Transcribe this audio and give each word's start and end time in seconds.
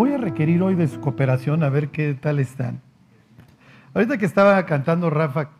voy 0.00 0.14
a 0.14 0.16
requerir 0.16 0.62
hoy 0.62 0.76
de 0.76 0.88
su 0.88 0.98
cooperación 0.98 1.62
a 1.62 1.68
ver 1.68 1.90
qué 1.90 2.14
tal 2.14 2.38
están. 2.38 2.80
Ahorita 3.92 4.16
que 4.16 4.24
estaba 4.24 4.64
cantando 4.64 5.10
Rafa, 5.10 5.50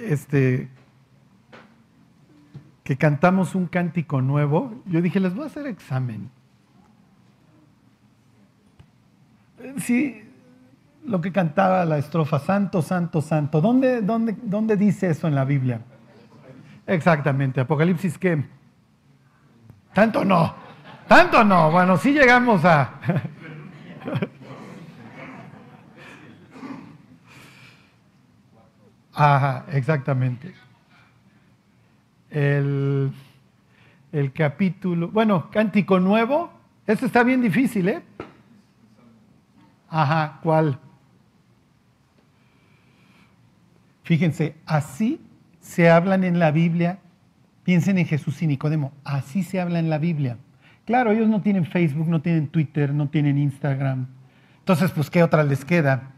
este, 0.00 0.68
que 2.82 2.96
cantamos 2.96 3.54
un 3.54 3.66
cántico 3.66 4.20
nuevo, 4.22 4.82
yo 4.86 5.00
dije, 5.00 5.20
les 5.20 5.36
voy 5.36 5.44
a 5.44 5.46
hacer 5.46 5.68
examen. 5.68 6.30
Sí, 9.78 10.24
lo 11.04 11.20
que 11.20 11.30
cantaba 11.30 11.84
la 11.84 11.98
estrofa, 11.98 12.40
Santo, 12.40 12.82
Santo, 12.82 13.22
Santo. 13.22 13.60
¿Dónde, 13.60 14.02
dónde, 14.02 14.34
dónde 14.42 14.76
dice 14.76 15.10
eso 15.10 15.28
en 15.28 15.36
la 15.36 15.44
Biblia? 15.44 15.80
Exactamente, 16.88 17.60
Apocalipsis 17.60 18.18
qué? 18.18 18.44
Tanto 19.94 20.24
no, 20.24 20.65
tanto 21.08 21.44
no. 21.44 21.70
Bueno, 21.70 21.96
sí 21.96 22.12
llegamos 22.12 22.64
a... 22.64 22.90
Ajá, 29.14 29.64
exactamente. 29.72 30.54
El, 32.30 33.12
el 34.12 34.32
capítulo, 34.32 35.08
bueno, 35.08 35.50
cántico 35.50 35.98
nuevo, 36.00 36.50
este 36.86 37.06
está 37.06 37.22
bien 37.22 37.40
difícil, 37.40 37.88
¿eh? 37.88 38.02
Ajá, 39.88 40.40
¿cuál? 40.42 40.78
Fíjense, 44.02 44.54
así 44.66 45.20
se 45.60 45.90
hablan 45.90 46.22
en 46.22 46.38
la 46.38 46.50
Biblia. 46.50 46.98
Piensen 47.64 47.98
en 47.98 48.06
Jesús 48.06 48.40
y 48.42 48.46
Nicodemo, 48.46 48.92
así 49.02 49.42
se 49.42 49.60
habla 49.60 49.78
en 49.78 49.90
la 49.90 49.98
Biblia. 49.98 50.36
Claro, 50.86 51.10
ellos 51.10 51.28
no 51.28 51.42
tienen 51.42 51.66
Facebook, 51.66 52.08
no 52.08 52.22
tienen 52.22 52.46
Twitter, 52.46 52.94
no 52.94 53.08
tienen 53.08 53.36
Instagram. 53.38 54.06
Entonces, 54.60 54.92
pues, 54.92 55.10
¿qué 55.10 55.22
otra 55.22 55.42
les 55.42 55.64
queda? 55.64 56.12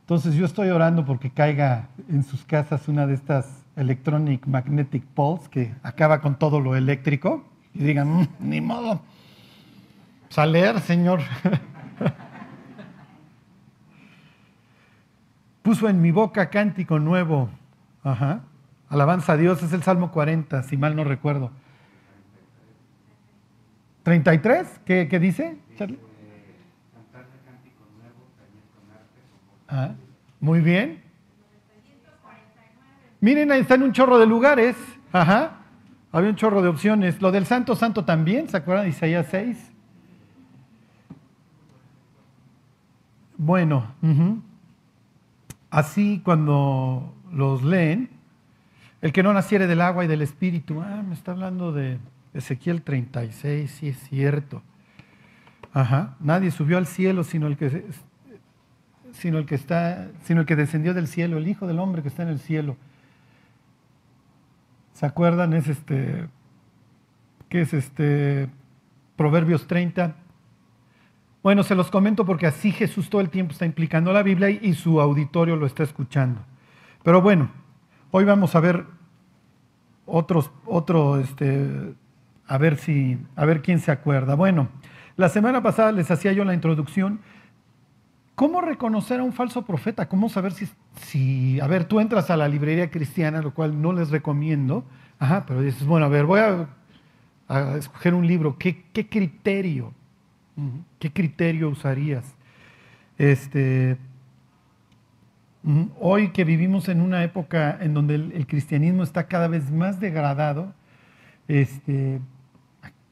Entonces, 0.00 0.34
yo 0.34 0.46
estoy 0.46 0.70
orando 0.70 1.04
porque 1.04 1.30
caiga 1.30 1.88
en 2.08 2.22
sus 2.22 2.44
casas 2.44 2.88
una 2.88 3.06
de 3.06 3.14
estas 3.14 3.64
Electronic 3.76 4.46
Magnetic 4.46 5.04
Pulse 5.04 5.50
que 5.50 5.74
acaba 5.82 6.20
con 6.20 6.38
todo 6.38 6.60
lo 6.60 6.76
eléctrico 6.76 7.44
y 7.74 7.84
digan, 7.84 8.08
mm, 8.08 8.28
ni 8.40 8.62
modo, 8.62 9.02
salir, 10.30 10.80
Señor. 10.80 11.20
Puso 15.62 15.88
en 15.90 16.00
mi 16.00 16.10
boca 16.10 16.48
cántico 16.48 16.98
nuevo. 16.98 17.50
Ajá. 18.02 18.40
Alabanza 18.88 19.32
a 19.34 19.36
Dios, 19.36 19.62
es 19.62 19.74
el 19.74 19.82
Salmo 19.82 20.10
40, 20.10 20.62
si 20.62 20.78
mal 20.78 20.96
no 20.96 21.04
recuerdo. 21.04 21.50
¿33? 24.04 24.66
¿Qué, 24.84 25.08
qué 25.08 25.18
dice, 25.18 25.56
Charlie? 25.76 25.98
Ah, 29.66 29.94
muy 30.40 30.60
bien. 30.60 31.02
Miren, 33.20 33.50
ahí 33.50 33.62
está 33.62 33.76
en 33.76 33.82
un 33.82 33.92
chorro 33.92 34.18
de 34.18 34.26
lugares. 34.26 34.76
Ajá. 35.10 35.60
Había 36.12 36.28
un 36.28 36.36
chorro 36.36 36.60
de 36.60 36.68
opciones. 36.68 37.22
Lo 37.22 37.32
del 37.32 37.46
Santo 37.46 37.74
Santo 37.74 38.04
también, 38.04 38.48
¿se 38.48 38.56
acuerdan 38.58 38.84
de 38.84 38.90
Isaías 38.90 39.26
6? 39.30 39.72
Bueno, 43.36 43.94
así 45.70 46.20
cuando 46.24 47.14
los 47.32 47.64
leen, 47.64 48.10
el 49.02 49.12
que 49.12 49.22
no 49.22 49.32
naciere 49.32 49.66
del 49.66 49.80
agua 49.80 50.04
y 50.04 50.08
del 50.08 50.22
espíritu, 50.22 50.80
ah, 50.80 51.02
me 51.06 51.14
está 51.14 51.32
hablando 51.32 51.72
de 51.72 51.98
Ezequiel 52.34 52.82
36, 52.82 53.70
sí 53.70 53.88
es 53.88 53.98
cierto. 54.08 54.62
Ajá, 55.72 56.16
nadie 56.20 56.50
subió 56.50 56.78
al 56.78 56.86
cielo 56.86 57.24
sino 57.24 57.46
el 57.46 57.56
que 57.56 57.84
sino 59.12 59.38
el 59.38 59.46
que 59.46 59.54
está, 59.54 60.10
sino 60.24 60.40
el 60.40 60.46
que 60.46 60.56
descendió 60.56 60.92
del 60.92 61.06
cielo, 61.06 61.38
el 61.38 61.48
Hijo 61.48 61.66
del 61.66 61.78
Hombre 61.78 62.02
que 62.02 62.08
está 62.08 62.24
en 62.24 62.28
el 62.28 62.40
cielo. 62.40 62.76
¿Se 64.92 65.06
acuerdan? 65.06 65.54
Es 65.54 65.68
este, 65.68 66.28
¿qué 67.48 67.62
es 67.62 67.74
este? 67.74 68.48
Proverbios 69.16 69.66
30. 69.66 70.16
Bueno, 71.42 71.62
se 71.62 71.74
los 71.74 71.90
comento 71.90 72.24
porque 72.24 72.46
así 72.46 72.72
Jesús 72.72 73.10
todo 73.10 73.20
el 73.20 73.30
tiempo 73.30 73.52
está 73.52 73.66
implicando 73.66 74.12
la 74.12 74.22
Biblia 74.22 74.50
y, 74.50 74.74
su 74.74 75.00
auditorio 75.00 75.56
lo 75.56 75.66
está 75.66 75.82
escuchando. 75.82 76.40
Pero 77.02 77.20
bueno, 77.20 77.50
hoy 78.10 78.24
vamos 78.24 78.54
a 78.54 78.60
ver 78.60 78.86
otros, 80.06 80.50
otro, 80.64 81.18
este, 81.20 81.94
a 82.46 82.58
ver 82.58 82.76
si, 82.76 83.18
a 83.36 83.44
ver 83.44 83.62
quién 83.62 83.80
se 83.80 83.90
acuerda. 83.90 84.34
Bueno, 84.34 84.68
la 85.16 85.28
semana 85.28 85.62
pasada 85.62 85.92
les 85.92 86.10
hacía 86.10 86.32
yo 86.32 86.44
la 86.44 86.54
introducción. 86.54 87.20
¿Cómo 88.34 88.60
reconocer 88.60 89.20
a 89.20 89.22
un 89.22 89.32
falso 89.32 89.62
profeta? 89.62 90.08
¿Cómo 90.08 90.28
saber 90.28 90.52
si, 90.52 90.68
si, 90.96 91.60
a 91.60 91.66
ver, 91.66 91.84
tú 91.84 92.00
entras 92.00 92.30
a 92.30 92.36
la 92.36 92.48
librería 92.48 92.90
cristiana, 92.90 93.40
lo 93.40 93.54
cual 93.54 93.80
no 93.80 93.92
les 93.92 94.10
recomiendo, 94.10 94.84
ajá, 95.18 95.44
pero 95.46 95.60
dices, 95.62 95.86
bueno, 95.86 96.06
a 96.06 96.08
ver, 96.08 96.26
voy 96.26 96.40
a, 96.40 96.68
escoger 97.76 98.14
un 98.14 98.26
libro, 98.26 98.58
¿qué, 98.58 98.84
qué 98.92 99.08
criterio? 99.08 99.92
¿Qué 100.98 101.12
criterio 101.12 101.68
usarías? 101.68 102.34
Este, 103.18 103.96
hoy 106.00 106.28
que 106.30 106.44
vivimos 106.44 106.88
en 106.88 107.00
una 107.00 107.22
época 107.22 107.78
en 107.80 107.94
donde 107.94 108.16
el, 108.16 108.46
cristianismo 108.46 109.02
está 109.02 109.26
cada 109.26 109.48
vez 109.48 109.70
más 109.70 110.00
degradado, 110.00 110.72
este, 111.48 112.20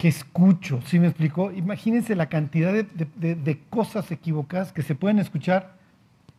¿qué 0.02 0.08
escucho? 0.08 0.80
¿Sí 0.84 0.98
me 0.98 1.06
explicó? 1.06 1.52
Imagínense 1.52 2.16
la 2.16 2.26
cantidad 2.28 2.72
de, 2.72 3.60
cosas 3.70 4.10
equivocadas 4.10 4.72
que 4.72 4.82
se 4.82 4.96
pueden 4.96 5.20
escuchar 5.20 5.76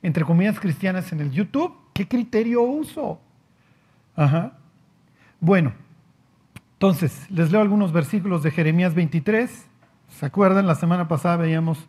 entre 0.02 0.26
comillas 0.26 0.60
cristianas 0.60 1.14
en 1.14 1.22
el 1.22 1.32
YouTube. 1.32 1.74
¿Qué 1.94 2.06
criterio 2.06 2.62
uso? 2.62 3.22
Ajá. 4.18 4.58
Bueno, 5.40 5.72
entonces, 6.74 7.32
les 7.32 7.54
leo 7.54 7.62
algunos 7.62 7.94
versículos 7.94 8.44
de 8.44 8.52
Jeremías 8.52 8.96
23. 8.96 9.66
¿Se 10.10 10.26
acuerdan? 10.26 10.68
La 10.68 10.76
semana 10.76 11.08
pasada 11.08 11.38
veíamos 11.38 11.88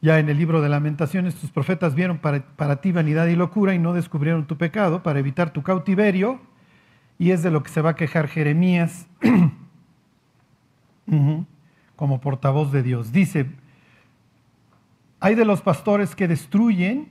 ya 0.00 0.18
en 0.18 0.30
el 0.30 0.38
libro 0.38 0.62
de 0.62 0.70
lamentaciones, 0.70 1.34
tus 1.34 1.50
profetas 1.50 1.94
vieron 1.94 2.20
para, 2.20 2.80
ti 2.80 2.90
vanidad 2.90 3.26
y 3.26 3.36
locura 3.36 3.74
y 3.74 3.78
no 3.78 3.92
descubrieron 3.92 4.46
tu 4.46 4.56
pecado 4.56 5.02
para 5.02 5.18
evitar 5.18 5.52
tu 5.52 5.62
cautiverio. 5.62 6.40
Y 7.18 7.32
es 7.32 7.42
de 7.42 7.50
lo 7.50 7.62
que 7.62 7.68
se 7.68 7.82
va 7.82 7.90
a 7.90 7.96
quejar 7.96 8.28
Jeremías 8.28 9.08
como 11.96 12.20
portavoz 12.20 12.72
de 12.72 12.82
Dios. 12.82 13.12
Dice, 13.12 13.46
hay 15.20 15.34
de 15.34 15.44
los 15.44 15.62
pastores 15.62 16.14
que 16.14 16.28
destruyen 16.28 17.08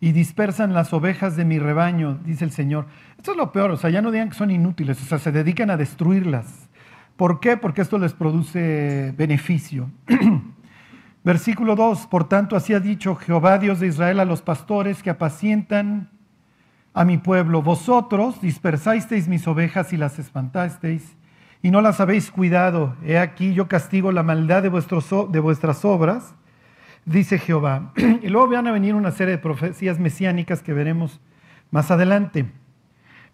y 0.00 0.12
dispersan 0.12 0.72
las 0.72 0.92
ovejas 0.92 1.36
de 1.36 1.44
mi 1.44 1.58
rebaño, 1.58 2.18
dice 2.24 2.44
el 2.44 2.52
Señor. 2.52 2.86
Esto 3.16 3.32
es 3.32 3.36
lo 3.36 3.52
peor, 3.52 3.70
o 3.70 3.76
sea, 3.76 3.90
ya 3.90 4.02
no 4.02 4.10
digan 4.10 4.30
que 4.30 4.36
son 4.36 4.50
inútiles, 4.50 5.00
o 5.02 5.04
sea, 5.04 5.18
se 5.18 5.32
dedican 5.32 5.70
a 5.70 5.76
destruirlas. 5.76 6.68
¿Por 7.16 7.40
qué? 7.40 7.56
Porque 7.56 7.82
esto 7.82 7.98
les 7.98 8.12
produce 8.12 9.14
beneficio. 9.16 9.90
Versículo 11.24 11.74
2, 11.74 12.06
por 12.06 12.28
tanto 12.28 12.56
así 12.56 12.72
ha 12.72 12.80
dicho 12.80 13.16
Jehová 13.16 13.58
Dios 13.58 13.80
de 13.80 13.88
Israel 13.88 14.20
a 14.20 14.24
los 14.24 14.42
pastores 14.42 15.02
que 15.02 15.10
apacientan 15.10 16.10
a 16.94 17.04
mi 17.04 17.18
pueblo, 17.18 17.62
vosotros 17.62 18.40
dispersasteis 18.40 19.28
mis 19.28 19.46
ovejas 19.46 19.92
y 19.92 19.96
las 19.96 20.18
espantasteis 20.18 21.16
y 21.62 21.70
no 21.70 21.80
las 21.80 22.00
habéis 22.00 22.30
cuidado. 22.30 22.96
He 23.04 23.18
aquí 23.18 23.54
yo 23.54 23.68
castigo 23.68 24.12
la 24.12 24.22
maldad 24.22 24.62
de, 24.62 24.70
de 24.70 25.40
vuestras 25.40 25.84
obras, 25.84 26.34
dice 27.04 27.38
Jehová. 27.38 27.92
y 28.22 28.28
luego 28.28 28.48
van 28.48 28.66
a 28.66 28.72
venir 28.72 28.94
una 28.94 29.10
serie 29.10 29.36
de 29.36 29.38
profecías 29.38 29.98
mesiánicas 29.98 30.62
que 30.62 30.72
veremos 30.72 31.20
más 31.70 31.90
adelante. 31.90 32.46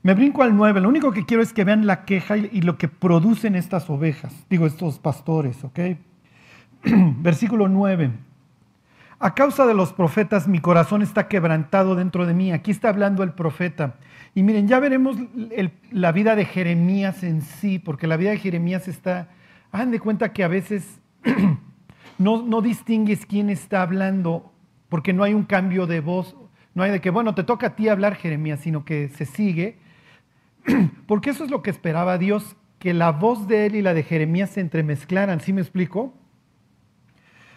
Me 0.02 0.14
brinco 0.14 0.42
al 0.42 0.56
9. 0.56 0.80
Lo 0.80 0.88
único 0.88 1.12
que 1.12 1.24
quiero 1.24 1.42
es 1.42 1.52
que 1.52 1.64
vean 1.64 1.86
la 1.86 2.04
queja 2.04 2.36
y, 2.36 2.62
lo 2.62 2.76
que 2.76 2.88
producen 2.88 3.54
estas 3.54 3.88
ovejas, 3.88 4.34
digo, 4.50 4.66
estos 4.66 4.98
pastores, 4.98 5.62
¿ok? 5.62 5.78
Versículo 7.18 7.68
9. 7.68 8.10
A 9.22 9.34
causa 9.34 9.66
de 9.66 9.74
los 9.74 9.92
profetas 9.92 10.48
mi 10.48 10.58
corazón 10.58 11.00
está 11.00 11.28
quebrantado 11.28 11.94
dentro 11.94 12.26
de 12.26 12.34
mí. 12.34 12.50
Aquí 12.52 12.70
está 12.70 12.88
hablando 12.88 13.22
el 13.22 13.32
profeta. 13.32 13.94
Y 14.34 14.42
miren, 14.42 14.66
ya 14.66 14.80
veremos 14.80 15.16
la 15.90 16.12
vida 16.12 16.34
de 16.34 16.44
Jeremías 16.44 17.22
en 17.22 17.42
sí, 17.42 17.78
porque 17.78 18.06
la 18.06 18.16
vida 18.16 18.30
de 18.30 18.38
Jeremías 18.38 18.88
está, 18.88 19.28
hagan 19.70 19.92
de 19.92 20.00
cuenta 20.00 20.32
que 20.32 20.42
a 20.42 20.48
veces 20.48 21.00
no, 22.18 22.42
no 22.42 22.60
distingues 22.62 23.24
quién 23.24 23.48
está 23.48 23.82
hablando, 23.82 24.52
porque 24.88 25.12
no 25.12 25.22
hay 25.22 25.34
un 25.34 25.44
cambio 25.44 25.86
de 25.86 26.00
voz, 26.00 26.36
no 26.74 26.82
hay 26.82 26.90
de 26.90 27.00
que, 27.00 27.10
bueno, 27.10 27.34
te 27.34 27.44
toca 27.44 27.68
a 27.68 27.76
ti 27.76 27.88
hablar 27.88 28.16
Jeremías, 28.16 28.60
sino 28.60 28.84
que 28.84 29.08
se 29.08 29.24
sigue 29.24 29.78
Porque 31.06 31.30
eso 31.30 31.44
es 31.44 31.50
lo 31.50 31.62
que 31.62 31.70
esperaba 31.70 32.18
Dios, 32.18 32.56
que 32.78 32.94
la 32.94 33.12
voz 33.12 33.46
de 33.48 33.66
él 33.66 33.76
y 33.76 33.82
la 33.82 33.94
de 33.94 34.02
Jeremías 34.02 34.50
se 34.50 34.60
entremezclaran, 34.60 35.40
¿sí 35.40 35.52
me 35.52 35.60
explico? 35.60 36.14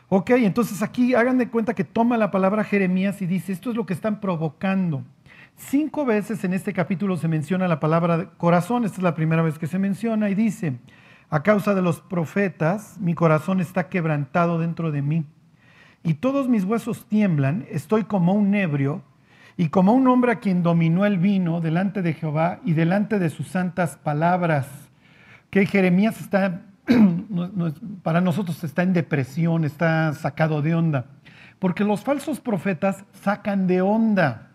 Ok, 0.08 0.30
entonces 0.32 0.84
aquí 0.84 1.16
hagan 1.16 1.40
de 1.40 1.50
cuenta 1.50 1.74
que 1.74 1.84
toma 1.84 2.16
la 2.18 2.30
palabra 2.30 2.64
Jeremías 2.64 3.22
y 3.24 3.26
dice, 3.26 3.52
esto 3.52 3.72
es 3.72 3.76
lo 3.76 3.88
que 3.88 3.94
están 3.94 4.20
provocando. 4.20 5.04
Cinco 5.58 6.06
veces 6.06 6.44
en 6.44 6.54
este 6.54 6.74
capítulo 6.74 7.18
se 7.18 7.28
menciona 7.28 7.68
la 7.68 7.80
palabra 7.80 8.30
corazón, 8.38 8.86
esta 8.86 8.98
es 8.98 9.04
la 9.04 9.16
primera 9.16 9.42
vez 9.42 9.58
que 9.58 9.68
se 9.68 9.80
menciona, 9.80 10.30
y 10.30 10.36
dice, 10.36 10.78
A 11.30 11.42
causa 11.42 11.74
de 11.74 11.82
los 11.82 12.02
profetas, 12.02 12.98
mi 13.00 13.16
corazón 13.16 13.60
está 13.60 13.90
quebrantado 13.90 14.60
dentro 14.60 14.92
de 14.92 15.02
mí. 15.02 15.26
Y 16.04 16.16
todos 16.16 16.50
mis 16.50 16.66
huesos 16.66 17.08
tiemblan, 17.08 17.66
estoy 17.72 18.04
como 18.04 18.34
un 18.34 18.54
ebrio 18.54 19.02
y 19.58 19.70
como 19.70 19.94
un 19.94 20.08
hombre 20.08 20.34
a 20.34 20.40
quien 20.40 20.62
dominó 20.62 21.06
el 21.06 21.18
vino 21.18 21.62
delante 21.62 22.04
de 22.04 22.14
Jehová 22.14 22.60
y 22.64 22.74
delante 22.74 23.18
de 23.18 23.32
sus 23.32 23.48
santas 23.48 23.98
palabras. 23.98 24.68
Que 25.50 25.66
Jeremías 25.66 26.22
está, 26.22 26.62
para 28.04 28.22
nosotros 28.22 28.64
está 28.64 28.84
en 28.84 28.94
depresión, 28.94 29.66
está 29.66 30.14
sacado 30.14 30.62
de 30.62 30.76
onda. 30.76 31.06
Porque 31.60 31.84
los 31.84 32.04
falsos 32.04 32.40
profetas 32.40 33.06
sacan 33.14 33.68
de 33.68 33.82
onda. 33.82 34.52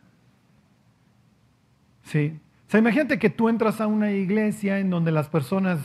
Sí. 2.03 2.39
O 2.67 2.71
sea, 2.71 2.81
imagínate 2.81 3.19
que 3.19 3.31
tú 3.31 3.49
entras 3.49 3.81
a 3.81 3.87
una 3.87 4.13
iglesia 4.13 4.79
en 4.79 4.91
donde 4.91 5.11
las 5.11 5.29
personas 5.29 5.81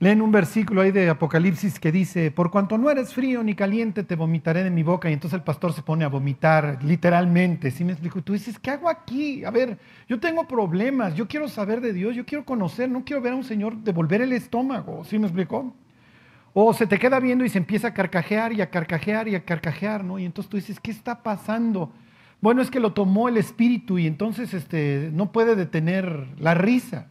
leen 0.00 0.22
un 0.22 0.32
versículo 0.32 0.80
ahí 0.80 0.92
de 0.92 1.10
Apocalipsis 1.10 1.78
que 1.78 1.92
dice, 1.92 2.30
por 2.30 2.50
cuanto 2.50 2.78
no 2.78 2.90
eres 2.90 3.12
frío 3.12 3.42
ni 3.42 3.54
caliente, 3.54 4.02
te 4.02 4.16
vomitaré 4.16 4.64
de 4.64 4.70
mi 4.70 4.82
boca. 4.82 5.10
Y 5.10 5.12
entonces 5.12 5.36
el 5.36 5.44
pastor 5.44 5.74
se 5.74 5.82
pone 5.82 6.04
a 6.04 6.08
vomitar, 6.08 6.82
literalmente. 6.82 7.70
¿Sí 7.70 7.84
me 7.84 7.92
explico? 7.92 8.22
Tú 8.22 8.32
dices, 8.32 8.58
¿qué 8.58 8.70
hago 8.70 8.88
aquí? 8.88 9.44
A 9.44 9.50
ver, 9.50 9.78
yo 10.08 10.18
tengo 10.18 10.48
problemas, 10.48 11.14
yo 11.14 11.28
quiero 11.28 11.48
saber 11.48 11.82
de 11.82 11.92
Dios, 11.92 12.16
yo 12.16 12.24
quiero 12.24 12.46
conocer, 12.46 12.90
no 12.90 13.04
quiero 13.04 13.20
ver 13.20 13.34
a 13.34 13.36
un 13.36 13.44
Señor 13.44 13.76
devolver 13.76 14.22
el 14.22 14.32
estómago. 14.32 15.04
¿Sí 15.04 15.18
me 15.18 15.26
explicó? 15.26 15.74
O 16.54 16.72
se 16.72 16.86
te 16.86 16.98
queda 16.98 17.20
viendo 17.20 17.44
y 17.44 17.50
se 17.50 17.58
empieza 17.58 17.88
a 17.88 17.94
carcajear 17.94 18.54
y 18.54 18.62
a 18.62 18.70
carcajear 18.70 19.28
y 19.28 19.34
a 19.34 19.44
carcajear, 19.44 20.02
¿no? 20.02 20.18
Y 20.18 20.24
entonces 20.24 20.48
tú 20.48 20.56
dices, 20.56 20.80
¿qué 20.80 20.90
está 20.90 21.22
pasando? 21.22 21.92
Bueno, 22.40 22.62
es 22.62 22.70
que 22.70 22.80
lo 22.80 22.94
tomó 22.94 23.28
el 23.28 23.36
espíritu 23.36 23.98
y 23.98 24.06
entonces 24.06 24.54
este, 24.54 25.10
no 25.12 25.30
puede 25.30 25.56
detener 25.56 26.26
la 26.38 26.54
risa. 26.54 27.08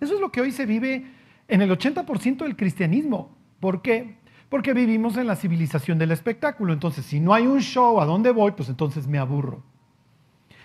Eso 0.00 0.14
es 0.14 0.20
lo 0.20 0.30
que 0.30 0.42
hoy 0.42 0.52
se 0.52 0.64
vive 0.64 1.06
en 1.48 1.62
el 1.62 1.70
80% 1.70 2.38
del 2.38 2.56
cristianismo. 2.56 3.36
¿Por 3.60 3.82
qué? 3.82 4.16
Porque 4.48 4.74
vivimos 4.74 5.16
en 5.16 5.26
la 5.26 5.36
civilización 5.36 5.98
del 5.98 6.12
espectáculo. 6.12 6.72
Entonces, 6.72 7.04
si 7.04 7.20
no 7.20 7.34
hay 7.34 7.46
un 7.46 7.60
show, 7.60 8.00
¿a 8.00 8.04
dónde 8.04 8.30
voy? 8.30 8.52
Pues 8.52 8.68
entonces 8.68 9.06
me 9.06 9.18
aburro. 9.18 9.62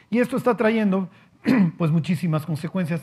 Y 0.10 0.20
esto 0.20 0.38
está 0.38 0.56
trayendo 0.58 1.10
pues 1.78 1.92
muchísimas 1.92 2.46
consecuencias. 2.46 3.02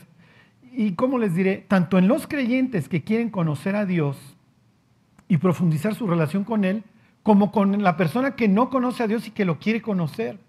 Y 0.71 0.93
como 0.93 1.17
les 1.17 1.35
diré, 1.35 1.65
tanto 1.67 1.97
en 1.97 2.07
los 2.07 2.27
creyentes 2.27 2.87
que 2.87 3.03
quieren 3.03 3.29
conocer 3.29 3.75
a 3.75 3.85
Dios 3.85 4.17
y 5.27 5.37
profundizar 5.37 5.95
su 5.95 6.07
relación 6.07 6.43
con 6.43 6.63
Él, 6.63 6.83
como 7.23 7.51
con 7.51 7.83
la 7.83 7.97
persona 7.97 8.35
que 8.35 8.47
no 8.47 8.69
conoce 8.69 9.03
a 9.03 9.07
Dios 9.07 9.27
y 9.27 9.31
que 9.31 9.45
lo 9.45 9.59
quiere 9.59 9.81
conocer. 9.81 10.39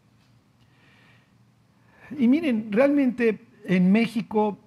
Y 2.18 2.28
miren, 2.28 2.70
realmente 2.70 3.40
en 3.64 3.92
México, 3.92 4.58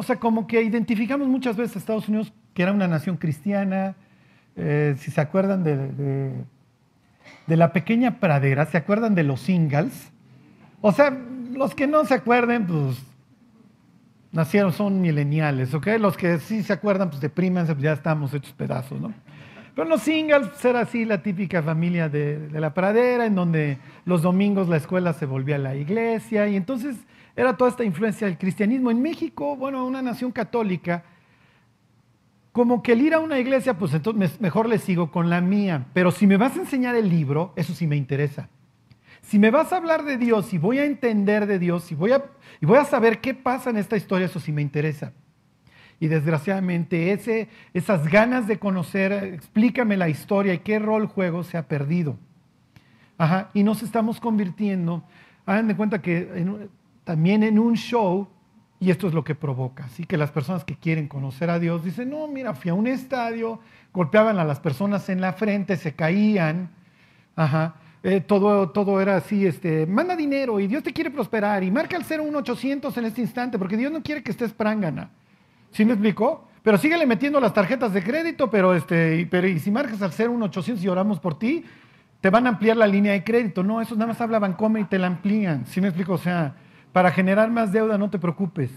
o 0.00 0.02
sea, 0.02 0.16
como 0.16 0.46
que 0.46 0.62
identificamos 0.62 1.28
muchas 1.28 1.58
veces 1.58 1.76
a 1.76 1.78
Estados 1.78 2.08
Unidos 2.08 2.32
que 2.54 2.62
era 2.62 2.72
una 2.72 2.88
nación 2.88 3.18
cristiana, 3.18 3.96
eh, 4.56 4.94
si 4.98 5.10
se 5.10 5.20
acuerdan 5.20 5.62
de, 5.62 6.46
de, 7.46 7.56
la 7.58 7.74
pequeña 7.74 8.18
pradera, 8.18 8.64
se 8.64 8.78
acuerdan 8.78 9.14
de 9.14 9.24
los 9.24 9.42
singles, 9.42 10.10
o 10.80 10.90
sea, 10.90 11.10
los 11.52 11.74
que 11.74 11.86
no 11.86 12.06
se 12.06 12.14
acuerden, 12.14 12.66
pues 12.66 12.96
nacieron, 14.32 14.72
son 14.72 15.02
mileniales, 15.02 15.74
¿ok? 15.74 15.88
Los 16.00 16.16
que 16.16 16.38
sí 16.38 16.62
se 16.62 16.72
acuerdan, 16.72 17.10
pues 17.10 17.20
deprímense, 17.20 17.74
pues 17.74 17.84
ya 17.84 17.92
estamos 17.92 18.32
hechos 18.32 18.54
pedazos, 18.54 18.98
¿no? 18.98 19.12
Pero 19.74 19.86
los 19.86 20.00
singles 20.00 20.48
pues, 20.48 20.64
era 20.64 20.80
así 20.80 21.04
la 21.04 21.22
típica 21.22 21.62
familia 21.62 22.08
de, 22.08 22.48
la 22.54 22.72
pradera, 22.72 23.26
en 23.26 23.34
donde 23.34 23.76
los 24.06 24.22
domingos 24.22 24.66
la 24.66 24.78
escuela 24.78 25.12
se 25.12 25.26
volvía 25.26 25.56
a 25.56 25.58
la 25.58 25.74
iglesia, 25.74 26.48
y 26.48 26.56
entonces 26.56 26.96
era 27.36 27.56
toda 27.56 27.70
esta 27.70 27.84
influencia 27.84 28.26
del 28.26 28.38
cristianismo. 28.38 28.90
En 28.90 29.00
México, 29.02 29.56
bueno, 29.56 29.86
una 29.86 30.02
nación 30.02 30.32
católica, 30.32 31.04
como 32.52 32.82
que 32.82 32.92
el 32.92 33.02
ir 33.02 33.14
a 33.14 33.20
una 33.20 33.38
iglesia, 33.38 33.78
pues 33.78 33.94
entonces 33.94 34.40
mejor 34.40 34.68
le 34.68 34.78
sigo 34.78 35.10
con 35.10 35.30
la 35.30 35.40
mía. 35.40 35.86
Pero 35.92 36.10
si 36.10 36.26
me 36.26 36.36
vas 36.36 36.56
a 36.56 36.60
enseñar 36.60 36.96
el 36.96 37.08
libro, 37.08 37.52
eso 37.56 37.74
sí 37.74 37.86
me 37.86 37.96
interesa. 37.96 38.48
Si 39.22 39.38
me 39.38 39.50
vas 39.50 39.72
a 39.72 39.76
hablar 39.76 40.04
de 40.04 40.16
Dios 40.16 40.52
y 40.52 40.58
voy 40.58 40.78
a 40.78 40.84
entender 40.84 41.46
de 41.46 41.58
Dios 41.58 41.92
y 41.92 41.94
voy 41.94 42.12
a, 42.12 42.24
voy 42.62 42.78
a 42.78 42.84
saber 42.84 43.20
qué 43.20 43.34
pasa 43.34 43.70
en 43.70 43.76
esta 43.76 43.96
historia, 43.96 44.26
eso 44.26 44.40
sí 44.40 44.50
me 44.50 44.62
interesa. 44.62 45.12
Y 46.00 46.08
desgraciadamente 46.08 47.12
ese, 47.12 47.48
esas 47.74 48.08
ganas 48.08 48.48
de 48.48 48.58
conocer, 48.58 49.12
explícame 49.12 49.96
la 49.96 50.08
historia 50.08 50.54
y 50.54 50.58
qué 50.58 50.78
rol 50.78 51.06
juego 51.06 51.44
se 51.44 51.58
ha 51.58 51.68
perdido. 51.68 52.16
Ajá, 53.18 53.50
y 53.52 53.62
nos 53.62 53.82
estamos 53.82 54.18
convirtiendo, 54.18 55.04
hagan 55.44 55.68
de 55.68 55.76
cuenta 55.76 56.00
que 56.00 56.22
también 57.04 57.42
en 57.42 57.58
un 57.58 57.74
show, 57.74 58.28
y 58.78 58.90
esto 58.90 59.06
es 59.06 59.14
lo 59.14 59.24
que 59.24 59.34
provoca, 59.34 59.84
así 59.84 60.04
que 60.04 60.16
las 60.16 60.30
personas 60.30 60.64
que 60.64 60.76
quieren 60.76 61.08
conocer 61.08 61.50
a 61.50 61.58
Dios 61.58 61.84
dicen, 61.84 62.10
no, 62.10 62.26
mira, 62.28 62.54
fui 62.54 62.70
a 62.70 62.74
un 62.74 62.86
estadio, 62.86 63.60
golpeaban 63.92 64.38
a 64.38 64.44
las 64.44 64.60
personas 64.60 65.08
en 65.08 65.20
la 65.20 65.32
frente, 65.32 65.76
se 65.76 65.94
caían, 65.94 66.70
ajá, 67.36 67.74
eh, 68.02 68.20
todo, 68.20 68.70
todo 68.70 69.00
era 69.00 69.16
así, 69.16 69.46
este, 69.46 69.86
manda 69.86 70.16
dinero 70.16 70.58
y 70.58 70.66
Dios 70.66 70.82
te 70.82 70.92
quiere 70.92 71.10
prosperar 71.10 71.62
y 71.62 71.70
marca 71.70 71.96
el 71.96 72.04
01800 72.04 72.96
en 72.96 73.04
este 73.04 73.20
instante 73.20 73.58
porque 73.58 73.76
Dios 73.76 73.92
no 73.92 74.02
quiere 74.02 74.22
que 74.22 74.30
estés 74.30 74.52
prángana. 74.52 75.10
¿Sí 75.70 75.84
me 75.84 75.92
explicó? 75.92 76.48
Pero 76.62 76.78
síguele 76.78 77.06
metiendo 77.06 77.40
las 77.40 77.52
tarjetas 77.52 77.92
de 77.92 78.02
crédito, 78.02 78.50
pero, 78.50 78.74
este, 78.74 79.26
pero 79.30 79.46
y 79.46 79.58
si 79.58 79.70
marcas 79.70 80.00
al 80.02 80.10
01800 80.10 80.82
y 80.82 80.88
oramos 80.88 81.20
por 81.20 81.38
ti, 81.38 81.64
te 82.20 82.30
van 82.30 82.46
a 82.46 82.50
ampliar 82.50 82.76
la 82.76 82.86
línea 82.86 83.12
de 83.12 83.24
crédito. 83.24 83.62
No, 83.62 83.80
eso 83.80 83.94
nada 83.94 84.08
más 84.08 84.20
hablaban 84.20 84.54
come 84.54 84.80
y 84.80 84.84
te 84.84 84.98
la 84.98 85.06
amplían. 85.06 85.66
¿Sí 85.66 85.80
me 85.80 85.88
explico? 85.88 86.14
O 86.14 86.18
sea, 86.18 86.54
para 86.92 87.10
generar 87.10 87.50
más 87.50 87.72
deuda 87.72 87.98
no 87.98 88.10
te 88.10 88.18
preocupes. 88.18 88.70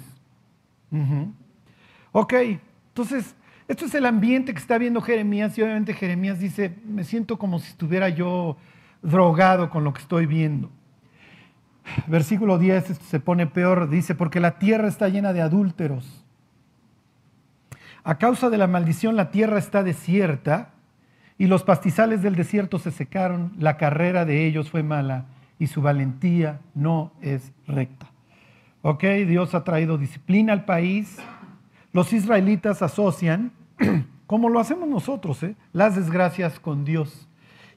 Ok, 2.12 2.34
entonces, 2.90 3.36
esto 3.68 3.86
es 3.86 3.96
el 3.96 4.06
ambiente 4.06 4.54
que 4.54 4.60
está 4.60 4.78
viendo 4.78 5.02
Jeremías 5.02 5.58
y 5.58 5.62
obviamente 5.62 5.94
Jeremías 5.94 6.40
dice, 6.40 6.76
me 6.86 7.04
siento 7.04 7.38
como 7.38 7.60
si 7.60 7.70
estuviera 7.70 8.10
yo 8.10 8.58
drogado 9.02 9.70
con 9.70 9.84
lo 9.84 9.94
que 9.94 10.02
estoy 10.02 10.26
viendo. 10.26 10.70
Versículo 12.08 12.58
10 12.60 12.98
se 12.98 13.20
pone 13.20 13.48
peor, 13.48 13.90
dice, 13.90 14.16
porque 14.16 14.40
la 14.40 14.60
tierra 14.60 14.88
está 14.88 15.10
llena 15.10 15.34
de 15.34 15.42
adúlteros 15.42 16.24
a 18.04 18.18
causa 18.18 18.50
de 18.50 18.58
la 18.58 18.68
maldición 18.68 19.16
la 19.16 19.32
tierra 19.32 19.58
está 19.58 19.84
desierta 19.84 20.72
y 21.38 21.48
los 21.48 21.64
pastizales 21.64 22.22
del 22.22 22.36
desierto 22.36 22.78
se 22.78 22.92
secaron, 22.92 23.54
la 23.58 23.78
carrera 23.78 24.26
de 24.26 24.46
ellos 24.46 24.70
fue 24.70 24.84
mala 24.84 25.26
y 25.64 25.68
su 25.68 25.82
valentía 25.82 26.60
no 26.76 27.14
es 27.22 27.54
recta. 27.68 28.12
Ok, 28.82 29.06
Dios 29.26 29.56
ha 29.56 29.64
traído 29.64 29.98
disciplina 29.98 30.52
al 30.52 30.66
país. 30.66 31.18
Los 31.94 32.12
israelitas 32.12 32.82
asocian, 32.82 33.54
como 34.28 34.50
lo 34.50 34.60
hacemos 34.60 34.90
nosotros, 34.90 35.42
¿eh? 35.42 35.56
las 35.72 35.96
desgracias 35.96 36.60
con 36.60 36.84
Dios. 36.84 37.30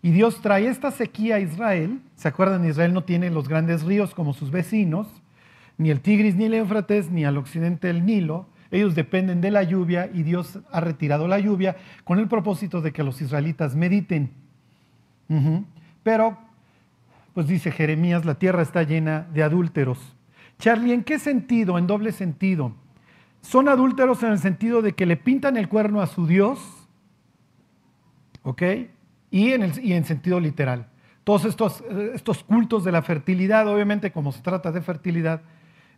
Y 0.03 0.11
Dios 0.11 0.41
trae 0.41 0.67
esta 0.67 0.91
sequía 0.91 1.37
a 1.37 1.41
Israel. 1.41 2.01
¿Se 2.17 2.27
acuerdan? 2.27 2.69
Israel 2.69 2.93
no 2.93 3.05
tiene 3.05 3.31
los 3.31 3.49
grandes 3.49 3.85
ríos 3.85 4.17
como 4.17 4.35
sus 4.35 4.51
vecinos, 4.51 5.07
ni 5.79 5.91
el 5.91 6.01
Tigris, 6.01 6.35
ni 6.35 6.47
el 6.47 6.55
Éufrates, 6.55 7.13
ni 7.13 7.25
al 7.25 7.37
occidente 7.37 7.89
el 7.89 8.05
Nilo. 8.05 8.49
Ellos 8.73 8.97
dependen 8.97 9.41
de 9.41 9.53
la 9.53 9.63
lluvia 9.63 10.11
y 10.13 10.25
Dios 10.25 10.59
ha 10.73 10.81
retirado 10.81 11.29
la 11.29 11.39
lluvia 11.39 11.77
con 12.03 12.19
el 12.19 12.27
propósito 12.27 12.81
de 12.81 12.93
que 12.93 13.05
los 13.05 13.23
israelitas 13.23 13.77
mediten. 13.77 14.33
Pero, 16.03 16.46
pues 17.37 17.49
dice 17.49 17.71
Jeremías, 17.71 18.25
la 18.25 18.37
tierra 18.37 18.63
está 18.63 18.83
llena 18.83 19.27
de 19.35 19.43
adúlteros. 19.43 19.99
Charlie, 20.59 20.95
¿en 20.95 21.05
qué 21.05 21.19
sentido? 21.19 21.77
En 21.77 21.87
doble 21.87 22.13
sentido. 22.13 22.73
Son 23.43 23.69
adúlteros 23.69 24.23
en 24.23 24.33
el 24.33 24.39
sentido 24.39 24.81
de 24.81 24.95
que 24.95 25.05
le 25.05 25.19
pintan 25.19 25.59
el 25.59 25.69
cuerno 25.69 26.01
a 26.01 26.07
su 26.07 26.27
Dios, 26.27 26.89
¿ok? 28.43 28.63
Y 29.31 29.53
en, 29.53 29.65
el, 29.65 30.05
sentido 30.07 30.41
literal. 30.41 30.89
Todos 31.25 31.45
estos, 31.45 31.85
estos 32.15 32.43
cultos 32.43 32.85
de 32.85 32.93
la 32.93 33.03
fertilidad, 33.03 33.69
obviamente 33.69 34.13
como 34.13 34.33
se 34.33 34.41
trata 34.41 34.73
de 34.73 34.81
fertilidad, 34.81 35.43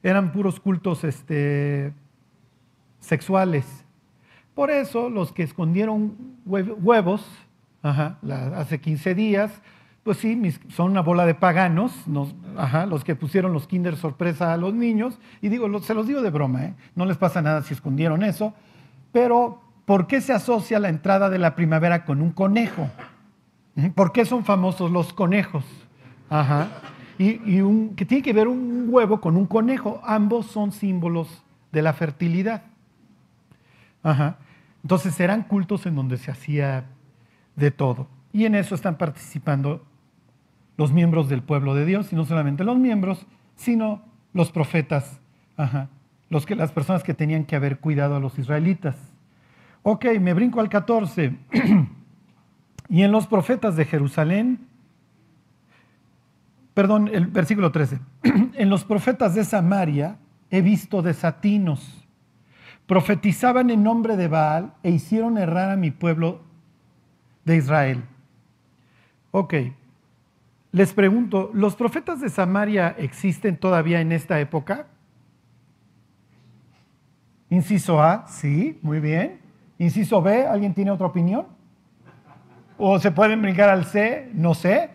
eran 0.02 0.32
puros 0.32 0.58
cultos 0.58 1.04
este, 1.04 1.92
sexuales. 2.98 3.84
Por 4.56 4.72
eso 4.72 5.08
los 5.08 5.30
que 5.30 5.44
escondieron 5.44 6.16
huevos 6.44 7.24
hace 7.84 8.80
15 8.80 9.14
días, 9.14 9.62
pues 10.08 10.20
sí, 10.20 10.40
son 10.70 10.92
una 10.92 11.02
bola 11.02 11.26
de 11.26 11.34
paganos, 11.34 11.92
los 12.06 13.04
que 13.04 13.14
pusieron 13.14 13.52
los 13.52 13.66
kinder 13.66 13.94
sorpresa 13.94 14.54
a 14.54 14.56
los 14.56 14.72
niños, 14.72 15.18
y 15.42 15.50
digo, 15.50 15.82
se 15.82 15.92
los 15.92 16.06
digo 16.06 16.22
de 16.22 16.30
broma, 16.30 16.64
¿eh? 16.64 16.74
no 16.94 17.04
les 17.04 17.18
pasa 17.18 17.42
nada 17.42 17.60
si 17.60 17.74
escondieron 17.74 18.22
eso, 18.22 18.54
pero 19.12 19.60
¿por 19.84 20.06
qué 20.06 20.22
se 20.22 20.32
asocia 20.32 20.78
la 20.78 20.88
entrada 20.88 21.28
de 21.28 21.38
la 21.38 21.54
primavera 21.54 22.06
con 22.06 22.22
un 22.22 22.30
conejo? 22.30 22.88
¿Por 23.94 24.12
qué 24.12 24.24
son 24.24 24.46
famosos 24.46 24.90
los 24.90 25.12
conejos? 25.12 25.66
Y, 27.18 27.60
un, 27.60 27.94
que 27.94 28.06
tiene 28.06 28.22
que 28.22 28.32
ver 28.32 28.48
un 28.48 28.86
huevo 28.88 29.20
con 29.20 29.36
un 29.36 29.44
conejo, 29.44 30.00
ambos 30.06 30.46
son 30.46 30.72
símbolos 30.72 31.44
de 31.70 31.82
la 31.82 31.92
fertilidad. 31.92 32.62
Ajá. 34.02 34.38
Entonces 34.82 35.20
eran 35.20 35.42
cultos 35.42 35.84
en 35.84 35.96
donde 35.96 36.16
se 36.16 36.30
hacía 36.30 36.86
de 37.56 37.70
todo. 37.70 38.08
Y 38.32 38.46
en 38.46 38.54
eso 38.54 38.74
están 38.74 38.96
participando 38.96 39.84
los 40.78 40.92
miembros 40.92 41.28
del 41.28 41.42
pueblo 41.42 41.74
de 41.74 41.84
Dios, 41.84 42.12
y 42.12 42.16
no 42.16 42.24
solamente 42.24 42.64
los 42.64 42.78
miembros, 42.78 43.26
sino 43.56 44.00
los 44.32 44.52
profetas 44.52 45.20
que, 46.46 46.54
las 46.54 46.72
personas 46.72 47.02
que 47.02 47.14
tenían 47.14 47.44
que 47.44 47.56
haber 47.56 47.80
cuidado 47.80 48.16
a 48.16 48.20
los 48.20 48.38
israelitas. 48.38 48.96
Ok, 49.82 50.06
me 50.20 50.32
brinco 50.34 50.60
al 50.60 50.68
14. 50.68 51.36
y 52.88 53.02
en 53.02 53.10
los 53.12 53.26
profetas 53.26 53.74
de 53.74 53.84
Jerusalén, 53.84 54.68
perdón, 56.74 57.10
el 57.12 57.26
versículo 57.26 57.72
13. 57.72 57.98
en 58.54 58.70
los 58.70 58.84
profetas 58.84 59.34
de 59.34 59.44
Samaria 59.44 60.16
he 60.50 60.62
visto 60.62 61.02
desatinos. 61.02 62.06
Profetizaban 62.86 63.70
en 63.70 63.82
nombre 63.82 64.16
de 64.16 64.28
Baal 64.28 64.74
e 64.84 64.90
hicieron 64.90 65.38
errar 65.38 65.72
a 65.72 65.76
mi 65.76 65.90
pueblo 65.90 66.40
de 67.44 67.56
Israel. 67.56 68.04
Ok, 69.32 69.54
les 70.72 70.92
pregunto, 70.92 71.50
¿los 71.54 71.76
profetas 71.76 72.20
de 72.20 72.28
Samaria 72.28 72.94
existen 72.98 73.56
todavía 73.56 74.00
en 74.00 74.12
esta 74.12 74.38
época? 74.38 74.86
Inciso 77.50 78.02
A, 78.02 78.26
sí, 78.28 78.78
muy 78.82 79.00
bien. 79.00 79.40
Inciso 79.78 80.20
B, 80.20 80.46
¿alguien 80.46 80.74
tiene 80.74 80.90
otra 80.90 81.06
opinión? 81.06 81.46
¿O 82.76 82.98
se 82.98 83.10
pueden 83.10 83.40
brincar 83.40 83.70
al 83.70 83.86
C? 83.86 84.30
No 84.34 84.54
sé. 84.54 84.90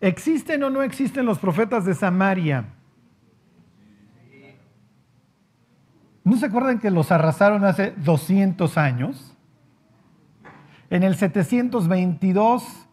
¿Existen 0.00 0.62
o 0.62 0.70
no 0.70 0.82
existen 0.82 1.24
los 1.24 1.38
profetas 1.38 1.84
de 1.84 1.94
Samaria? 1.94 2.66
¿No 6.24 6.36
se 6.36 6.46
acuerdan 6.46 6.78
que 6.78 6.90
los 6.90 7.10
arrasaron 7.10 7.64
hace 7.64 7.92
200 7.92 8.76
años? 8.76 9.37
En 10.90 11.02
el 11.02 11.16
722 11.16 12.86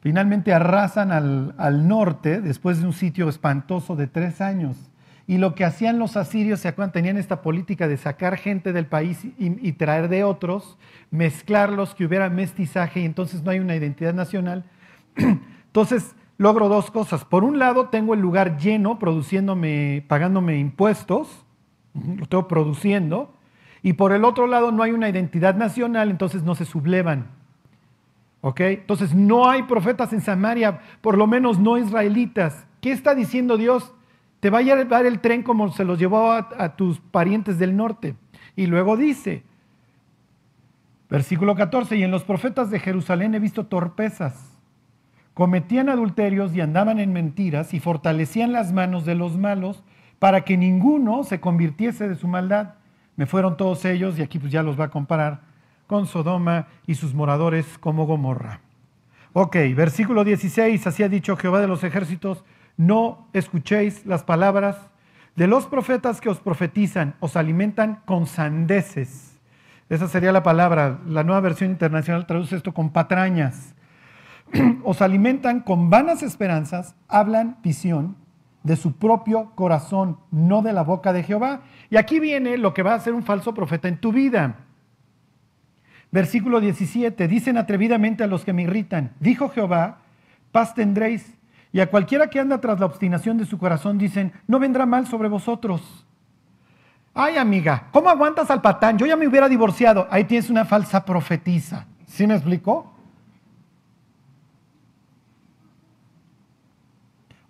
finalmente 0.00 0.52
arrasan 0.52 1.10
al, 1.10 1.88
norte 1.88 2.40
después 2.40 2.80
de 2.80 2.86
un 2.86 2.92
sitio 2.92 3.28
espantoso 3.28 3.96
de 3.96 4.06
tres 4.06 4.40
años. 4.40 4.90
Y 5.26 5.38
lo 5.38 5.54
que 5.54 5.64
hacían 5.64 5.98
los 5.98 6.18
asirios, 6.18 6.60
¿se 6.60 6.68
acuerdan? 6.68 6.92
Tenían 6.92 7.16
esta 7.16 7.40
política 7.40 7.88
de 7.88 7.96
sacar 7.96 8.36
gente 8.36 8.74
del 8.74 8.86
país 8.86 9.24
y, 9.24 9.34
y, 9.38 9.72
traer 9.72 10.08
de 10.08 10.22
otros, 10.22 10.76
mezclarlos, 11.10 11.94
que 11.94 12.04
hubiera 12.04 12.28
mestizaje 12.28 13.00
y 13.00 13.06
entonces 13.06 13.42
no 13.42 13.50
hay 13.50 13.58
una 13.58 13.74
identidad 13.74 14.12
nacional. 14.12 14.64
Entonces 15.66 16.14
logro 16.36 16.68
dos 16.68 16.90
cosas. 16.90 17.24
Por 17.24 17.42
un 17.42 17.58
lado, 17.58 17.88
tengo 17.88 18.14
el 18.14 18.20
lugar 18.20 18.58
lleno, 18.58 18.98
produciéndome, 18.98 20.04
pagándome 20.08 20.58
impuestos, 20.58 21.44
lo 21.94 22.24
estoy 22.24 22.42
produciendo, 22.44 23.33
y 23.84 23.92
por 23.92 24.12
el 24.12 24.24
otro 24.24 24.46
lado 24.46 24.72
no 24.72 24.82
hay 24.82 24.92
una 24.92 25.10
identidad 25.10 25.56
nacional, 25.56 26.10
entonces 26.10 26.42
no 26.42 26.54
se 26.54 26.64
sublevan. 26.64 27.26
¿Ok? 28.40 28.60
Entonces 28.60 29.14
no 29.14 29.50
hay 29.50 29.64
profetas 29.64 30.14
en 30.14 30.22
Samaria, 30.22 30.80
por 31.02 31.18
lo 31.18 31.26
menos 31.26 31.58
no 31.58 31.76
israelitas. 31.76 32.66
¿Qué 32.80 32.92
está 32.92 33.14
diciendo 33.14 33.58
Dios? 33.58 33.92
Te 34.40 34.48
va 34.48 34.60
a 34.60 34.62
llevar 34.62 35.04
el 35.04 35.20
tren 35.20 35.42
como 35.42 35.70
se 35.70 35.84
los 35.84 35.98
llevó 35.98 36.32
a, 36.32 36.48
a 36.56 36.76
tus 36.76 36.98
parientes 36.98 37.58
del 37.58 37.76
norte. 37.76 38.16
Y 38.56 38.68
luego 38.68 38.96
dice, 38.96 39.42
versículo 41.10 41.54
14, 41.54 41.94
y 41.98 42.04
en 42.04 42.10
los 42.10 42.24
profetas 42.24 42.70
de 42.70 42.80
Jerusalén 42.80 43.34
he 43.34 43.38
visto 43.38 43.66
torpezas. 43.66 44.58
Cometían 45.34 45.90
adulterios 45.90 46.54
y 46.54 46.62
andaban 46.62 47.00
en 47.00 47.12
mentiras 47.12 47.74
y 47.74 47.80
fortalecían 47.80 48.50
las 48.50 48.72
manos 48.72 49.04
de 49.04 49.14
los 49.14 49.36
malos 49.36 49.84
para 50.18 50.40
que 50.40 50.56
ninguno 50.56 51.22
se 51.22 51.38
convirtiese 51.38 52.08
de 52.08 52.14
su 52.14 52.28
maldad 52.28 52.76
me 53.16 53.26
fueron 53.26 53.56
todos 53.56 53.84
ellos, 53.84 54.18
y 54.18 54.22
aquí 54.22 54.38
pues 54.38 54.52
ya 54.52 54.62
los 54.62 54.78
va 54.78 54.86
a 54.86 54.90
comparar 54.90 55.42
con 55.86 56.06
Sodoma 56.06 56.66
y 56.86 56.94
sus 56.94 57.14
moradores 57.14 57.78
como 57.78 58.06
Gomorra. 58.06 58.60
Ok, 59.32 59.56
versículo 59.74 60.24
16, 60.24 60.86
así 60.86 61.02
ha 61.02 61.08
dicho 61.08 61.36
Jehová 61.36 61.60
de 61.60 61.68
los 61.68 61.84
ejércitos, 61.84 62.44
no 62.76 63.28
escuchéis 63.32 64.06
las 64.06 64.22
palabras 64.24 64.76
de 65.36 65.46
los 65.46 65.66
profetas 65.66 66.20
que 66.20 66.28
os 66.28 66.40
profetizan, 66.40 67.14
os 67.20 67.36
alimentan 67.36 68.00
con 68.04 68.26
sandeces. 68.26 69.38
Esa 69.88 70.08
sería 70.08 70.32
la 70.32 70.42
palabra. 70.42 71.00
La 71.06 71.24
nueva 71.24 71.40
versión 71.40 71.70
internacional 71.70 72.26
traduce 72.26 72.56
esto 72.56 72.72
con 72.72 72.90
patrañas. 72.90 73.74
os 74.84 75.02
alimentan 75.02 75.60
con 75.60 75.90
vanas 75.90 76.22
esperanzas, 76.22 76.94
hablan 77.08 77.58
visión 77.62 78.16
de 78.64 78.76
su 78.76 78.96
propio 78.96 79.52
corazón, 79.54 80.18
no 80.32 80.62
de 80.62 80.72
la 80.72 80.82
boca 80.82 81.12
de 81.12 81.22
Jehová. 81.22 81.60
Y 81.90 81.96
aquí 81.96 82.18
viene 82.18 82.56
lo 82.58 82.74
que 82.74 82.82
va 82.82 82.94
a 82.94 83.00
ser 83.00 83.12
un 83.12 83.22
falso 83.22 83.54
profeta 83.54 83.86
en 83.86 83.98
tu 83.98 84.10
vida. 84.10 84.56
Versículo 86.10 86.60
17, 86.60 87.28
dicen 87.28 87.58
atrevidamente 87.58 88.24
a 88.24 88.26
los 88.26 88.44
que 88.44 88.52
me 88.52 88.62
irritan, 88.62 89.12
dijo 89.20 89.50
Jehová, 89.50 89.98
paz 90.50 90.74
tendréis. 90.74 91.36
Y 91.72 91.80
a 91.80 91.90
cualquiera 91.90 92.30
que 92.30 92.40
anda 92.40 92.60
tras 92.60 92.80
la 92.80 92.86
obstinación 92.86 93.36
de 93.36 93.44
su 93.44 93.58
corazón 93.58 93.98
dicen, 93.98 94.32
no 94.46 94.58
vendrá 94.58 94.86
mal 94.86 95.06
sobre 95.06 95.28
vosotros. 95.28 96.06
Ay 97.12 97.36
amiga, 97.36 97.88
¿cómo 97.92 98.08
aguantas 98.08 98.50
al 98.50 98.62
patán? 98.62 98.96
Yo 98.96 99.06
ya 99.06 99.16
me 99.16 99.26
hubiera 99.28 99.48
divorciado. 99.48 100.06
Ahí 100.10 100.24
tienes 100.24 100.48
una 100.48 100.64
falsa 100.64 101.04
profetisa. 101.04 101.86
¿Sí 102.06 102.26
me 102.26 102.34
explicó? 102.34 102.93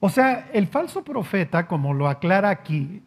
O 0.06 0.10
sea, 0.10 0.50
el 0.52 0.66
falso 0.66 1.02
profeta, 1.02 1.66
como 1.66 1.94
lo 1.94 2.08
aclara 2.08 2.50
aquí, 2.50 3.00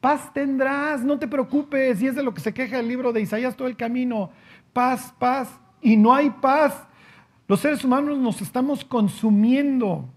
paz 0.00 0.32
tendrás, 0.32 1.04
no 1.04 1.18
te 1.18 1.28
preocupes, 1.28 2.00
y 2.00 2.06
es 2.06 2.14
de 2.14 2.22
lo 2.22 2.32
que 2.32 2.40
se 2.40 2.54
queja 2.54 2.78
el 2.78 2.88
libro 2.88 3.12
de 3.12 3.20
Isaías 3.20 3.54
todo 3.54 3.68
el 3.68 3.76
camino, 3.76 4.30
paz, 4.72 5.12
paz, 5.18 5.60
y 5.82 5.98
no 5.98 6.14
hay 6.14 6.30
paz. 6.30 6.86
Los 7.46 7.60
seres 7.60 7.84
humanos 7.84 8.16
nos 8.16 8.40
estamos 8.40 8.86
consumiendo, 8.86 10.08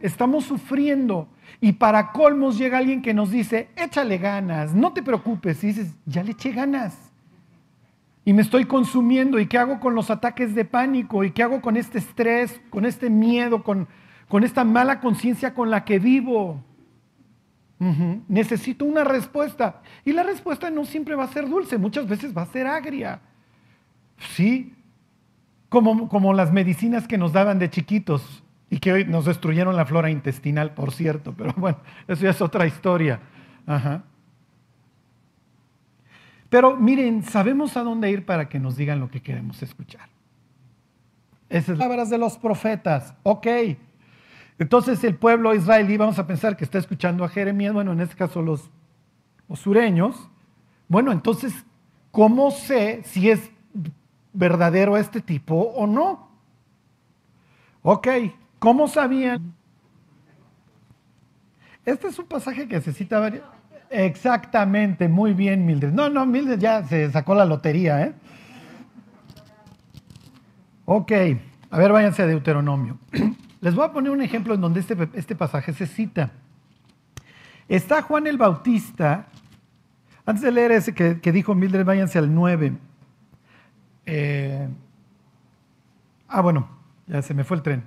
estamos 0.00 0.46
sufriendo, 0.46 1.28
y 1.60 1.72
para 1.72 2.10
colmos 2.10 2.56
llega 2.56 2.78
alguien 2.78 3.02
que 3.02 3.12
nos 3.12 3.30
dice, 3.30 3.68
échale 3.76 4.16
ganas, 4.16 4.74
no 4.74 4.94
te 4.94 5.02
preocupes, 5.02 5.62
y 5.62 5.66
dices, 5.66 5.94
ya 6.06 6.22
le 6.22 6.30
eché 6.30 6.52
ganas. 6.52 7.12
Y 8.24 8.32
me 8.32 8.40
estoy 8.40 8.64
consumiendo, 8.64 9.38
¿y 9.38 9.46
qué 9.46 9.58
hago 9.58 9.78
con 9.78 9.94
los 9.94 10.10
ataques 10.10 10.54
de 10.54 10.64
pánico? 10.64 11.22
¿Y 11.22 11.32
qué 11.32 11.42
hago 11.42 11.60
con 11.60 11.76
este 11.76 11.98
estrés, 11.98 12.62
con 12.70 12.86
este 12.86 13.10
miedo, 13.10 13.62
con 13.62 13.86
con 14.28 14.44
esta 14.44 14.64
mala 14.64 15.00
conciencia 15.00 15.54
con 15.54 15.70
la 15.70 15.84
que 15.84 15.98
vivo. 15.98 16.62
Necesito 18.28 18.84
una 18.84 19.04
respuesta. 19.04 19.82
Y 20.04 20.12
la 20.12 20.22
respuesta 20.22 20.70
no 20.70 20.84
siempre 20.84 21.14
va 21.14 21.24
a 21.24 21.28
ser 21.28 21.48
dulce, 21.48 21.78
muchas 21.78 22.08
veces 22.08 22.36
va 22.36 22.42
a 22.42 22.46
ser 22.46 22.66
agria. 22.66 23.20
Sí, 24.18 24.74
como, 25.68 26.08
como 26.08 26.32
las 26.32 26.52
medicinas 26.52 27.06
que 27.06 27.18
nos 27.18 27.32
daban 27.32 27.58
de 27.58 27.70
chiquitos 27.70 28.42
y 28.70 28.78
que 28.78 28.92
hoy 28.92 29.04
nos 29.04 29.26
destruyeron 29.26 29.76
la 29.76 29.84
flora 29.84 30.10
intestinal, 30.10 30.72
por 30.74 30.92
cierto, 30.92 31.34
pero 31.36 31.52
bueno, 31.56 31.78
eso 32.08 32.22
ya 32.22 32.30
es 32.30 32.40
otra 32.40 32.66
historia. 32.66 33.20
Pero 36.48 36.76
miren, 36.76 37.22
sabemos 37.22 37.76
a 37.76 37.82
dónde 37.82 38.10
ir 38.10 38.24
para 38.24 38.48
que 38.48 38.58
nos 38.58 38.76
digan 38.76 39.00
lo 39.00 39.10
que 39.10 39.20
queremos 39.20 39.62
escuchar. 39.62 40.08
Esas 41.48 41.78
palabras 41.78 42.10
de 42.10 42.18
los 42.18 42.38
profetas. 42.38 43.14
Ok, 43.22 43.46
entonces 44.58 45.04
el 45.04 45.16
pueblo 45.16 45.54
israelí, 45.54 45.96
vamos 45.96 46.18
a 46.18 46.26
pensar 46.26 46.56
que 46.56 46.64
está 46.64 46.78
escuchando 46.78 47.24
a 47.24 47.28
Jeremías, 47.28 47.74
bueno, 47.74 47.92
en 47.92 48.00
este 48.00 48.16
caso 48.16 48.40
los, 48.40 48.70
sureños. 49.54 50.28
Bueno, 50.88 51.12
entonces, 51.12 51.52
¿cómo 52.10 52.50
sé 52.50 53.02
si 53.04 53.30
es 53.30 53.50
verdadero 54.32 54.96
este 54.96 55.20
tipo 55.20 55.54
o 55.54 55.86
no? 55.86 56.30
Ok, 57.82 58.08
¿cómo 58.58 58.88
sabían? 58.88 59.54
Este 61.84 62.08
es 62.08 62.18
un 62.18 62.26
pasaje 62.26 62.66
que 62.66 62.76
necesita 62.76 63.20
varias... 63.20 63.44
Exactamente, 63.90 65.06
muy 65.06 65.32
bien, 65.32 65.64
Mildred. 65.64 65.92
No, 65.92 66.08
no, 66.08 66.26
Mildred 66.26 66.58
ya 66.58 66.82
se 66.82 67.10
sacó 67.12 67.34
la 67.36 67.44
lotería, 67.44 68.02
¿eh? 68.02 68.14
Ok, 70.86 71.12
a 71.70 71.78
ver, 71.78 71.92
váyanse 71.92 72.22
a 72.22 72.26
Deuteronomio. 72.26 72.98
Les 73.66 73.74
voy 73.74 73.84
a 73.84 73.90
poner 73.90 74.12
un 74.12 74.22
ejemplo 74.22 74.54
en 74.54 74.60
donde 74.60 74.78
este, 74.78 74.96
este 75.14 75.34
pasaje 75.34 75.72
se 75.72 75.88
cita. 75.88 76.30
Está 77.68 78.00
Juan 78.00 78.28
el 78.28 78.38
Bautista, 78.38 79.26
antes 80.24 80.44
de 80.44 80.52
leer 80.52 80.70
ese 80.70 80.94
que, 80.94 81.32
dijo 81.32 81.52
Mildred, 81.52 81.84
váyanse 81.84 82.16
al 82.16 82.32
9. 82.32 82.74
Eh, 84.06 84.68
ah, 86.28 86.42
bueno, 86.42 86.68
ya 87.08 87.20
se 87.22 87.34
me 87.34 87.42
fue 87.42 87.56
el 87.56 87.64
tren. 87.64 87.82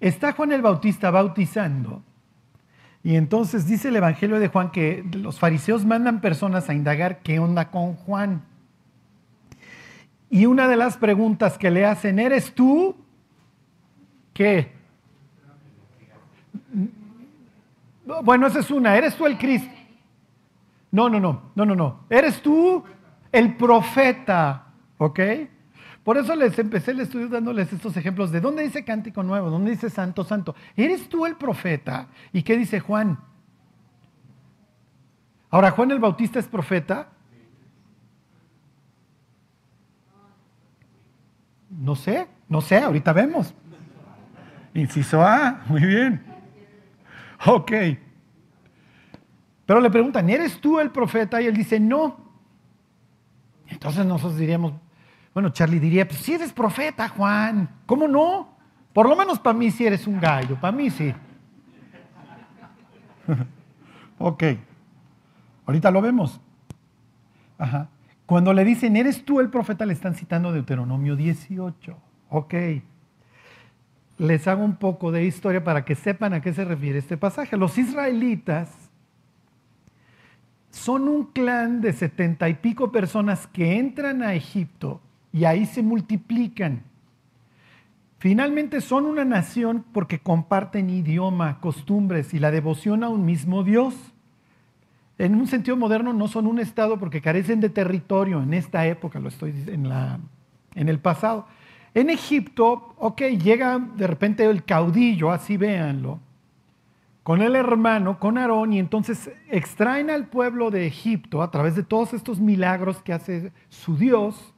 Está 0.00 0.32
Juan 0.32 0.52
el 0.52 0.60
Bautista 0.60 1.10
bautizando. 1.10 2.02
Y 3.02 3.16
entonces 3.16 3.66
dice 3.66 3.88
el 3.88 3.96
Evangelio 3.96 4.38
de 4.38 4.48
Juan 4.48 4.70
que 4.70 5.02
los 5.14 5.38
fariseos 5.38 5.86
mandan 5.86 6.20
personas 6.20 6.68
a 6.68 6.74
indagar 6.74 7.20
qué 7.20 7.38
onda 7.38 7.70
con 7.70 7.94
Juan. 7.94 8.42
Y 10.28 10.44
una 10.44 10.68
de 10.68 10.76
las 10.76 10.98
preguntas 10.98 11.56
que 11.56 11.70
le 11.70 11.86
hacen, 11.86 12.18
¿eres 12.18 12.52
tú 12.52 13.07
¿Qué? 14.38 14.70
Bueno, 18.22 18.46
esa 18.46 18.60
es 18.60 18.70
una. 18.70 18.96
¿Eres 18.96 19.16
tú 19.16 19.26
el 19.26 19.36
Cristo? 19.36 19.68
No, 20.92 21.08
no, 21.08 21.18
no, 21.18 21.50
no, 21.56 21.64
no, 21.66 21.74
no. 21.74 22.04
¿Eres 22.08 22.40
tú 22.40 22.84
el 23.32 23.56
profeta? 23.56 24.66
¿Ok? 24.98 25.18
Por 26.04 26.18
eso 26.18 26.36
les 26.36 26.56
empecé 26.56 26.92
el 26.92 27.00
estudio 27.00 27.28
dándoles 27.28 27.72
estos 27.72 27.96
ejemplos 27.96 28.30
de 28.30 28.40
dónde 28.40 28.62
dice 28.62 28.84
cántico 28.84 29.24
nuevo, 29.24 29.50
dónde 29.50 29.72
dice 29.72 29.90
santo, 29.90 30.22
santo. 30.22 30.54
¿Eres 30.76 31.08
tú 31.08 31.26
el 31.26 31.34
profeta? 31.34 32.06
¿Y 32.32 32.44
qué 32.44 32.56
dice 32.56 32.78
Juan? 32.78 33.18
Ahora, 35.50 35.72
¿Juan 35.72 35.90
el 35.90 35.98
Bautista 35.98 36.38
es 36.38 36.46
profeta? 36.46 37.08
No 41.70 41.96
sé, 41.96 42.28
no 42.48 42.60
sé, 42.60 42.78
ahorita 42.78 43.12
vemos. 43.12 43.52
Inciso 44.74 45.22
A, 45.22 45.62
muy 45.66 45.84
bien. 45.84 46.22
Ok. 47.46 47.72
Pero 49.66 49.80
le 49.80 49.90
preguntan, 49.90 50.28
¿eres 50.30 50.60
tú 50.60 50.80
el 50.80 50.90
profeta? 50.90 51.40
Y 51.42 51.46
él 51.46 51.56
dice, 51.56 51.78
no. 51.78 52.28
Entonces 53.66 54.06
nosotros 54.06 54.38
diríamos, 54.38 54.72
bueno, 55.34 55.50
Charlie 55.50 55.78
diría, 55.78 56.08
pues 56.08 56.20
si 56.20 56.34
eres 56.34 56.52
profeta, 56.52 57.08
Juan, 57.08 57.68
¿cómo 57.86 58.08
no? 58.08 58.56
Por 58.92 59.08
lo 59.08 59.14
menos 59.14 59.38
para 59.38 59.56
mí 59.56 59.70
sí 59.70 59.86
eres 59.86 60.06
un 60.06 60.18
gallo, 60.18 60.58
para 60.60 60.76
mí 60.76 60.90
sí. 60.90 61.14
ok. 64.18 64.44
Ahorita 65.66 65.90
lo 65.90 66.00
vemos. 66.00 66.40
Ajá. 67.58 67.88
Cuando 68.24 68.52
le 68.52 68.64
dicen, 68.64 68.96
¿eres 68.96 69.24
tú 69.24 69.40
el 69.40 69.50
profeta? 69.50 69.86
Le 69.86 69.92
están 69.92 70.14
citando 70.14 70.52
Deuteronomio 70.52 71.14
18. 71.14 71.96
Ok. 72.30 72.54
Les 74.18 74.46
hago 74.48 74.64
un 74.64 74.76
poco 74.76 75.12
de 75.12 75.24
historia 75.24 75.62
para 75.62 75.84
que 75.84 75.94
sepan 75.94 76.34
a 76.34 76.40
qué 76.40 76.52
se 76.52 76.64
refiere 76.64 76.98
este 76.98 77.16
pasaje. 77.16 77.56
Los 77.56 77.78
israelitas 77.78 78.70
son 80.70 81.08
un 81.08 81.24
clan 81.26 81.80
de 81.80 81.92
setenta 81.92 82.48
y 82.48 82.54
pico 82.54 82.90
personas 82.92 83.46
que 83.46 83.78
entran 83.78 84.22
a 84.22 84.34
Egipto 84.34 85.00
y 85.32 85.44
ahí 85.44 85.66
se 85.66 85.82
multiplican. 85.82 86.82
Finalmente 88.18 88.80
son 88.80 89.06
una 89.06 89.24
nación 89.24 89.84
porque 89.92 90.18
comparten 90.18 90.90
idioma, 90.90 91.60
costumbres 91.60 92.34
y 92.34 92.40
la 92.40 92.50
devoción 92.50 93.04
a 93.04 93.08
un 93.08 93.24
mismo 93.24 93.62
Dios 93.62 93.94
en 95.18 95.34
un 95.34 95.48
sentido 95.48 95.76
moderno 95.76 96.12
no 96.12 96.28
son 96.28 96.46
un 96.46 96.60
Estado 96.60 96.98
porque 96.98 97.20
carecen 97.20 97.60
de 97.60 97.70
territorio 97.70 98.40
en 98.40 98.54
esta 98.54 98.86
época, 98.86 99.18
lo 99.18 99.28
estoy 99.28 99.50
en, 99.66 99.90
en 100.76 100.88
el 100.88 101.00
pasado. 101.00 101.46
En 101.94 102.10
Egipto, 102.10 102.94
ok, 102.98 103.22
llega 103.22 103.78
de 103.78 104.06
repente 104.06 104.44
el 104.44 104.64
caudillo, 104.64 105.30
así 105.30 105.56
véanlo, 105.56 106.20
con 107.22 107.42
el 107.42 107.56
hermano, 107.56 108.18
con 108.18 108.38
Aarón, 108.38 108.72
y 108.72 108.78
entonces 108.78 109.30
extraen 109.50 110.10
al 110.10 110.28
pueblo 110.28 110.70
de 110.70 110.86
Egipto 110.86 111.42
a 111.42 111.50
través 111.50 111.74
de 111.76 111.82
todos 111.82 112.14
estos 112.14 112.40
milagros 112.40 113.02
que 113.02 113.12
hace 113.12 113.52
su 113.68 113.96
Dios, 113.96 114.54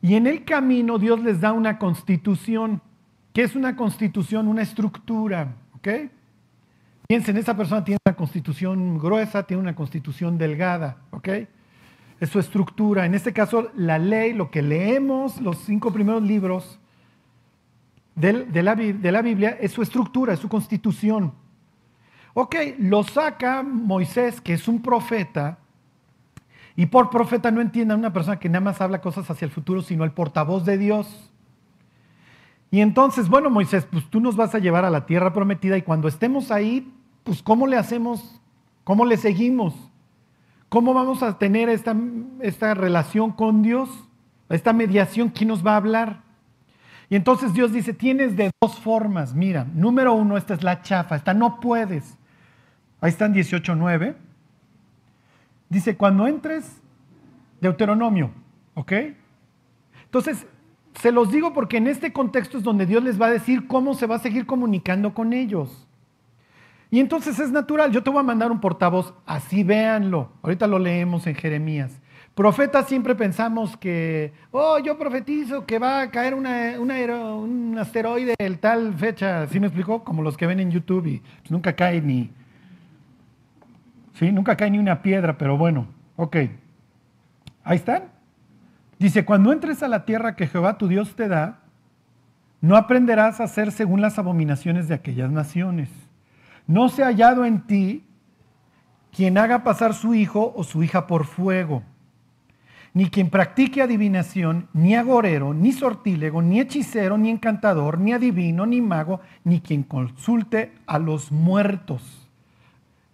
y 0.00 0.14
en 0.14 0.26
el 0.26 0.44
camino 0.44 0.98
Dios 0.98 1.20
les 1.20 1.40
da 1.40 1.52
una 1.52 1.78
constitución. 1.78 2.80
¿Qué 3.32 3.42
es 3.42 3.56
una 3.56 3.76
constitución? 3.76 4.48
Una 4.48 4.62
estructura, 4.62 5.56
¿ok? 5.74 5.88
Piensen, 7.08 7.36
esa 7.36 7.56
persona 7.56 7.84
tiene 7.84 7.98
una 8.06 8.14
constitución 8.14 8.98
gruesa, 8.98 9.42
tiene 9.44 9.62
una 9.62 9.74
constitución 9.74 10.38
delgada, 10.38 10.98
¿ok? 11.10 11.28
Es 12.20 12.30
su 12.30 12.38
estructura. 12.38 13.06
En 13.06 13.14
este 13.14 13.32
caso, 13.32 13.70
la 13.76 13.98
ley, 13.98 14.32
lo 14.32 14.50
que 14.50 14.62
leemos, 14.62 15.40
los 15.40 15.58
cinco 15.58 15.92
primeros 15.92 16.22
libros 16.22 16.78
de, 18.14 18.62
la, 18.62 19.22
Biblia, 19.22 19.56
es 19.60 19.72
su 19.72 19.82
estructura, 19.82 20.32
es 20.32 20.40
su 20.40 20.48
constitución. 20.48 21.32
Ok, 22.34 22.56
lo 22.78 23.04
saca 23.04 23.62
Moisés, 23.62 24.40
que 24.40 24.54
es 24.54 24.66
un 24.66 24.82
profeta, 24.82 25.58
y 26.74 26.86
por 26.86 27.10
profeta 27.10 27.50
no 27.50 27.60
entienda 27.60 27.96
una 27.96 28.12
persona 28.12 28.38
que 28.38 28.48
nada 28.48 28.60
más 28.60 28.80
habla 28.80 29.00
cosas 29.00 29.28
hacia 29.30 29.46
el 29.46 29.50
futuro, 29.50 29.82
sino 29.82 30.04
el 30.04 30.12
portavoz 30.12 30.64
de 30.64 30.78
Dios. 30.78 31.32
Y 32.70 32.80
entonces, 32.80 33.28
bueno, 33.28 33.50
Moisés, 33.50 33.86
pues 33.90 34.08
tú 34.10 34.20
nos 34.20 34.36
vas 34.36 34.54
a 34.54 34.58
llevar 34.58 34.84
a 34.84 34.90
la 34.90 35.06
tierra 35.06 35.32
prometida 35.32 35.76
y 35.76 35.82
cuando 35.82 36.06
estemos 36.06 36.50
ahí, 36.50 36.92
pues 37.24 37.42
¿cómo 37.42 37.66
le 37.66 37.76
hacemos? 37.76 38.40
¿Cómo 38.84 39.04
le 39.04 39.16
seguimos? 39.16 39.74
¿Cómo 40.68 40.92
vamos 40.92 41.22
a 41.22 41.38
tener 41.38 41.68
esta, 41.68 41.96
esta 42.40 42.74
relación 42.74 43.32
con 43.32 43.62
Dios? 43.62 43.88
Esta 44.48 44.72
mediación, 44.72 45.28
¿quién 45.30 45.48
nos 45.48 45.66
va 45.66 45.72
a 45.72 45.76
hablar? 45.76 46.22
Y 47.10 47.16
entonces 47.16 47.54
Dios 47.54 47.72
dice, 47.72 47.94
tienes 47.94 48.36
de 48.36 48.50
dos 48.60 48.78
formas. 48.78 49.34
Mira, 49.34 49.66
número 49.74 50.12
uno, 50.12 50.36
esta 50.36 50.54
es 50.54 50.62
la 50.62 50.82
chafa, 50.82 51.16
esta 51.16 51.32
no 51.32 51.58
puedes. 51.60 52.18
Ahí 53.00 53.10
están 53.10 53.34
18.9. 53.34 54.14
Dice, 55.70 55.96
cuando 55.96 56.26
entres, 56.26 56.80
Deuteronomio, 57.60 58.30
¿ok? 58.74 58.92
Entonces, 60.04 60.46
se 60.94 61.12
los 61.12 61.30
digo 61.30 61.54
porque 61.54 61.78
en 61.78 61.86
este 61.86 62.12
contexto 62.12 62.58
es 62.58 62.64
donde 62.64 62.86
Dios 62.86 63.02
les 63.02 63.20
va 63.20 63.26
a 63.26 63.30
decir 63.30 63.66
cómo 63.66 63.94
se 63.94 64.06
va 64.06 64.16
a 64.16 64.20
seguir 64.20 64.46
comunicando 64.46 65.14
con 65.14 65.32
ellos. 65.32 65.87
Y 66.90 67.00
entonces 67.00 67.38
es 67.38 67.50
natural, 67.50 67.92
yo 67.92 68.02
te 68.02 68.08
voy 68.08 68.20
a 68.20 68.22
mandar 68.22 68.50
un 68.50 68.60
portavoz, 68.60 69.12
así 69.26 69.62
véanlo. 69.62 70.32
Ahorita 70.42 70.66
lo 70.66 70.78
leemos 70.78 71.26
en 71.26 71.34
Jeremías. 71.34 72.00
Profetas 72.34 72.86
siempre 72.86 73.14
pensamos 73.14 73.76
que, 73.76 74.32
oh, 74.52 74.78
yo 74.78 74.96
profetizo 74.96 75.66
que 75.66 75.78
va 75.78 76.00
a 76.00 76.10
caer 76.10 76.34
un 76.34 77.76
asteroide 77.78 78.34
en 78.38 78.58
tal 78.58 78.94
fecha, 78.94 79.46
¿sí 79.48 79.60
me 79.60 79.66
explicó? 79.66 80.04
Como 80.04 80.22
los 80.22 80.36
que 80.36 80.46
ven 80.46 80.60
en 80.60 80.70
YouTube 80.70 81.06
y 81.06 81.18
pues, 81.18 81.50
nunca 81.50 81.74
cae 81.74 82.00
ni, 82.00 82.30
sí, 84.14 84.30
nunca 84.32 84.56
cae 84.56 84.70
ni 84.70 84.78
una 84.78 85.02
piedra, 85.02 85.36
pero 85.36 85.58
bueno, 85.58 85.88
ok. 86.16 86.36
Ahí 87.64 87.76
están. 87.76 88.04
Dice, 88.98 89.24
cuando 89.24 89.52
entres 89.52 89.82
a 89.82 89.88
la 89.88 90.04
tierra 90.04 90.36
que 90.36 90.46
Jehová 90.46 90.78
tu 90.78 90.88
Dios 90.88 91.16
te 91.16 91.28
da, 91.28 91.60
no 92.60 92.76
aprenderás 92.76 93.40
a 93.40 93.44
hacer 93.44 93.72
según 93.72 94.00
las 94.00 94.18
abominaciones 94.18 94.88
de 94.88 94.94
aquellas 94.94 95.30
naciones 95.30 95.90
no 96.68 96.88
se 96.90 97.02
ha 97.02 97.06
hallado 97.06 97.44
en 97.44 97.66
ti 97.66 98.04
quien 99.10 99.38
haga 99.38 99.64
pasar 99.64 99.94
su 99.94 100.14
hijo 100.14 100.52
o 100.54 100.62
su 100.62 100.84
hija 100.84 101.06
por 101.06 101.24
fuego, 101.24 101.82
ni 102.92 103.08
quien 103.10 103.30
practique 103.30 103.82
adivinación, 103.82 104.68
ni 104.74 104.94
agorero, 104.94 105.54
ni 105.54 105.72
sortílego, 105.72 106.42
ni 106.42 106.60
hechicero, 106.60 107.16
ni 107.18 107.30
encantador, 107.30 107.98
ni 107.98 108.12
adivino, 108.12 108.66
ni 108.66 108.80
mago, 108.80 109.20
ni 109.44 109.60
quien 109.60 109.82
consulte 109.82 110.72
a 110.86 110.98
los 110.98 111.32
muertos. 111.32 112.28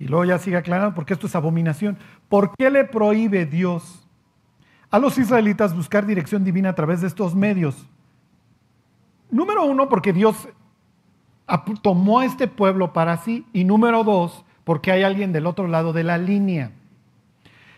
Y 0.00 0.08
luego 0.08 0.24
ya 0.24 0.38
sigue 0.38 0.56
aclarando 0.56 0.94
porque 0.94 1.14
esto 1.14 1.28
es 1.28 1.36
abominación. 1.36 1.96
¿Por 2.28 2.56
qué 2.56 2.70
le 2.70 2.84
prohíbe 2.84 3.46
Dios 3.46 4.06
a 4.90 4.98
los 4.98 5.16
israelitas 5.16 5.76
buscar 5.76 6.06
dirección 6.06 6.44
divina 6.44 6.70
a 6.70 6.74
través 6.74 7.00
de 7.00 7.06
estos 7.06 7.36
medios? 7.36 7.88
Número 9.30 9.64
uno, 9.64 9.88
porque 9.88 10.12
Dios 10.12 10.48
tomó 11.82 12.22
este 12.22 12.48
pueblo 12.48 12.92
para 12.92 13.16
sí. 13.18 13.46
Y 13.52 13.64
número 13.64 14.04
dos, 14.04 14.44
porque 14.64 14.92
hay 14.92 15.02
alguien 15.02 15.32
del 15.32 15.46
otro 15.46 15.68
lado 15.68 15.92
de 15.92 16.04
la 16.04 16.18
línea. 16.18 16.72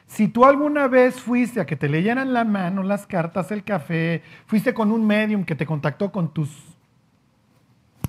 Si 0.06 0.28
tú 0.28 0.44
alguna 0.44 0.86
vez 0.86 1.20
fuiste 1.20 1.60
a 1.60 1.66
que 1.66 1.76
te 1.76 1.88
leyeran 1.88 2.32
la 2.32 2.44
mano, 2.44 2.82
las 2.82 3.06
cartas, 3.06 3.50
el 3.50 3.64
café, 3.64 4.22
fuiste 4.46 4.72
con 4.72 4.92
un 4.92 5.04
medium 5.04 5.44
que 5.44 5.56
te 5.56 5.66
contactó 5.66 6.12
con 6.12 6.32
tus 6.32 6.76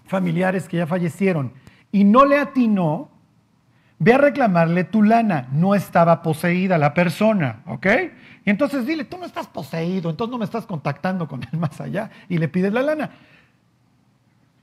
familiares 0.06 0.68
que 0.68 0.78
ya 0.78 0.88
fallecieron 0.88 1.52
y 1.92 2.04
no 2.04 2.26
le 2.26 2.38
atinó, 2.38 3.10
ve 3.98 4.14
a 4.14 4.20
reclamarle 4.20 4.84
tu 4.84 5.02
lana. 5.02 5.48
No 5.52 5.74
estaba 5.74 6.22
poseída 6.22 6.78
la 6.78 6.94
persona, 6.94 7.64
¿ok? 7.66 7.88
Y 8.46 8.50
entonces 8.52 8.86
dile, 8.86 9.04
tú 9.04 9.18
no 9.18 9.26
estás 9.26 9.48
poseído, 9.48 10.12
entonces 10.12 10.32
no 10.32 10.38
me 10.38 10.46
estás 10.46 10.68
contactando 10.68 11.28
con 11.28 11.42
él 11.44 11.60
más 11.60 11.82
allá 11.82 12.12
y 12.30 12.38
le 12.38 12.48
pides 12.48 12.72
la 12.72 12.84
lana. 12.84 13.10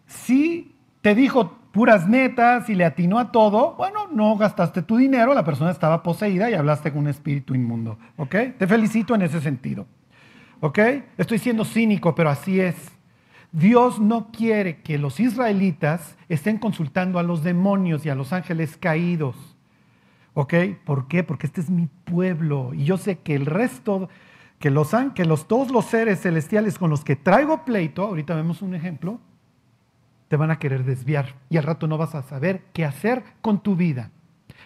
Si 0.07 0.74
te 1.05 1.15
dijo 1.15 1.59
puras 1.71 2.09
netas 2.09 2.71
y 2.71 2.75
le 2.75 2.87
atinó 2.87 3.19
a 3.19 3.31
todo, 3.31 3.75
bueno, 3.75 4.09
no 4.11 4.39
gastaste 4.39 4.81
tu 4.81 4.97
dinero, 4.97 5.35
la 5.35 5.45
persona 5.45 5.71
estaba 5.71 6.03
poseída 6.03 6.49
y 6.49 6.55
hablaste 6.55 6.91
con 6.91 7.01
un 7.01 7.09
espíritu 7.09 7.55
inmundo. 7.55 7.99
¿Ok? 8.17 8.35
Te 8.57 8.67
felicito 8.67 9.15
en 9.15 9.21
ese 9.21 9.43
sentido. 9.43 9.87
¿Ok? 10.61 10.79
Estoy 11.19 11.39
siendo 11.41 11.67
cínico, 11.67 12.15
pero 12.15 12.31
así 12.31 12.59
es. 12.59 12.91
Dios 13.53 14.01
no 14.01 14.31
quiere 14.33 14.81
que 14.81 14.97
los 14.97 15.21
israelitas 15.21 16.17
estén 16.31 16.57
consultando 16.57 17.19
a 17.19 17.23
los 17.23 17.45
demonios 17.45 18.07
y 18.07 18.09
a 18.09 18.15
los 18.15 18.33
ángeles 18.33 18.79
caídos. 18.79 19.37
¿Ok? 20.33 20.55
¿Por 20.87 21.07
qué? 21.07 21.23
Porque 21.23 21.49
este 21.49 21.61
es 21.61 21.69
mi 21.69 21.87
pueblo 22.07 22.73
y 22.73 22.85
yo 22.85 22.97
sé 22.97 23.19
que 23.19 23.35
el 23.35 23.45
resto, 23.45 24.09
que 24.59 24.71
los, 24.71 24.93
que 25.15 25.27
los 25.27 25.49
todos 25.49 25.71
los 25.71 25.85
seres 25.85 26.23
celestiales 26.23 26.79
con 26.79 26.89
los 26.89 27.05
que 27.05 27.15
traigo 27.15 27.67
pleito, 27.67 28.05
ahorita 28.05 28.35
vemos 28.35 28.63
un 28.63 28.75
ejemplo, 28.75 29.21
te 30.29 30.37
van 30.37 30.51
a 30.51 30.59
querer 30.59 30.85
desviar 30.85 31.35
y 31.51 31.57
al 31.57 31.65
rato 31.65 31.87
no 31.87 31.99
vas 31.99 32.15
a 32.15 32.23
saber 32.23 32.63
qué 32.73 32.85
hacer 32.85 33.23
con 33.41 33.63
tu 33.63 33.77
vida. 33.77 34.11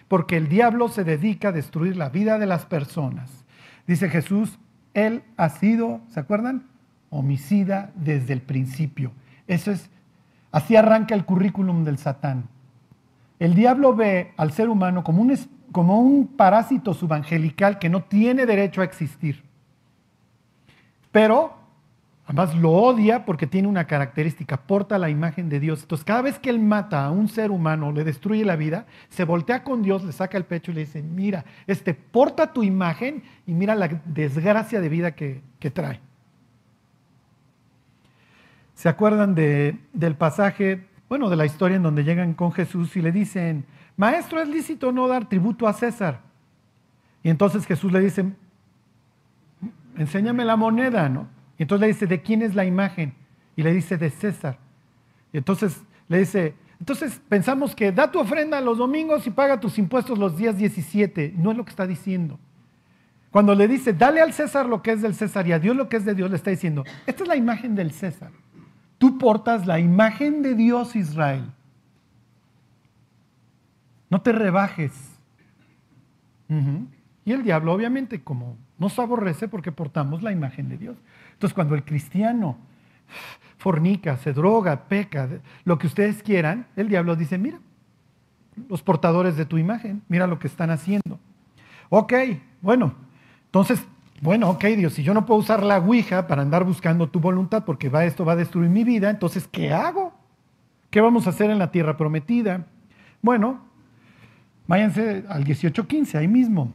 Porque 0.07 0.37
el 0.37 0.49
diablo 0.49 0.87
se 0.87 1.03
dedica 1.03 1.49
a 1.49 1.51
destruir 1.51 1.95
la 1.95 2.09
vida 2.09 2.39
de 2.39 2.45
las 2.45 2.65
personas. 2.65 3.45
Dice 3.85 4.09
Jesús, 4.09 4.59
él 4.93 5.23
ha 5.37 5.49
sido, 5.49 6.01
¿se 6.09 6.19
acuerdan? 6.19 6.67
Homicida 7.09 7.91
desde 7.95 8.33
el 8.33 8.41
principio. 8.41 9.11
Eso 9.47 9.71
es, 9.71 9.89
así 10.51 10.75
arranca 10.75 11.15
el 11.15 11.25
currículum 11.25 11.83
del 11.83 11.97
Satán. 11.97 12.47
El 13.39 13.55
diablo 13.55 13.95
ve 13.95 14.33
al 14.37 14.51
ser 14.51 14.69
humano 14.69 15.03
como 15.03 15.21
un, 15.21 15.37
como 15.71 15.99
un 15.99 16.27
parásito 16.27 16.93
subangelical 16.93 17.79
que 17.79 17.89
no 17.89 18.03
tiene 18.03 18.45
derecho 18.45 18.81
a 18.81 18.85
existir. 18.85 19.43
Pero 21.11 21.58
Además 22.29 22.55
lo 22.55 22.69
odia 22.69 23.25
porque 23.25 23.47
tiene 23.47 23.67
una 23.67 23.85
característica, 23.85 24.55
porta 24.55 24.99
la 24.99 25.09
imagen 25.09 25.49
de 25.49 25.59
Dios. 25.59 25.81
Entonces 25.81 26.05
cada 26.05 26.21
vez 26.21 26.37
que 26.37 26.51
él 26.51 26.59
mata 26.59 27.03
a 27.05 27.09
un 27.09 27.27
ser 27.27 27.49
humano, 27.49 27.91
le 27.91 28.03
destruye 28.03 28.45
la 28.45 28.55
vida, 28.55 28.85
se 29.09 29.23
voltea 29.23 29.63
con 29.63 29.81
Dios, 29.81 30.03
le 30.03 30.11
saca 30.11 30.37
el 30.37 30.45
pecho 30.45 30.69
y 30.69 30.75
le 30.75 30.81
dice, 30.81 31.01
mira, 31.01 31.43
este 31.65 31.95
porta 31.95 32.53
tu 32.53 32.61
imagen 32.61 33.23
y 33.47 33.53
mira 33.55 33.73
la 33.73 33.87
desgracia 34.05 34.79
de 34.79 34.89
vida 34.89 35.15
que, 35.15 35.41
trae. 35.73 35.99
¿Se 38.75 38.89
acuerdan 38.89 39.33
de, 39.33 39.79
del 39.93 40.13
pasaje, 40.13 40.85
bueno, 41.09 41.31
de 41.31 41.35
la 41.35 41.47
historia 41.47 41.77
en 41.77 41.83
donde 41.83 42.03
llegan 42.03 42.35
con 42.35 42.51
Jesús 42.51 42.95
y 42.95 43.01
le 43.01 43.11
dicen, 43.11 43.65
maestro, 43.97 44.39
es 44.39 44.47
lícito 44.47 44.91
no 44.91 45.07
dar 45.07 45.27
tributo 45.27 45.67
a 45.67 45.73
César? 45.73 46.19
Y 47.23 47.31
entonces 47.31 47.65
Jesús 47.65 47.91
le 47.91 48.01
dice, 48.01 48.23
enséñame 49.97 50.45
la 50.45 50.55
moneda, 50.55 51.09
¿no? 51.09 51.38
Y 51.59 51.63
entonces 51.63 51.81
le 51.81 51.87
dice, 51.93 52.07
¿de 52.07 52.21
quién 52.21 52.41
es 52.41 52.55
la 52.55 52.63
imagen? 52.63 53.13
Y 53.55 53.63
le 53.63 53.73
dice, 53.73 53.97
de 53.97 54.09
César. 54.09 54.57
Y 55.33 55.37
entonces 55.37 55.83
le 56.07 56.19
dice, 56.19 56.55
entonces 56.79 57.21
pensamos 57.27 57.75
que 57.75 57.91
da 57.91 58.09
tu 58.09 58.19
ofrenda 58.19 58.61
los 58.61 58.77
domingos 58.77 59.27
y 59.27 59.29
paga 59.29 59.59
tus 59.59 59.77
impuestos 59.77 60.17
los 60.17 60.37
días 60.37 60.57
17. 60.57 61.33
No 61.37 61.51
es 61.51 61.57
lo 61.57 61.65
que 61.65 61.71
está 61.71 61.85
diciendo. 61.85 62.39
Cuando 63.29 63.53
le 63.53 63.67
dice, 63.67 63.91
dale 63.91 64.21
al 64.21 64.31
César 64.31 64.65
lo 64.65 64.81
que 64.81 64.93
es 64.93 65.01
del 65.01 65.13
César 65.13 65.45
y 65.47 65.51
a 65.51 65.59
Dios 65.59 65.75
lo 65.75 65.89
que 65.89 65.97
es 65.97 66.05
de 66.05 66.15
Dios, 66.15 66.29
le 66.29 66.37
está 66.37 66.49
diciendo, 66.49 66.85
esta 67.05 67.23
es 67.23 67.29
la 67.29 67.35
imagen 67.35 67.75
del 67.75 67.91
César. 67.91 68.31
Tú 68.97 69.17
portas 69.17 69.67
la 69.67 69.79
imagen 69.79 70.41
de 70.41 70.55
Dios 70.55 70.95
Israel. 70.95 71.51
No 74.09 74.21
te 74.21 74.31
rebajes. 74.31 74.93
Y 77.25 77.31
el 77.31 77.43
diablo, 77.43 77.73
obviamente, 77.73 78.23
como 78.23 78.57
nos 78.79 78.97
aborrece 78.97 79.49
porque 79.49 79.71
portamos 79.71 80.23
la 80.23 80.31
imagen 80.31 80.69
de 80.69 80.77
Dios. 80.77 80.97
Entonces, 81.39 81.55
cuando 81.55 81.73
el 81.73 81.85
cristiano 81.85 82.57
fornica, 83.59 84.17
se 84.17 84.33
droga, 84.33 84.89
peca, 84.89 85.29
lo 85.63 85.77
que 85.77 85.87
ustedes 85.87 86.21
quieran, 86.21 86.67
el 86.75 86.89
diablo 86.89 87.15
dice, 87.15 87.37
mira, 87.37 87.59
los 88.67 88.83
portadores 88.83 89.37
de 89.37 89.45
tu 89.45 89.57
imagen, 89.57 90.01
mira 90.09 90.27
lo 90.27 90.37
que 90.37 90.47
están 90.47 90.69
haciendo. 90.69 91.17
Ok, 91.87 92.13
bueno, 92.61 92.93
entonces, 93.45 93.81
bueno, 94.19 94.49
ok, 94.49 94.65
Dios, 94.65 94.91
si 94.95 95.01
yo 95.01 95.13
no 95.13 95.25
puedo 95.25 95.39
usar 95.39 95.63
la 95.63 95.77
Ouija 95.77 96.27
para 96.27 96.41
andar 96.41 96.65
buscando 96.65 97.07
tu 97.07 97.21
voluntad 97.21 97.63
porque 97.63 97.87
va, 97.87 98.03
esto 98.03 98.25
va 98.25 98.33
a 98.33 98.35
destruir 98.35 98.69
mi 98.69 98.83
vida, 98.83 99.09
entonces, 99.09 99.47
¿qué 99.49 99.71
hago? 99.71 100.11
¿Qué 100.89 100.99
vamos 100.99 101.25
a 101.25 101.29
hacer 101.29 101.49
en 101.51 101.59
la 101.59 101.71
tierra 101.71 101.95
prometida? 101.95 102.65
Bueno, 103.21 103.61
váyanse 104.67 105.23
al 105.29 105.45
18.15, 105.45 106.15
ahí 106.15 106.27
mismo. 106.27 106.73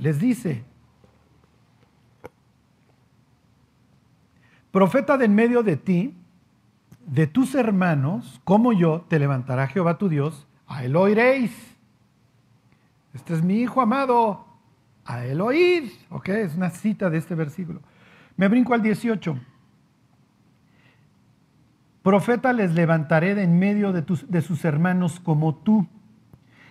Les 0.00 0.18
dice, 0.18 0.64
Profeta 4.74 5.16
de 5.16 5.26
en 5.26 5.36
medio 5.36 5.62
de 5.62 5.76
ti, 5.76 6.16
de 7.06 7.28
tus 7.28 7.54
hermanos, 7.54 8.40
como 8.42 8.72
yo, 8.72 9.02
te 9.06 9.20
levantará 9.20 9.68
Jehová 9.68 9.98
tu 9.98 10.08
Dios, 10.08 10.48
a 10.66 10.82
él 10.82 10.96
oiréis. 10.96 11.52
Este 13.12 13.34
es 13.34 13.42
mi 13.44 13.60
hijo 13.60 13.80
amado, 13.80 14.44
a 15.04 15.24
él 15.26 15.40
oíd. 15.40 15.92
Ok, 16.10 16.30
es 16.30 16.56
una 16.56 16.70
cita 16.70 17.08
de 17.08 17.18
este 17.18 17.36
versículo. 17.36 17.82
Me 18.36 18.48
brinco 18.48 18.74
al 18.74 18.82
18. 18.82 19.38
Profeta 22.02 22.52
les 22.52 22.74
levantaré 22.74 23.36
de 23.36 23.44
en 23.44 23.56
medio 23.56 23.92
de, 23.92 24.02
tus, 24.02 24.28
de 24.28 24.42
sus 24.42 24.64
hermanos 24.64 25.20
como 25.20 25.54
tú, 25.54 25.86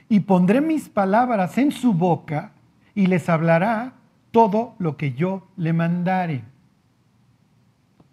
y 0.10 0.20
pondré 0.20 0.60
mis 0.60 0.90
palabras 0.90 1.58
en 1.58 1.72
su 1.72 1.94
boca, 1.94 2.52
y 2.96 3.08
les 3.08 3.30
hablará 3.30 3.94
todo 4.32 4.76
lo 4.78 4.98
que 4.98 5.14
yo 5.14 5.48
le 5.56 5.72
mandare. 5.72 6.53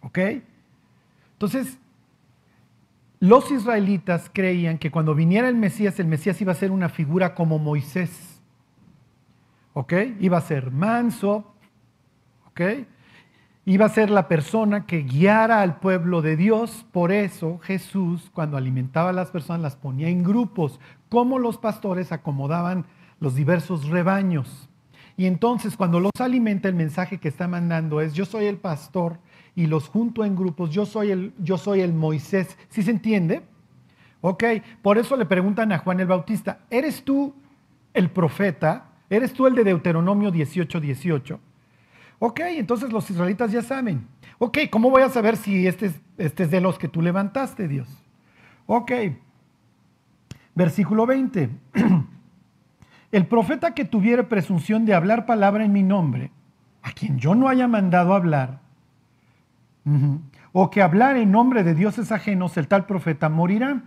¿Ok? 0.03 0.19
Entonces, 1.33 1.79
los 3.21 3.51
israelitas 3.51 4.31
creían 4.33 4.79
que 4.79 4.91
cuando 4.91 5.15
viniera 5.15 5.49
el 5.49 5.57
Mesías, 5.57 6.01
el 6.01 6.07
Mesías 6.07 6.41
iba 6.41 6.53
a 6.53 6.57
ser 6.57 6.71
una 6.71 6.89
figura 6.89 7.35
como 7.35 7.59
Moisés. 7.59 8.41
¿Ok? 9.75 9.93
Iba 10.21 10.39
a 10.39 10.43
ser 10.43 10.71
manso. 10.71 11.55
¿Ok? 12.47 12.61
Iba 13.67 13.87
a 13.87 13.91
ser 13.91 14.11
la 14.11 14.27
persona 14.27 14.87
que 14.87 15.03
guiara 15.03 15.61
al 15.61 15.81
pueblo 15.81 16.23
de 16.23 16.37
Dios. 16.37 16.87
Por 16.93 17.13
eso 17.13 17.59
Jesús, 17.59 18.31
cuando 18.33 18.57
alimentaba 18.57 19.11
a 19.11 19.13
las 19.13 19.31
personas, 19.31 19.61
las 19.61 19.77
ponía 19.77 20.09
en 20.09 20.25
grupos, 20.25 20.81
como 21.11 21.39
los 21.39 21.59
pastores 21.59 22.13
acomodaban 22.13 22.87
los 23.21 23.35
diversos 23.35 23.89
rebaños. 23.89 24.71
Y 25.19 25.27
entonces 25.27 25.77
cuando 25.77 26.01
los 26.01 26.13
alimenta, 26.19 26.69
el 26.69 26.75
mensaje 26.75 27.19
que 27.19 27.29
está 27.29 27.47
mandando 27.47 28.01
es, 28.01 28.15
yo 28.15 28.25
soy 28.25 28.47
el 28.47 28.57
pastor 28.57 29.19
y 29.61 29.67
los 29.67 29.89
junto 29.89 30.25
en 30.25 30.35
grupos. 30.35 30.71
Yo 30.71 30.87
soy 30.87 31.11
el, 31.11 31.35
yo 31.39 31.59
soy 31.59 31.83
el 31.83 31.93
Moisés. 31.93 32.57
¿Sí 32.71 32.83
se 32.83 32.91
entiende? 32.91 33.43
Ok, 34.23 34.43
por 34.81 34.97
eso 34.97 35.19
le 35.19 35.27
preguntan 35.27 35.71
a 35.71 35.79
Juan 35.79 36.01
el 36.01 36.07
Bautista, 36.07 36.61
¿eres 36.71 37.05
tú 37.05 37.35
el 37.93 38.09
profeta? 38.09 38.87
¿Eres 39.11 39.35
tú 39.35 39.47
el 39.47 39.55
de 39.55 39.65
Deuteronomio 39.65 40.31
18, 40.31 40.81
18? 40.81 41.41
Ok, 42.21 42.41
entonces 42.41 42.91
los 42.91 43.11
israelitas 43.11 43.53
ya 43.53 43.61
saben. 43.61 44.07
Ok, 44.39 44.61
¿cómo 44.71 44.89
voy 44.89 45.03
a 45.03 45.11
saber 45.11 45.37
si 45.37 45.67
este 45.67 45.87
es, 45.87 46.01
este 46.17 46.45
es 46.45 46.51
de 46.51 46.63
los 46.63 46.79
que 46.79 46.89
tú 46.89 47.03
levantaste, 47.03 47.69
Dios? 47.69 47.89
Ok, 48.65 48.93
versículo 50.55 51.05
20. 51.05 51.51
El 53.13 53.27
profeta 53.27 53.75
que 53.75 53.85
tuviere 53.85 54.25
presunción 54.25 54.87
de 54.87 54.95
hablar 54.95 55.27
palabra 55.27 55.67
en 55.67 55.73
mi 55.73 55.83
nombre, 55.83 56.31
a 56.81 56.93
quien 56.93 57.19
yo 57.19 57.35
no 57.35 57.49
haya 57.49 57.69
mandado 57.69 58.15
hablar, 58.15 58.70
o 60.53 60.71
que 60.71 60.83
hablar 60.83 61.17
en 61.17 61.31
nombre 61.31 61.65
de 61.65 61.75
dioses 61.75 62.13
ajenos, 62.13 62.57
el 62.57 62.69
tal 62.69 62.87
profeta 62.87 63.29
morirá. 63.29 63.83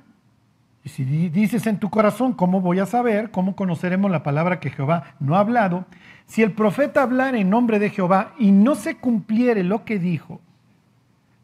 Y 0.83 0.89
si 0.89 1.05
dices 1.29 1.65
en 1.65 1.79
tu 1.79 1.89
corazón, 1.89 2.33
¿cómo 2.33 2.59
voy 2.59 2.79
a 2.79 2.85
saber? 2.85 3.31
¿Cómo 3.31 3.55
conoceremos 3.55 4.11
la 4.11 4.23
palabra 4.23 4.59
que 4.59 4.69
Jehová 4.69 5.15
no 5.19 5.35
ha 5.35 5.39
hablado? 5.39 5.85
Si 6.25 6.41
el 6.41 6.51
profeta 6.51 7.03
hablara 7.03 7.37
en 7.37 7.49
nombre 7.49 7.79
de 7.79 7.89
Jehová 7.89 8.33
y 8.37 8.51
no 8.51 8.75
se 8.75 8.97
cumpliere 8.97 9.63
lo 9.63 9.85
que 9.85 9.97
dijo, 9.97 10.41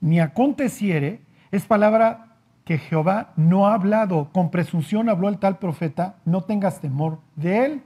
ni 0.02 0.19
aconteciere, 0.19 1.22
es 1.52 1.65
palabra 1.65 2.36
que 2.65 2.78
Jehová 2.78 3.32
no 3.38 3.67
ha 3.67 3.74
hablado. 3.74 4.30
Con 4.34 4.52
presunción 4.52 5.10
habló 5.10 5.30
el 5.30 5.39
tal 5.39 5.58
profeta, 5.58 6.15
no 6.26 6.41
tengas 6.41 6.82
temor 6.82 7.19
de 7.36 7.65
él. 7.65 7.84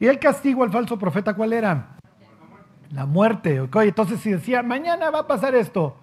Y 0.00 0.06
el 0.06 0.18
castigo 0.18 0.64
al 0.64 0.72
falso 0.72 0.98
profeta, 0.98 1.34
¿cuál 1.34 1.52
era? 1.52 1.99
La 2.90 3.06
muerte. 3.06 3.60
¿ok? 3.60 3.76
Entonces, 3.76 4.20
si 4.20 4.30
decía, 4.30 4.62
mañana 4.62 5.10
va 5.10 5.20
a 5.20 5.26
pasar 5.26 5.54
esto, 5.54 5.96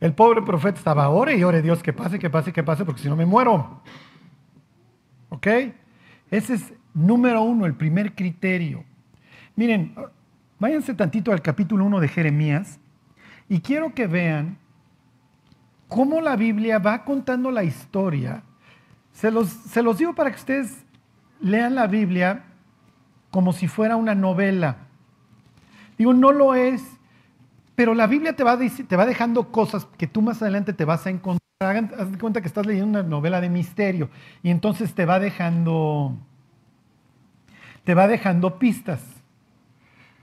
el 0.00 0.14
pobre 0.14 0.42
profeta 0.42 0.78
estaba, 0.78 1.08
ore 1.08 1.36
y 1.36 1.44
ore 1.44 1.62
Dios, 1.62 1.82
que 1.82 1.92
pase, 1.92 2.18
que 2.18 2.30
pase, 2.30 2.52
que 2.52 2.62
pase, 2.62 2.84
porque 2.84 3.02
si 3.02 3.08
no 3.08 3.16
me 3.16 3.26
muero. 3.26 3.82
¿Ok? 5.28 5.46
Ese 6.30 6.54
es 6.54 6.72
número 6.94 7.42
uno, 7.42 7.66
el 7.66 7.74
primer 7.74 8.14
criterio. 8.14 8.84
Miren, 9.56 9.94
váyanse 10.58 10.94
tantito 10.94 11.32
al 11.32 11.42
capítulo 11.42 11.84
1 11.84 12.00
de 12.00 12.08
Jeremías 12.08 12.78
y 13.48 13.60
quiero 13.60 13.94
que 13.94 14.06
vean 14.06 14.58
cómo 15.88 16.20
la 16.20 16.36
Biblia 16.36 16.78
va 16.78 17.04
contando 17.04 17.50
la 17.50 17.64
historia. 17.64 18.42
Se 19.12 19.30
los, 19.30 19.48
se 19.48 19.82
los 19.82 19.98
digo 19.98 20.14
para 20.14 20.30
que 20.30 20.36
ustedes 20.36 20.84
lean 21.40 21.74
la 21.74 21.86
Biblia 21.86 22.44
como 23.30 23.52
si 23.52 23.68
fuera 23.68 23.96
una 23.96 24.14
novela. 24.14 24.87
Digo, 25.98 26.14
no 26.14 26.32
lo 26.32 26.54
es, 26.54 26.82
pero 27.74 27.94
la 27.94 28.06
Biblia 28.06 28.34
te 28.34 28.44
va, 28.44 28.58
te 28.58 28.96
va 28.96 29.06
dejando 29.06 29.52
cosas 29.52 29.86
que 29.98 30.06
tú 30.06 30.22
más 30.22 30.40
adelante 30.40 30.72
te 30.72 30.84
vas 30.84 31.06
a 31.06 31.10
encontrar. 31.10 31.38
Haz 31.60 32.12
de 32.12 32.18
cuenta 32.18 32.40
que 32.40 32.46
estás 32.46 32.66
leyendo 32.66 33.00
una 33.00 33.02
novela 33.02 33.40
de 33.40 33.48
misterio 33.48 34.08
y 34.42 34.50
entonces 34.50 34.94
te 34.94 35.04
va 35.04 35.18
dejando, 35.18 36.16
te 37.82 37.94
va 37.94 38.06
dejando 38.06 38.58
pistas. 38.58 39.02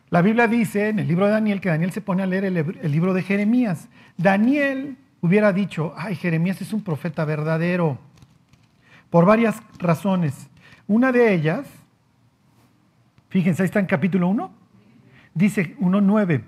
La 0.10 0.22
Biblia 0.22 0.48
dice 0.48 0.90
en 0.90 1.00
el 1.00 1.08
libro 1.08 1.26
de 1.26 1.34
Daniel 1.34 1.60
que 1.60 1.70
Daniel 1.70 1.92
se 1.92 2.00
pone 2.00 2.24
a 2.24 2.26
leer 2.26 2.46
el, 2.46 2.58
el 2.58 2.92
libro 2.92 3.14
de 3.14 3.22
Jeremías. 3.22 3.90
Daniel 4.16 4.98
hubiera 5.20 5.52
dicho, 5.52 5.94
ay, 5.98 6.16
Jeremías 6.16 6.62
es 6.62 6.72
un 6.72 6.84
profeta 6.84 7.26
verdadero, 7.26 8.00
por 9.10 9.26
varias 9.26 9.62
razones. 9.80 10.50
Una 10.88 11.12
de 11.12 11.34
ellas, 11.34 11.68
fíjense, 13.30 13.64
ahí 13.64 13.66
está 13.66 13.80
en 13.80 13.88
capítulo 13.88 14.28
1, 14.28 14.52
Dice 15.36 15.78
1.9. 15.78 16.44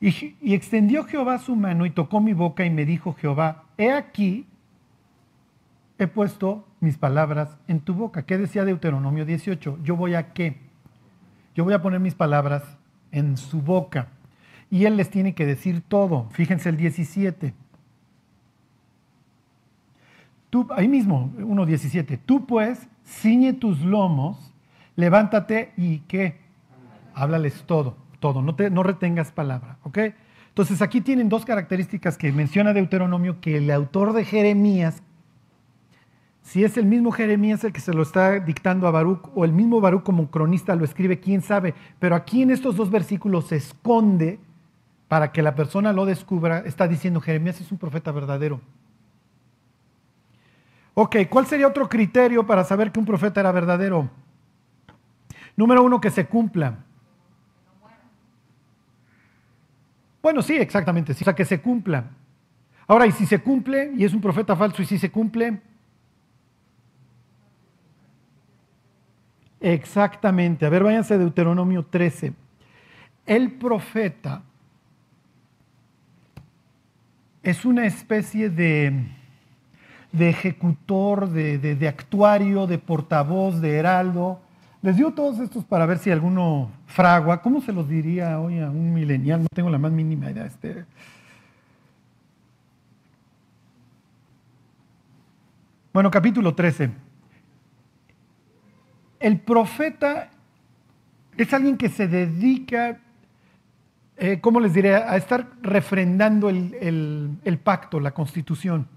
Y, 0.00 0.34
y 0.40 0.54
extendió 0.54 1.04
Jehová 1.04 1.38
su 1.38 1.54
mano 1.54 1.86
y 1.86 1.90
tocó 1.90 2.20
mi 2.20 2.32
boca 2.32 2.64
y 2.64 2.70
me 2.70 2.84
dijo 2.84 3.14
Jehová, 3.14 3.66
he 3.78 3.92
aquí, 3.92 4.46
he 5.98 6.08
puesto 6.08 6.66
mis 6.80 6.98
palabras 6.98 7.56
en 7.68 7.78
tu 7.78 7.94
boca. 7.94 8.24
¿Qué 8.24 8.36
decía 8.36 8.64
Deuteronomio 8.64 9.24
18? 9.24 9.78
Yo 9.84 9.94
voy 9.94 10.14
a 10.14 10.32
qué? 10.32 10.56
Yo 11.54 11.62
voy 11.62 11.74
a 11.74 11.82
poner 11.82 12.00
mis 12.00 12.16
palabras 12.16 12.64
en 13.12 13.36
su 13.36 13.62
boca. 13.62 14.08
Y 14.70 14.86
él 14.86 14.96
les 14.96 15.10
tiene 15.10 15.34
que 15.34 15.46
decir 15.46 15.82
todo. 15.86 16.28
Fíjense 16.30 16.70
el 16.70 16.76
17. 16.76 17.54
Tú, 20.50 20.66
ahí 20.74 20.88
mismo, 20.88 21.32
1.17. 21.38 22.18
Tú 22.26 22.46
pues, 22.46 22.88
ciñe 23.06 23.52
tus 23.52 23.80
lomos, 23.80 24.52
levántate 24.96 25.72
y 25.76 26.00
qué? 26.00 26.41
Háblales 27.14 27.64
todo. 27.66 27.96
todo, 28.20 28.42
no, 28.42 28.54
te, 28.54 28.70
no 28.70 28.82
retengas 28.82 29.32
palabra, 29.32 29.78
¿ok? 29.82 29.98
Entonces 30.48 30.82
aquí 30.82 31.00
tienen 31.00 31.28
dos 31.28 31.44
características 31.44 32.18
que 32.18 32.30
menciona 32.30 32.72
Deuteronomio 32.72 33.40
que 33.40 33.56
el 33.56 33.70
autor 33.70 34.12
de 34.12 34.24
Jeremías, 34.24 35.02
si 36.42 36.62
es 36.62 36.76
el 36.76 36.84
mismo 36.86 37.10
Jeremías 37.10 37.64
el 37.64 37.72
que 37.72 37.80
se 37.80 37.94
lo 37.94 38.02
está 38.02 38.38
dictando 38.38 38.86
a 38.86 38.90
Baruch 38.90 39.30
o 39.34 39.44
el 39.44 39.52
mismo 39.52 39.80
Baruch 39.80 40.02
como 40.02 40.30
cronista 40.30 40.76
lo 40.76 40.84
escribe, 40.84 41.20
quién 41.20 41.40
sabe, 41.40 41.74
pero 41.98 42.14
aquí 42.14 42.42
en 42.42 42.50
estos 42.50 42.76
dos 42.76 42.90
versículos 42.90 43.46
se 43.46 43.56
esconde 43.56 44.38
para 45.08 45.32
que 45.32 45.42
la 45.42 45.54
persona 45.54 45.92
lo 45.92 46.04
descubra, 46.04 46.60
está 46.60 46.86
diciendo 46.86 47.20
Jeremías 47.20 47.60
es 47.60 47.72
un 47.72 47.78
profeta 47.78 48.12
verdadero. 48.12 48.60
Ok, 50.94 51.16
¿cuál 51.30 51.46
sería 51.46 51.66
otro 51.66 51.88
criterio 51.88 52.46
para 52.46 52.64
saber 52.64 52.92
que 52.92 53.00
un 53.00 53.06
profeta 53.06 53.40
era 53.40 53.52
verdadero? 53.52 54.10
Número 55.56 55.82
uno, 55.82 56.00
que 56.00 56.10
se 56.10 56.26
cumpla. 56.26 56.84
Bueno, 60.22 60.40
sí, 60.40 60.56
exactamente, 60.56 61.14
sí. 61.14 61.22
o 61.22 61.24
sea, 61.24 61.34
que 61.34 61.44
se 61.44 61.60
cumpla. 61.60 62.04
Ahora, 62.86 63.06
y 63.06 63.12
si 63.12 63.26
se 63.26 63.40
cumple, 63.40 63.92
y 63.96 64.04
es 64.04 64.14
un 64.14 64.20
profeta 64.20 64.54
falso, 64.54 64.82
y 64.82 64.86
si 64.86 64.98
se 64.98 65.10
cumple, 65.10 65.60
exactamente. 69.60 70.64
A 70.64 70.68
ver, 70.68 70.84
váyanse 70.84 71.14
a 71.14 71.18
Deuteronomio 71.18 71.84
13. 71.84 72.32
El 73.26 73.52
profeta 73.52 74.42
es 77.42 77.64
una 77.64 77.86
especie 77.86 78.48
de, 78.48 79.08
de 80.12 80.28
ejecutor, 80.28 81.28
de, 81.30 81.58
de 81.58 81.88
actuario, 81.88 82.68
de 82.68 82.78
portavoz, 82.78 83.60
de 83.60 83.76
heraldo, 83.76 84.40
les 84.82 84.96
digo 84.96 85.12
todos 85.12 85.38
estos 85.38 85.64
para 85.64 85.86
ver 85.86 85.98
si 85.98 86.10
alguno 86.10 86.70
fragua. 86.86 87.40
¿Cómo 87.40 87.60
se 87.60 87.72
los 87.72 87.88
diría 87.88 88.40
hoy 88.40 88.58
a 88.58 88.68
un 88.68 88.92
milenial? 88.92 89.42
No 89.42 89.48
tengo 89.54 89.70
la 89.70 89.78
más 89.78 89.92
mínima 89.92 90.30
idea. 90.30 90.44
Este. 90.44 90.84
Bueno, 95.92 96.10
capítulo 96.10 96.54
13. 96.56 96.90
El 99.20 99.38
profeta 99.38 100.30
es 101.36 101.54
alguien 101.54 101.76
que 101.76 101.88
se 101.88 102.08
dedica, 102.08 102.98
eh, 104.16 104.40
¿cómo 104.40 104.58
les 104.58 104.74
diré?, 104.74 104.96
a 104.96 105.16
estar 105.16 105.48
refrendando 105.62 106.50
el, 106.50 107.38
el 107.44 107.58
pacto, 107.58 108.00
la 108.00 108.10
constitución. 108.10 108.88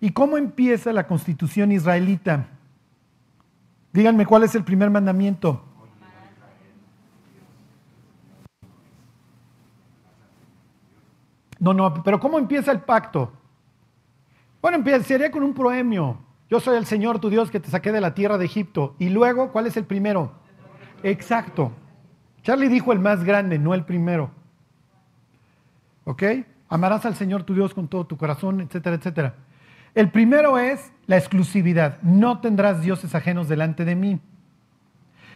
¿Y 0.00 0.12
cómo 0.12 0.38
empieza 0.38 0.94
la 0.94 1.06
constitución 1.06 1.72
israelita? 1.72 2.46
Díganme 3.96 4.26
cuál 4.26 4.42
es 4.42 4.54
el 4.54 4.62
primer 4.62 4.90
mandamiento. 4.90 5.62
No, 11.58 11.72
no, 11.72 12.02
pero 12.02 12.20
¿cómo 12.20 12.38
empieza 12.38 12.72
el 12.72 12.80
pacto? 12.80 13.32
Bueno, 14.60 14.76
empezaría 14.76 15.30
con 15.30 15.42
un 15.42 15.54
proemio. 15.54 16.18
Yo 16.50 16.60
soy 16.60 16.76
el 16.76 16.84
Señor 16.84 17.20
tu 17.20 17.30
Dios 17.30 17.50
que 17.50 17.58
te 17.58 17.70
saqué 17.70 17.90
de 17.90 18.02
la 18.02 18.12
tierra 18.12 18.36
de 18.36 18.44
Egipto. 18.44 18.94
Y 18.98 19.08
luego, 19.08 19.50
¿cuál 19.50 19.66
es 19.66 19.78
el 19.78 19.86
primero? 19.86 20.32
Exacto. 21.02 21.72
Charlie 22.42 22.68
dijo 22.68 22.92
el 22.92 22.98
más 22.98 23.24
grande, 23.24 23.58
no 23.58 23.72
el 23.72 23.86
primero. 23.86 24.30
¿Ok? 26.04 26.22
Amarás 26.68 27.06
al 27.06 27.14
Señor 27.14 27.44
tu 27.44 27.54
Dios 27.54 27.72
con 27.72 27.88
todo 27.88 28.06
tu 28.06 28.18
corazón, 28.18 28.60
etcétera, 28.60 28.96
etcétera. 28.96 29.34
El 29.96 30.10
primero 30.10 30.58
es 30.58 30.92
la 31.06 31.16
exclusividad. 31.16 32.00
No 32.02 32.40
tendrás 32.40 32.82
dioses 32.82 33.14
ajenos 33.14 33.48
delante 33.48 33.86
de 33.86 33.96
mí. 33.96 34.20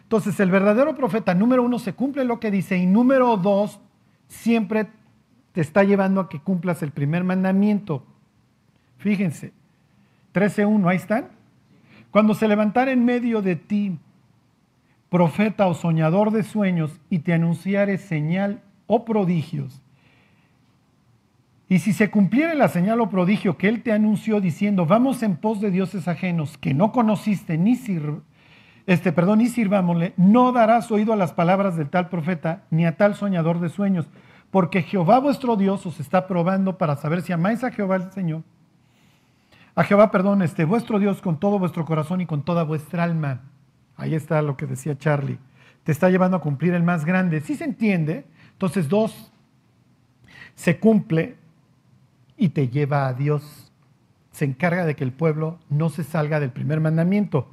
Entonces, 0.02 0.38
el 0.38 0.50
verdadero 0.50 0.94
profeta, 0.94 1.34
número 1.34 1.62
uno, 1.62 1.78
se 1.78 1.94
cumple 1.94 2.24
lo 2.24 2.40
que 2.40 2.50
dice 2.50 2.76
y 2.76 2.84
número 2.84 3.38
dos, 3.38 3.80
siempre 4.28 4.88
te 5.52 5.62
está 5.62 5.82
llevando 5.82 6.20
a 6.20 6.28
que 6.28 6.40
cumplas 6.40 6.82
el 6.82 6.90
primer 6.90 7.24
mandamiento. 7.24 8.04
Fíjense, 8.98 9.54
13.1, 10.34 10.90
ahí 10.90 10.96
están. 10.98 11.28
Cuando 12.10 12.34
se 12.34 12.46
levantara 12.46 12.92
en 12.92 13.02
medio 13.02 13.40
de 13.40 13.56
ti 13.56 13.98
profeta 15.08 15.68
o 15.68 15.74
soñador 15.74 16.32
de 16.32 16.42
sueños 16.42 17.00
y 17.08 17.20
te 17.20 17.32
anunciare 17.32 17.96
señal 17.96 18.60
o 18.86 19.06
prodigios 19.06 19.80
y 21.70 21.78
si 21.78 21.92
se 21.92 22.10
cumpliera 22.10 22.52
la 22.54 22.68
señal 22.68 23.00
o 23.00 23.08
prodigio 23.08 23.56
que 23.56 23.68
él 23.68 23.84
te 23.84 23.92
anunció 23.92 24.40
diciendo, 24.40 24.86
vamos 24.86 25.22
en 25.22 25.36
pos 25.36 25.60
de 25.60 25.70
dioses 25.70 26.08
ajenos 26.08 26.58
que 26.58 26.74
no 26.74 26.90
conociste 26.90 27.56
ni 27.58 27.78
este, 28.86 29.12
perdón, 29.12 29.38
ni 29.38 29.46
sirvámosle, 29.46 30.12
no 30.16 30.50
darás 30.50 30.90
oído 30.90 31.12
a 31.12 31.16
las 31.16 31.32
palabras 31.32 31.76
del 31.76 31.88
tal 31.88 32.08
profeta 32.08 32.64
ni 32.70 32.86
a 32.86 32.96
tal 32.96 33.14
soñador 33.14 33.60
de 33.60 33.68
sueños, 33.68 34.08
porque 34.50 34.82
Jehová 34.82 35.20
vuestro 35.20 35.54
Dios 35.54 35.86
os 35.86 36.00
está 36.00 36.26
probando 36.26 36.76
para 36.76 36.96
saber 36.96 37.22
si 37.22 37.32
amáis 37.32 37.62
a 37.62 37.70
Jehová 37.70 37.94
el 37.94 38.10
Señor. 38.10 38.42
A 39.76 39.84
Jehová, 39.84 40.10
perdón, 40.10 40.42
este, 40.42 40.64
vuestro 40.64 40.98
Dios 40.98 41.22
con 41.22 41.38
todo 41.38 41.60
vuestro 41.60 41.84
corazón 41.84 42.20
y 42.20 42.26
con 42.26 42.42
toda 42.42 42.64
vuestra 42.64 43.04
alma. 43.04 43.42
Ahí 43.96 44.16
está 44.16 44.42
lo 44.42 44.56
que 44.56 44.66
decía 44.66 44.98
Charlie. 44.98 45.38
Te 45.84 45.92
está 45.92 46.10
llevando 46.10 46.36
a 46.36 46.40
cumplir 46.40 46.74
el 46.74 46.82
más 46.82 47.04
grande. 47.04 47.40
Si 47.40 47.54
se 47.54 47.62
entiende, 47.62 48.26
entonces 48.54 48.88
dos, 48.88 49.32
se 50.56 50.80
cumple 50.80 51.38
y 52.40 52.48
te 52.48 52.68
lleva 52.68 53.06
a 53.06 53.12
Dios. 53.14 53.70
Se 54.32 54.46
encarga 54.46 54.86
de 54.86 54.96
que 54.96 55.04
el 55.04 55.12
pueblo 55.12 55.58
no 55.68 55.90
se 55.90 56.02
salga 56.02 56.40
del 56.40 56.50
primer 56.50 56.80
mandamiento. 56.80 57.48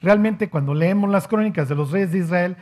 Realmente 0.00 0.48
cuando 0.48 0.74
leemos 0.74 1.10
las 1.10 1.28
crónicas 1.28 1.68
de 1.68 1.74
los 1.74 1.90
reyes 1.90 2.12
de 2.12 2.18
Israel, 2.18 2.56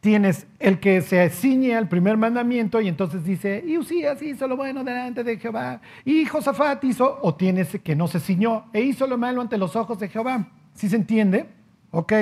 tienes 0.00 0.46
el 0.58 0.80
que 0.80 1.00
se 1.02 1.30
ciñe 1.30 1.76
al 1.76 1.88
primer 1.88 2.16
mandamiento 2.16 2.80
y 2.80 2.88
entonces 2.88 3.24
dice, 3.24 3.62
y 3.64 3.78
Usías 3.78 4.20
hizo 4.22 4.48
lo 4.48 4.56
bueno 4.56 4.82
delante 4.82 5.22
de 5.22 5.38
Jehová, 5.38 5.80
y 6.04 6.26
Josafat 6.26 6.82
hizo, 6.84 7.20
o 7.22 7.36
tienes 7.36 7.78
que 7.82 7.94
no 7.94 8.08
se 8.08 8.18
ciñó 8.18 8.66
e 8.72 8.82
hizo 8.82 9.06
lo 9.06 9.16
malo 9.16 9.40
ante 9.40 9.56
los 9.56 9.76
ojos 9.76 10.00
de 10.00 10.08
Jehová. 10.08 10.48
¿Sí 10.74 10.88
se 10.88 10.96
entiende? 10.96 11.46
Ok, 11.92 12.12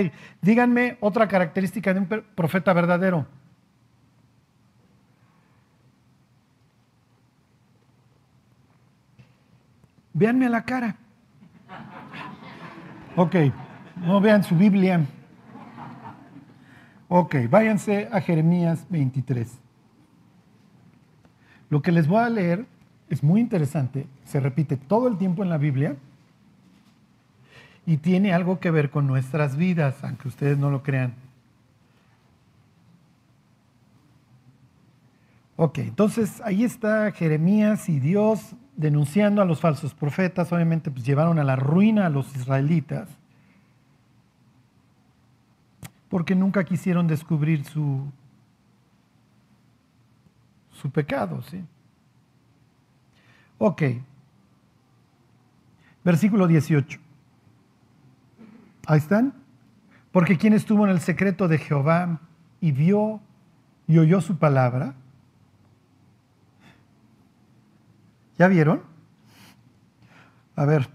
díganme 0.43 0.99
otra 1.01 1.27
característica 1.27 1.95
de 1.95 2.01
un 2.01 2.07
profeta 2.35 2.75
verdadero. 2.75 3.27
Véanme 10.15 10.47
a 10.47 10.49
la 10.49 10.65
cara. 10.65 10.97
Ok, 13.17 13.35
no 13.97 14.21
vean 14.21 14.45
su 14.45 14.57
Biblia. 14.57 15.05
Ok, 17.09 17.37
váyanse 17.51 18.09
a 18.11 18.21
Jeremías 18.21 18.87
23. 18.89 19.59
Lo 21.69 21.83
que 21.83 21.93
les 21.93 22.07
voy 22.07 22.23
a 22.23 22.31
leer 22.31 22.67
es 23.11 23.23
muy 23.23 23.41
interesante, 23.41 24.07
se 24.25 24.41
repite 24.41 24.77
todo 24.77 25.09
el 25.09 25.19
tiempo 25.19 25.43
en 25.43 25.51
la 25.51 25.59
Biblia 25.59 25.97
y 27.87 27.97
tiene 27.97 28.33
algo 28.33 28.61
que 28.61 28.71
ver 28.71 28.91
con 28.91 29.07
nuestras 29.07 29.57
vidas, 29.57 30.03
aunque 30.03 30.29
ustedes 30.29 30.59
no 30.59 30.71
lo 30.71 30.83
crean. 30.83 31.15
Ok, 35.57 35.79
entonces 35.79 36.41
ahí 36.45 36.65
está 36.65 37.13
Jeremías 37.13 37.89
y 37.89 38.01
Dios 38.01 38.57
denunciando 38.77 39.41
a 39.41 39.45
los 39.45 39.61
falsos 39.61 39.95
profetas, 39.95 40.53
obviamente 40.53 40.91
pues 40.91 41.07
llevaron 41.07 41.39
a 41.39 41.45
la 41.45 41.55
ruina 41.55 42.07
a 42.07 42.11
los 42.11 42.35
israelitas, 42.35 43.09
porque 46.09 46.35
nunca 46.35 46.65
quisieron 46.65 47.07
descubrir 47.07 47.65
su, 47.65 48.11
su 50.73 50.91
pecado, 50.91 51.43
¿sí? 51.43 51.65
Ok. 53.59 53.83
Versículo 56.05 56.47
18. 56.47 57.01
Ahí 58.87 58.99
están. 58.99 59.33
Porque 60.13 60.37
quien 60.37 60.53
estuvo 60.53 60.85
en 60.85 60.91
el 60.91 61.01
secreto 61.01 61.49
de 61.49 61.59
Jehová 61.59 62.21
y 62.61 62.73
vio 62.73 63.21
y 63.87 63.99
oyó 63.99 64.21
su 64.21 64.37
palabra, 64.37 64.95
¿Ya 68.39 68.49
vieron? 68.49 68.83
A 70.57 70.65
ver, 70.65 70.89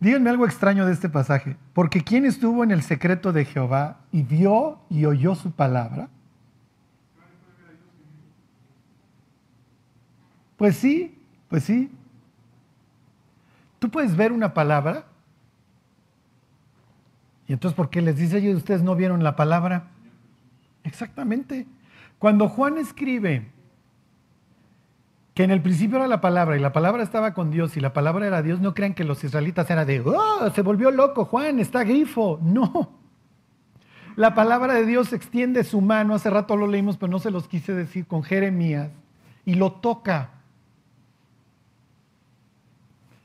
díganme 0.00 0.30
algo 0.30 0.46
extraño 0.46 0.86
de 0.86 0.92
este 0.92 1.08
pasaje. 1.08 1.56
Porque 1.72 2.02
¿quién 2.02 2.24
estuvo 2.24 2.64
en 2.64 2.70
el 2.70 2.82
secreto 2.82 3.32
de 3.32 3.44
Jehová 3.44 3.98
y 4.12 4.22
vio 4.22 4.78
y 4.88 5.04
oyó 5.04 5.34
su 5.34 5.50
palabra? 5.50 6.08
Pues 10.56 10.76
sí, 10.76 11.18
pues 11.48 11.64
sí. 11.64 11.90
Tú 13.78 13.90
puedes 13.90 14.16
ver 14.16 14.32
una 14.32 14.54
palabra. 14.54 15.04
Y 17.46 17.52
entonces, 17.52 17.76
¿por 17.76 17.90
qué 17.90 18.00
les 18.00 18.16
dice 18.16 18.42
yo, 18.42 18.56
ustedes 18.56 18.82
no 18.82 18.96
vieron 18.96 19.22
la 19.22 19.36
palabra? 19.36 19.88
Exactamente. 20.82 21.66
Cuando 22.18 22.48
Juan 22.48 22.78
escribe 22.78 23.50
que 25.36 25.44
en 25.44 25.50
el 25.50 25.60
principio 25.60 25.98
era 25.98 26.06
la 26.06 26.22
palabra 26.22 26.56
y 26.56 26.60
la 26.60 26.72
palabra 26.72 27.02
estaba 27.02 27.34
con 27.34 27.50
Dios 27.50 27.76
y 27.76 27.80
la 27.80 27.92
palabra 27.92 28.26
era 28.26 28.40
Dios, 28.40 28.58
no 28.60 28.72
crean 28.72 28.94
que 28.94 29.04
los 29.04 29.22
israelitas 29.22 29.68
eran 29.68 29.86
de, 29.86 30.00
oh, 30.00 30.50
se 30.54 30.62
volvió 30.62 30.90
loco 30.90 31.26
Juan, 31.26 31.58
está 31.60 31.84
grifo. 31.84 32.40
No. 32.42 32.98
la 34.16 34.34
palabra 34.34 34.72
de 34.72 34.86
Dios 34.86 35.12
extiende 35.12 35.62
su 35.62 35.82
mano, 35.82 36.14
hace 36.14 36.30
rato 36.30 36.56
lo 36.56 36.66
leímos, 36.66 36.96
pero 36.96 37.12
no 37.12 37.18
se 37.18 37.30
los 37.30 37.48
quise 37.48 37.74
decir 37.74 38.06
con 38.06 38.22
Jeremías, 38.22 38.88
y 39.44 39.56
lo 39.56 39.72
toca. 39.72 40.30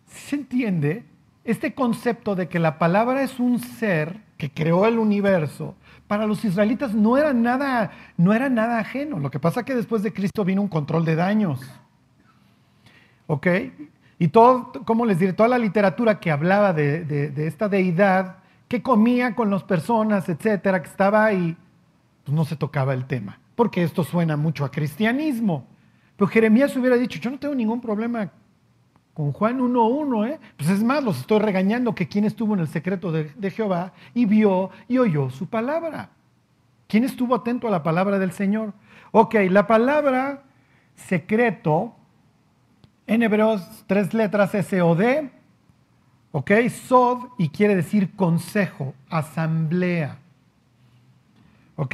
¿Se 0.08 0.36
entiende? 0.36 1.06
Este 1.46 1.74
concepto 1.74 2.36
de 2.36 2.50
que 2.50 2.60
la 2.60 2.78
palabra 2.78 3.24
es 3.24 3.40
un 3.40 3.58
ser 3.58 4.20
que 4.38 4.52
creó 4.52 4.86
el 4.86 5.00
universo, 5.00 5.76
para 6.10 6.28
los 6.28 6.44
israelitas 6.44 6.94
no 6.94 7.16
era 7.16 7.32
nada, 7.32 7.92
no 8.18 8.34
era 8.34 8.50
nada 8.50 8.80
ajeno. 8.80 9.18
Lo 9.18 9.32
que 9.32 9.40
pasa 9.40 9.64
que 9.64 9.76
después 9.76 10.04
de 10.04 10.12
Cristo 10.12 10.44
vino 10.44 10.62
un 10.62 10.68
control 10.68 11.06
de 11.06 11.16
daños. 11.16 11.62
¿Ok? 13.32 13.48
Y 14.20 14.28
todo, 14.28 14.74
¿cómo 14.84 15.06
les 15.06 15.18
diré? 15.18 15.32
Toda 15.32 15.48
la 15.48 15.58
literatura 15.58 16.20
que 16.20 16.32
hablaba 16.32 16.74
de, 16.74 17.32
esta 17.48 17.70
deidad, 17.70 18.40
que 18.68 18.84
comía 18.84 19.36
con 19.36 19.50
las 19.50 19.64
personas, 19.64 20.28
etcétera, 20.28 20.82
que 20.84 20.90
estaba 20.90 21.24
ahí, 21.24 21.56
pues 22.26 22.36
no 22.36 22.44
se 22.44 22.58
tocaba 22.58 22.94
el 22.94 23.06
tema. 23.06 23.40
Porque 23.56 23.84
esto 23.84 24.04
suena 24.04 24.36
mucho 24.36 24.66
a 24.66 24.70
cristianismo. 24.70 25.66
Pero 26.18 26.28
Jeremías 26.28 26.76
hubiera 26.76 26.98
dicho, 26.98 27.22
yo 27.22 27.32
no 27.32 27.40
tengo 27.40 27.56
ningún 27.56 27.80
problema 27.80 28.30
con 29.14 29.32
Juan 29.32 29.62
1.1, 29.62 30.28
¿eh? 30.28 30.40
Pues 30.58 30.70
es 30.70 30.84
más, 30.84 31.02
los 31.02 31.22
estoy 31.22 31.40
regañando 31.40 31.96
que 31.96 32.10
quién 32.10 32.26
estuvo 32.26 32.54
en 32.54 32.60
el 32.60 32.68
secreto 32.68 33.14
de, 33.14 33.32
de, 33.38 33.50
Jehová 33.50 33.94
y 34.14 34.26
vio 34.26 34.72
y 34.90 34.98
oyó 34.98 35.30
su 35.30 35.48
palabra. 35.48 36.10
¿Quién 36.86 37.06
estuvo 37.06 37.34
atento 37.34 37.66
a 37.70 37.72
la 37.72 37.82
palabra 37.82 38.20
del 38.20 38.34
Señor? 38.34 38.74
Ok, 39.12 39.36
la 39.50 39.68
palabra 39.68 40.44
secreto 40.96 41.96
en 43.12 43.24
hebreos 43.24 43.62
tres 43.88 44.14
letras 44.14 44.56
S-O-D, 44.56 45.30
ok, 46.32 46.52
Sod 46.70 47.18
y 47.38 47.50
quiere 47.50 47.76
decir 47.76 48.16
consejo, 48.16 48.94
asamblea. 49.10 50.18
Ok, 51.76 51.94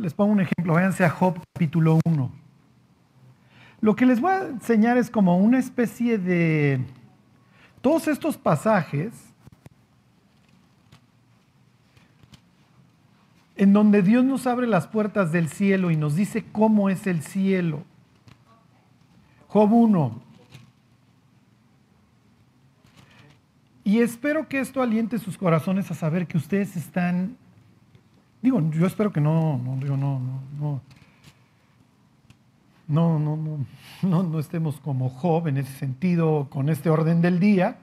les 0.00 0.12
pongo 0.12 0.32
un 0.32 0.40
ejemplo, 0.40 0.72
váyanse 0.72 1.04
a 1.04 1.10
Job 1.10 1.38
capítulo 1.54 2.00
1. 2.04 2.32
Lo 3.80 3.94
que 3.94 4.06
les 4.06 4.20
voy 4.20 4.32
a 4.32 4.48
enseñar 4.48 4.98
es 4.98 5.08
como 5.08 5.38
una 5.38 5.60
especie 5.60 6.18
de... 6.18 6.84
Todos 7.80 8.08
estos 8.08 8.36
pasajes 8.36 9.12
en 13.54 13.72
donde 13.72 14.02
Dios 14.02 14.24
nos 14.24 14.48
abre 14.48 14.66
las 14.66 14.88
puertas 14.88 15.30
del 15.30 15.48
cielo 15.48 15.92
y 15.92 15.96
nos 15.96 16.16
dice 16.16 16.44
cómo 16.50 16.90
es 16.90 17.06
el 17.06 17.22
cielo. 17.22 17.84
Job 19.46 19.72
1. 19.72 20.25
Y 23.86 24.00
espero 24.00 24.48
que 24.48 24.58
esto 24.58 24.82
aliente 24.82 25.16
sus 25.16 25.38
corazones 25.38 25.88
a 25.92 25.94
saber 25.94 26.26
que 26.26 26.36
ustedes 26.36 26.76
están, 26.76 27.36
digo, 28.42 28.60
yo 28.72 28.84
espero 28.84 29.12
que 29.12 29.20
no, 29.20 29.58
no, 29.58 29.76
digo, 29.76 29.96
no, 29.96 30.18
no, 30.18 30.82
no, 32.88 33.18
no, 33.20 33.36
no, 33.36 33.64
no, 34.02 34.22
no, 34.24 34.38
estemos 34.40 34.80
como 34.80 35.08
Job 35.08 35.46
en 35.46 35.58
ese 35.58 35.70
sentido, 35.70 36.48
con 36.50 36.68
este 36.68 36.90
orden 36.90 37.22
del 37.22 37.38
día, 37.38 37.78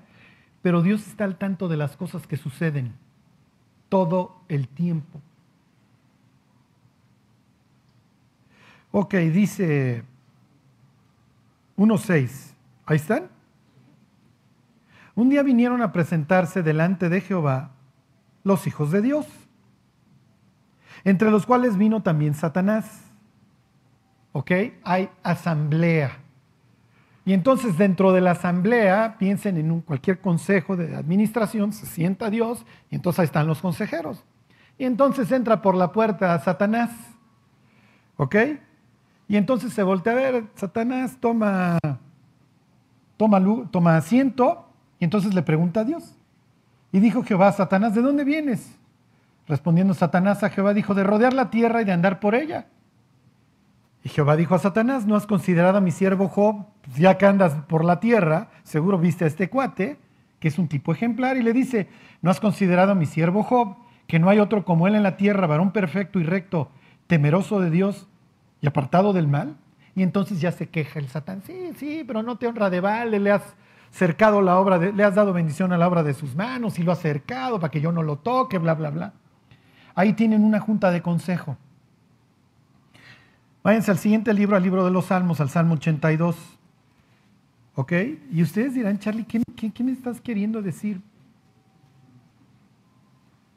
pero 0.62 0.82
Dios 0.82 1.08
está 1.08 1.24
al 1.24 1.38
tanto 1.38 1.70
de 1.70 1.78
las 1.78 1.96
cosas 1.96 2.28
que 2.28 2.36
suceden 2.36 2.92
todo 3.88 4.42
el 4.50 4.68
tiempo. 4.68 5.22
Ok, 8.92 9.14
dice 9.14 10.04
1.6, 11.78 12.56
ahí 12.88 12.98
están. 12.98 13.33
Un 15.16 15.30
día 15.30 15.44
vinieron 15.44 15.82
a 15.82 15.92
presentarse 15.92 16.64
delante 16.64 17.10
de 17.10 17.22
Jehová 17.22 17.72
los 18.44 18.68
hijos 18.68 18.92
de 18.92 19.02
Dios, 19.02 19.28
entre 21.04 21.32
los 21.32 21.46
cuales 21.46 21.78
vino 21.78 22.02
también 22.02 22.34
Satanás 22.34 23.04
¿ok? 24.34 24.52
Hay 24.84 25.10
asamblea. 25.24 26.20
Y 27.26 27.32
entonces 27.32 27.78
dentro 27.78 28.12
de 28.12 28.20
la 28.20 28.32
asamblea, 28.32 29.16
piensen 29.18 29.56
en 29.56 29.80
cualquier 29.80 30.20
consejo 30.20 30.76
de 30.76 30.94
administración, 30.94 31.72
se 31.72 31.86
sienta 31.86 32.30
Dios 32.30 32.66
y 32.92 32.96
entonces 32.96 33.22
ahí 33.22 33.26
están 33.26 33.48
los 33.48 33.62
consejeros. 33.62 34.26
Y 34.78 34.84
entonces 34.84 35.32
entra 35.32 35.62
por 35.62 35.76
la 35.76 35.94
puerta 35.94 36.38
Satanás, 36.40 36.90
¿ok? 38.18 38.36
Y 39.30 39.38
entonces 39.38 39.72
se 39.72 39.84
voltea 39.84 40.12
a 40.12 40.16
ver, 40.16 40.44
Satanás 40.56 41.18
toma, 41.22 41.78
toma, 43.16 43.42
toma 43.72 43.96
asiento 43.96 44.68
entonces 45.04 45.34
le 45.34 45.42
pregunta 45.42 45.82
a 45.82 45.84
Dios. 45.84 46.16
Y 46.92 47.00
dijo 47.00 47.24
Jehová, 47.24 47.52
Satanás, 47.52 47.96
¿de 47.96 48.02
dónde 48.02 48.24
vienes? 48.24 48.78
Respondiendo 49.48 49.94
Satanás 49.94 50.44
a 50.44 50.50
Jehová, 50.50 50.74
dijo, 50.74 50.94
de 50.94 51.04
rodear 51.04 51.34
la 51.34 51.50
tierra 51.50 51.82
y 51.82 51.86
de 51.86 51.92
andar 51.92 52.20
por 52.20 52.36
ella. 52.36 52.68
Y 54.04 54.10
Jehová 54.10 54.36
dijo 54.36 54.54
a 54.54 54.60
Satanás, 54.60 55.06
¿no 55.06 55.16
has 55.16 55.26
considerado 55.26 55.78
a 55.78 55.82
mi 55.82 55.92
siervo 55.92 56.28
Job? 56.28 56.66
Pues 56.82 56.98
ya 56.98 57.18
que 57.18 57.26
andas 57.26 57.56
por 57.68 57.86
la 57.86 58.00
tierra, 58.00 58.50
seguro 58.64 58.98
viste 58.98 59.24
a 59.24 59.28
este 59.28 59.50
cuate, 59.50 59.98
que 60.40 60.50
es 60.50 60.60
un 60.60 60.68
tipo 60.68 60.92
ejemplar, 60.92 61.38
y 61.38 61.42
le 61.42 61.54
dice, 61.54 61.88
¿no 62.22 62.30
has 62.30 62.40
considerado 62.40 62.92
a 62.92 62.96
mi 62.96 63.06
siervo 63.06 63.44
Job? 63.44 63.78
Que 64.08 64.20
no 64.20 64.30
hay 64.30 64.40
otro 64.40 64.66
como 64.66 64.88
él 64.88 64.96
en 64.96 65.04
la 65.04 65.16
tierra, 65.16 65.48
varón 65.48 65.72
perfecto 65.72 66.20
y 66.20 66.24
recto, 66.24 66.70
temeroso 67.08 67.62
de 67.62 67.70
Dios 67.70 68.08
y 68.62 68.68
apartado 68.68 69.14
del 69.14 69.28
mal. 69.28 69.56
Y 69.96 70.04
entonces 70.04 70.42
ya 70.42 70.52
se 70.52 70.68
queja 70.68 71.00
el 71.00 71.08
Satán, 71.08 71.42
sí, 71.44 71.72
sí, 71.78 72.04
pero 72.06 72.24
no 72.24 72.38
te 72.38 72.48
honra 72.48 72.70
de 72.70 72.82
vale, 72.82 73.20
le 73.20 73.32
has 73.32 73.56
cercado 73.94 74.42
la 74.42 74.58
obra, 74.58 74.80
de, 74.80 74.92
le 74.92 75.04
has 75.04 75.14
dado 75.14 75.34
bendición 75.34 75.72
a 75.72 75.78
la 75.78 75.88
obra 75.88 76.02
de 76.04 76.16
sus 76.16 76.36
manos 76.36 76.80
y 76.80 76.84
lo 76.84 76.92
has 76.92 77.00
cercado 77.00 77.60
para 77.60 77.70
que 77.70 77.80
yo 77.80 77.92
no 77.92 78.02
lo 78.02 78.18
toque, 78.18 78.58
bla, 78.58 78.74
bla, 78.74 78.90
bla. 78.90 79.14
Ahí 79.94 80.14
tienen 80.14 80.44
una 80.44 80.60
junta 80.60 80.90
de 80.90 81.02
consejo. 81.04 81.56
Váyanse 83.64 83.92
al 83.92 84.00
siguiente 84.00 84.34
libro, 84.34 84.58
al 84.58 84.64
libro 84.64 84.84
de 84.84 84.90
los 84.90 85.06
Salmos, 85.06 85.40
al 85.40 85.50
Salmo 85.50 85.76
82. 85.76 86.36
¿Ok? 87.76 87.94
Y 88.32 88.42
ustedes 88.42 88.74
dirán, 88.74 88.98
Charlie, 88.98 89.26
¿qué, 89.26 89.84
me 89.84 89.92
estás 89.92 90.20
queriendo 90.20 90.62
decir? 90.64 91.00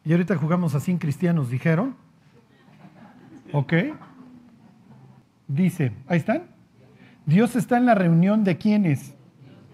Y 0.05 0.13
ahorita 0.13 0.37
jugamos 0.37 0.75
así 0.75 0.93
en 0.93 0.99
cristianos, 0.99 1.49
dijeron. 1.49 1.97
¿Ok? 3.53 3.73
Dice, 5.49 5.93
ahí 6.07 6.19
están. 6.19 6.43
Dios 7.25 7.57
está 7.57 7.79
en 7.79 7.87
la 7.87 7.95
reunión 7.95 8.45
de 8.45 8.59
quienes. 8.59 9.16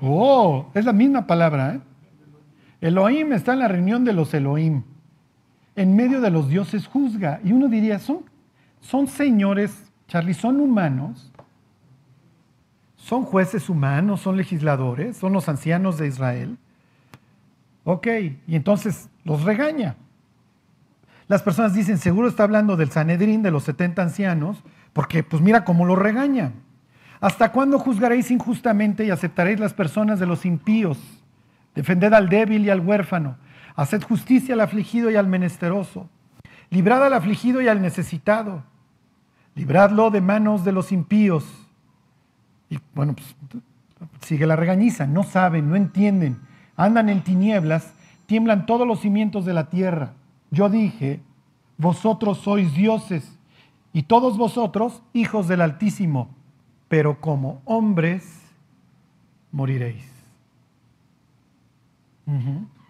Oh, 0.03 0.67
es 0.75 0.85
la 0.85 0.93
misma 0.93 1.27
palabra. 1.27 1.77
¿eh? 1.77 1.81
Elohim 2.81 3.33
está 3.33 3.53
en 3.53 3.61
la 3.61 3.69
reunión 3.69 4.05
de 4.05 4.13
los 4.13 4.35
Elohim. 4.35 4.83
En 5.77 5.97
medio 5.97 6.21
de 6.21 6.31
los 6.31 6.49
dioses 6.49 6.87
juzga. 6.87 7.41
Y 7.45 7.53
uno 7.53 7.69
diría, 7.69 7.99
son, 7.99 8.25
son 8.81 9.07
señores 9.07 9.93
Charlie, 10.13 10.35
son 10.35 10.61
humanos, 10.61 11.33
son 12.97 13.25
jueces 13.25 13.71
humanos, 13.71 14.21
son 14.21 14.37
legisladores, 14.37 15.17
son 15.17 15.33
los 15.33 15.49
ancianos 15.49 15.97
de 15.97 16.07
Israel. 16.07 16.59
Ok, 17.85 18.09
y 18.47 18.55
entonces 18.55 19.09
los 19.25 19.45
regaña. 19.45 19.97
Las 21.29 21.43
personas 21.43 21.73
dicen, 21.73 21.97
seguro 21.97 22.29
está 22.29 22.43
hablando 22.43 22.77
del 22.77 22.91
Sanedrín, 22.91 23.43
de 23.43 23.51
los 23.51 23.65
70 23.65 24.03
ancianos, 24.03 24.63
porque 24.93 25.23
pues 25.23 25.41
mira 25.41 25.65
cómo 25.65 25.87
lo 25.87 25.97
regaña. 25.97 26.53
¿Hasta 27.23 27.53
cuándo 27.53 27.79
juzgaréis 27.79 28.31
injustamente 28.31 29.07
y 29.07 29.11
aceptaréis 29.11 29.59
las 29.59 29.73
personas 29.73 30.21
de 30.21 30.27
los 30.27 30.45
impíos? 30.45 30.99
Defended 31.75 32.13
al 32.13 32.29
débil 32.29 32.67
y 32.67 32.71
al 32.71 32.81
huérfano. 32.81 33.39
Haced 33.77 34.03
justicia 34.03 34.53
al 34.53 34.61
afligido 34.61 35.11
y 35.11 35.17
al 35.17 35.27
menesteroso. 35.27 36.11
Librad 36.69 37.07
al 37.07 37.15
afligido 37.15 37.63
y 37.63 37.69
al 37.69 37.81
necesitado 37.81 38.65
libradlo 39.55 40.11
de 40.11 40.21
manos 40.21 40.65
de 40.65 40.73
los 40.73 40.93
impíos. 40.93 41.45
Y 42.71 42.79
bueno, 42.95 43.15
pues 43.15 43.35
sigue 44.23 44.47
la 44.47 44.57
regañiza, 44.57 45.07
no 45.07 45.23
saben, 45.23 45.69
no 45.69 45.77
entienden, 45.77 46.41
andan 46.77 47.09
en 47.09 47.23
tinieblas, 47.23 47.93
tiemblan 48.27 48.67
todos 48.67 48.87
los 48.87 49.01
cimientos 49.01 49.45
de 49.45 49.53
la 49.53 49.69
tierra. 49.69 50.15
Yo 50.51 50.69
dije, 50.69 51.21
vosotros 51.77 52.39
sois 52.39 52.75
dioses 52.75 53.39
y 53.93 54.05
todos 54.05 54.39
vosotros 54.39 55.03
hijos 55.13 55.49
del 55.49 55.61
Altísimo, 55.61 56.31
pero 56.93 57.19
como 57.19 57.63
hombres 57.65 58.23
moriréis. 59.51 60.07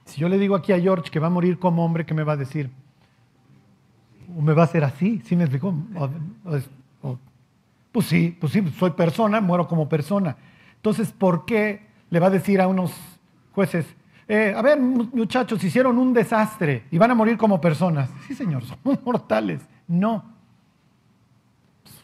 Si 0.06 0.20
yo 0.20 0.28
le 0.28 0.38
digo 0.38 0.56
aquí 0.56 0.72
a 0.72 0.80
George 0.80 1.08
que 1.08 1.20
va 1.20 1.28
a 1.28 1.30
morir 1.30 1.56
como 1.60 1.84
hombre, 1.84 2.04
¿qué 2.04 2.12
me 2.12 2.24
va 2.24 2.32
a 2.32 2.36
decir? 2.36 2.68
¿O 4.36 4.42
me 4.42 4.54
va 4.54 4.62
a 4.62 4.64
hacer 4.64 4.82
así? 4.82 5.22
¿Sí 5.24 5.36
me 5.36 5.44
explicó? 5.44 5.72
pues 7.92 8.06
sí, 8.06 8.36
pues 8.40 8.52
sí, 8.52 8.64
soy 8.76 8.90
persona, 8.90 9.40
muero 9.40 9.68
como 9.68 9.88
persona. 9.88 10.36
Entonces, 10.74 11.12
¿por 11.12 11.44
qué 11.44 11.86
le 12.10 12.18
va 12.18 12.26
a 12.26 12.30
decir 12.30 12.60
a 12.60 12.66
unos 12.66 12.92
jueces, 13.54 13.86
eh, 14.26 14.52
a 14.56 14.62
ver, 14.62 14.80
muchachos, 14.80 15.62
hicieron 15.62 15.96
un 15.96 16.12
desastre 16.12 16.86
y 16.90 16.98
van 16.98 17.12
a 17.12 17.14
morir 17.14 17.36
como 17.36 17.60
personas? 17.60 18.10
Sí, 18.26 18.34
señor, 18.34 18.64
son 18.82 18.98
mortales. 19.04 19.62
No. 19.86 20.24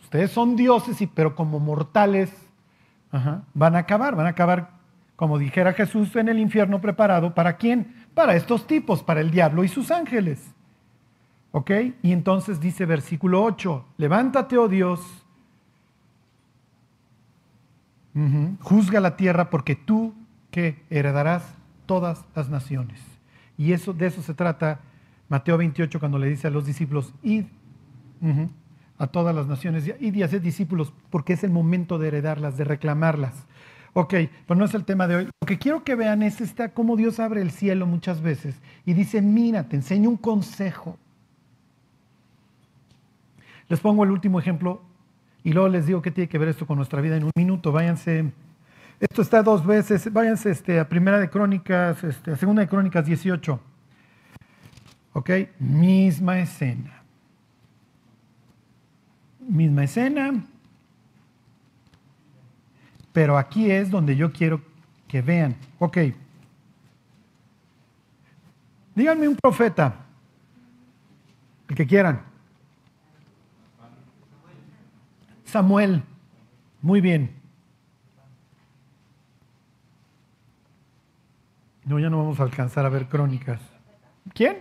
Ustedes 0.08 0.30
son 0.30 0.56
dioses, 0.56 1.06
pero 1.14 1.34
como 1.34 1.60
mortales 1.60 2.32
van 3.52 3.76
a 3.76 3.80
acabar, 3.80 4.16
van 4.16 4.24
a 4.24 4.30
acabar, 4.30 4.70
como 5.16 5.36
dijera 5.36 5.74
Jesús, 5.74 6.16
en 6.16 6.30
el 6.30 6.38
infierno 6.38 6.80
preparado. 6.80 7.34
¿Para 7.34 7.58
quién? 7.58 7.94
Para 8.14 8.34
estos 8.34 8.66
tipos, 8.66 9.02
para 9.02 9.20
el 9.20 9.30
diablo 9.30 9.64
y 9.64 9.68
sus 9.68 9.90
ángeles. 9.90 10.54
¿Ok? 11.50 11.70
Y 12.00 12.12
entonces 12.12 12.58
dice 12.58 12.86
versículo 12.86 13.42
8, 13.42 13.84
levántate, 13.98 14.56
oh 14.56 14.66
Dios, 14.66 15.02
juzga 18.62 19.00
la 19.00 19.14
tierra 19.14 19.50
porque 19.50 19.76
tú 19.76 20.14
que 20.50 20.86
heredarás 20.88 21.54
todas 21.84 22.24
las 22.34 22.48
naciones. 22.48 22.98
Y 23.58 23.74
eso, 23.74 23.92
de 23.92 24.06
eso 24.06 24.22
se 24.22 24.32
trata 24.32 24.80
Mateo 25.28 25.58
28 25.58 26.00
cuando 26.00 26.18
le 26.18 26.28
dice 26.28 26.46
a 26.46 26.50
los 26.50 26.64
discípulos, 26.64 27.12
id 27.22 27.44
a 28.98 29.06
todas 29.06 29.34
las 29.34 29.46
naciones, 29.46 29.90
y 30.00 30.22
haced 30.22 30.42
discípulos 30.42 30.92
porque 31.10 31.32
es 31.32 31.44
el 31.44 31.50
momento 31.50 31.98
de 31.98 32.08
heredarlas, 32.08 32.56
de 32.56 32.64
reclamarlas. 32.64 33.46
Ok, 33.94 34.14
pero 34.46 34.58
no 34.58 34.64
es 34.64 34.74
el 34.74 34.84
tema 34.84 35.06
de 35.08 35.16
hoy. 35.16 35.24
Lo 35.24 35.46
que 35.46 35.58
quiero 35.58 35.82
que 35.82 35.94
vean 35.94 36.22
es 36.22 36.40
esta, 36.40 36.74
cómo 36.74 36.96
Dios 36.96 37.20
abre 37.20 37.40
el 37.40 37.50
cielo 37.50 37.86
muchas 37.86 38.20
veces 38.20 38.60
y 38.84 38.92
dice, 38.92 39.22
mira, 39.22 39.64
te 39.68 39.76
enseño 39.76 40.08
un 40.08 40.16
consejo. 40.16 40.98
Les 43.68 43.80
pongo 43.80 44.04
el 44.04 44.10
último 44.10 44.38
ejemplo 44.38 44.82
y 45.44 45.52
luego 45.52 45.68
les 45.68 45.86
digo 45.86 46.02
qué 46.02 46.10
tiene 46.10 46.28
que 46.28 46.38
ver 46.38 46.48
esto 46.48 46.66
con 46.66 46.76
nuestra 46.76 47.00
vida 47.00 47.16
en 47.16 47.24
un 47.24 47.30
minuto. 47.36 47.72
Váyanse, 47.72 48.32
esto 49.00 49.22
está 49.22 49.42
dos 49.42 49.64
veces, 49.64 50.12
váyanse 50.12 50.50
este, 50.50 50.80
a 50.80 50.88
Primera 50.88 51.18
de 51.18 51.30
Crónicas, 51.30 52.02
este, 52.04 52.32
a 52.32 52.36
Segunda 52.36 52.62
de 52.62 52.68
Crónicas 52.68 53.06
18. 53.06 53.60
Ok, 55.12 55.30
misma 55.58 56.38
escena. 56.40 56.97
Misma 59.48 59.84
escena. 59.84 60.44
Pero 63.12 63.36
aquí 63.36 63.70
es 63.70 63.90
donde 63.90 64.14
yo 64.14 64.30
quiero 64.30 64.60
que 65.08 65.22
vean. 65.22 65.56
Ok. 65.78 65.98
Díganme 68.94 69.26
un 69.26 69.36
profeta, 69.36 69.94
el 71.68 71.74
que 71.74 71.86
quieran. 71.86 72.20
Samuel. 75.44 76.02
Muy 76.82 77.00
bien. 77.00 77.34
No, 81.84 81.98
ya 81.98 82.10
no 82.10 82.18
vamos 82.18 82.38
a 82.38 82.42
alcanzar 82.42 82.84
a 82.84 82.90
ver 82.90 83.08
crónicas. 83.08 83.60
¿Quién? 84.34 84.58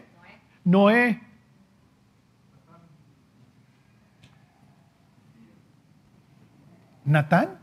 Noé. 0.64 1.27
¿Natán? 7.08 7.58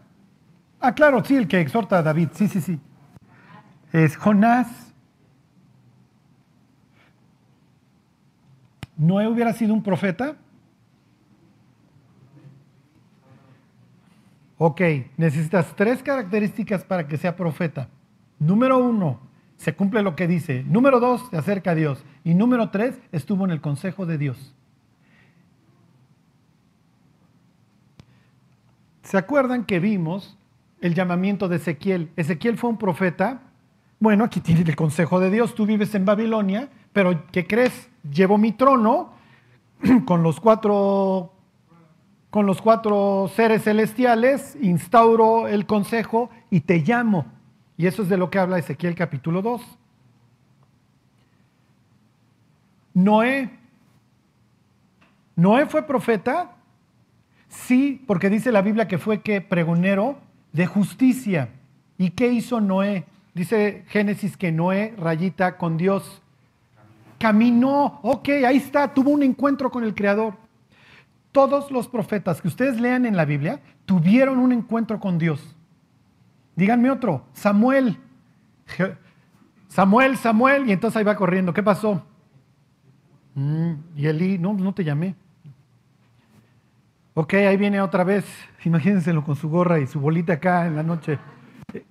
Ah, 0.81 0.95
claro, 0.95 1.23
sí, 1.23 1.37
el 1.37 1.47
que 1.47 1.61
exhorta 1.61 1.99
a 1.99 2.03
David. 2.03 2.31
Sí, 2.33 2.49
sí, 2.49 2.61
sí. 2.63 2.81
Es 3.93 4.17
Jonás. 4.17 4.93
¿Noé 8.97 9.29
hubiera 9.29 9.53
sido 9.53 9.75
un 9.75 9.83
profeta? 9.83 10.37
Ok, 14.57 14.81
necesitas 15.19 15.77
tres 15.77 16.03
características 16.03 16.83
para 16.85 17.07
que 17.07 17.19
sea 17.19 17.37
profeta. 17.37 17.89
Número 18.39 18.79
uno, 18.79 19.21
se 19.59 19.75
cumple 19.75 20.01
lo 20.01 20.17
que 20.17 20.27
dice. 20.27 20.65
Número 20.65 21.01
dos, 21.01 21.29
se 21.29 21.37
acerca 21.37 21.73
a 21.73 21.75
Dios. 21.75 22.03
Y 22.25 22.35
número 22.35 22.71
tres, 22.71 22.99
estuvo 23.13 23.45
en 23.45 23.51
el 23.51 23.61
consejo 23.61 24.07
de 24.07 24.17
Dios. 24.17 24.55
¿Se 29.15 29.19
acuerdan 29.19 29.65
que 29.65 29.79
vimos 29.79 30.37
el 30.81 30.93
llamamiento 30.93 31.47
de 31.47 31.55
Ezequiel? 31.55 32.11
Ezequiel 32.17 32.59
fue 32.59 32.71
un 32.71 32.79
profeta. 32.79 33.43
Bueno, 34.01 34.25
aquí 34.25 34.41
tienes 34.41 34.69
el 34.69 34.75
consejo 34.75 35.21
de 35.21 35.31
Dios. 35.31 35.55
Tú 35.55 35.67
vives 35.67 35.95
en 35.95 36.05
Babilonia, 36.05 36.69
pero 36.93 37.25
¿qué 37.31 37.47
crees? 37.47 37.89
Llevo 38.11 38.39
mi 38.39 38.51
trono 38.51 39.13
con 40.05 40.25
los 40.25 40.41
cuatro 40.41 41.33
con 42.31 42.45
los 42.45 42.61
cuatro 42.61 43.31
seres 43.33 43.63
celestiales, 43.63 44.59
instauro 44.61 45.47
el 45.47 45.65
consejo 45.65 46.29
y 46.51 46.63
te 46.63 46.79
llamo. 46.79 47.27
Y 47.77 47.87
eso 47.87 48.03
es 48.03 48.09
de 48.09 48.17
lo 48.17 48.31
que 48.31 48.41
habla 48.41 48.59
Ezequiel 48.59 48.97
capítulo 48.97 49.43
2. 49.43 49.63
Noé. 52.95 53.61
¿Noé 55.37 55.67
fue 55.67 55.87
profeta? 55.87 56.57
Sí, 57.55 58.03
porque 58.07 58.29
dice 58.29 58.53
la 58.53 58.63
Biblia 58.63 58.89
que 58.89 58.99
fue 58.99 59.23
que 59.23 59.41
pregonero 59.41 60.19
de 60.53 60.67
justicia. 60.67 61.49
¿Y 61.97 62.11
qué 62.11 62.29
hizo 62.33 62.61
Noé? 62.61 63.07
Dice 63.33 63.85
Génesis 63.89 64.37
que 64.37 64.53
Noé 64.53 64.95
rayita 64.99 65.57
con 65.57 65.77
Dios. 65.77 66.21
Caminó, 67.19 68.01
ok, 68.03 68.29
ahí 68.47 68.57
está, 68.57 68.93
tuvo 68.93 69.11
un 69.11 69.23
encuentro 69.23 69.71
con 69.71 69.85
el 69.85 69.95
Creador. 69.95 70.35
Todos 71.33 71.71
los 71.71 71.89
profetas 71.89 72.43
que 72.43 72.49
ustedes 72.49 72.79
lean 72.81 73.07
en 73.07 73.17
la 73.17 73.25
Biblia 73.25 73.61
tuvieron 73.87 74.39
un 74.39 74.53
encuentro 74.53 75.01
con 75.01 75.19
Dios. 75.19 75.57
Díganme 76.57 76.91
otro, 76.91 77.25
Samuel. 77.33 77.99
Samuel, 79.69 80.17
Samuel, 80.17 80.69
y 80.69 80.73
entonces 80.73 80.97
ahí 80.99 81.05
va 81.05 81.17
corriendo. 81.17 81.55
¿Qué 81.55 81.63
pasó? 81.63 82.05
Mm, 83.35 83.73
y 83.97 84.07
Elí, 84.07 84.39
no, 84.39 84.53
no 84.53 84.75
te 84.75 84.85
llamé. 84.85 85.15
Ok, 87.15 87.35
ahí 87.35 87.57
viene 87.57 87.81
otra 87.81 88.03
vez. 88.05 88.25
Imagínenselo 88.65 89.25
con 89.25 89.37
su 89.37 89.49
gorra 89.49 89.79
y 89.79 89.87
su 89.87 90.01
bolita 90.01 90.35
acá 90.35 90.67
en 90.67 90.77
la 90.77 90.83
noche. 90.83 91.19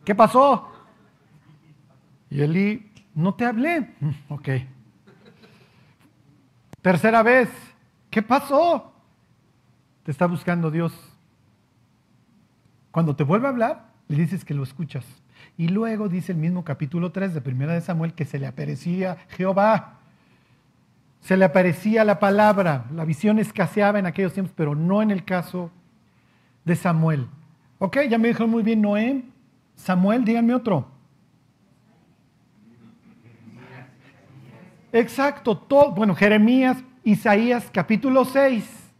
¿Qué 0.04 0.14
pasó? 0.14 0.70
Y 2.30 2.42
Elí, 2.42 2.92
no 3.16 3.34
te 3.34 3.46
hablé. 3.46 3.94
Mm, 4.00 4.10
Ok. 4.30 4.50
Tercera 6.82 7.24
vez, 7.24 7.50
¿qué 8.10 8.22
pasó? 8.22 8.92
Te 10.04 10.12
está 10.12 10.26
buscando 10.26 10.70
Dios. 10.70 10.94
Cuando 12.92 13.16
te 13.16 13.24
vuelve 13.24 13.48
a 13.48 13.52
hablar, 13.52 13.86
le 14.10 14.18
dices 14.18 14.44
que 14.44 14.54
lo 14.54 14.64
escuchas. 14.64 15.06
Y 15.58 15.70
luego 15.70 16.10
dice 16.10 16.34
el 16.34 16.38
mismo 16.38 16.66
capítulo 16.66 17.14
3 17.14 17.34
de 17.34 17.40
Primera 17.40 17.72
de 17.74 17.80
Samuel 17.80 18.14
que 18.14 18.26
se 18.26 18.38
le 18.38 18.48
aparecía 18.48 19.16
Jehová. 19.30 20.00
Se 21.24 21.38
le 21.38 21.46
aparecía 21.46 22.04
la 22.04 22.20
palabra. 22.20 22.86
La 22.94 23.06
visión 23.06 23.40
escaseaba 23.40 23.98
en 23.98 24.06
aquellos 24.06 24.34
tiempos, 24.34 24.54
pero 24.58 24.76
no 24.76 25.02
en 25.02 25.10
el 25.10 25.24
caso 25.24 25.72
de 26.66 26.76
Samuel. 26.76 27.28
Ok, 27.80 27.98
ya 28.10 28.18
me 28.18 28.28
dijo 28.28 28.46
muy 28.46 28.62
bien 28.62 28.82
Noé. 28.82 29.24
Samuel, 29.76 30.26
díganme 30.26 30.54
otro. 30.54 30.86
Exacto, 34.92 35.58
todo, 35.58 35.92
bueno, 35.92 36.14
Jeremías, 36.14 36.84
Isaías 37.06 37.70
capítulo 37.72 38.26
6. 38.26 38.92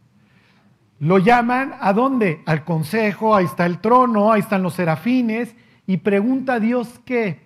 Lo 1.00 1.18
llaman 1.18 1.74
a 1.78 1.92
dónde? 1.92 2.42
Al 2.46 2.64
consejo, 2.64 3.36
ahí 3.36 3.44
está 3.44 3.66
el 3.66 3.80
trono, 3.80 4.32
ahí 4.32 4.40
están 4.40 4.62
los 4.62 4.74
serafines, 4.74 5.54
y 5.86 5.98
pregunta 5.98 6.54
a 6.54 6.60
Dios 6.60 7.00
qué. 7.04 7.42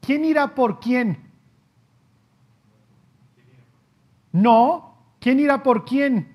¿Quién 0.00 0.24
irá 0.24 0.54
por 0.54 0.78
quién? 0.78 1.31
No, 4.32 4.96
¿quién 5.20 5.38
irá 5.40 5.62
por 5.62 5.84
quién? 5.84 6.32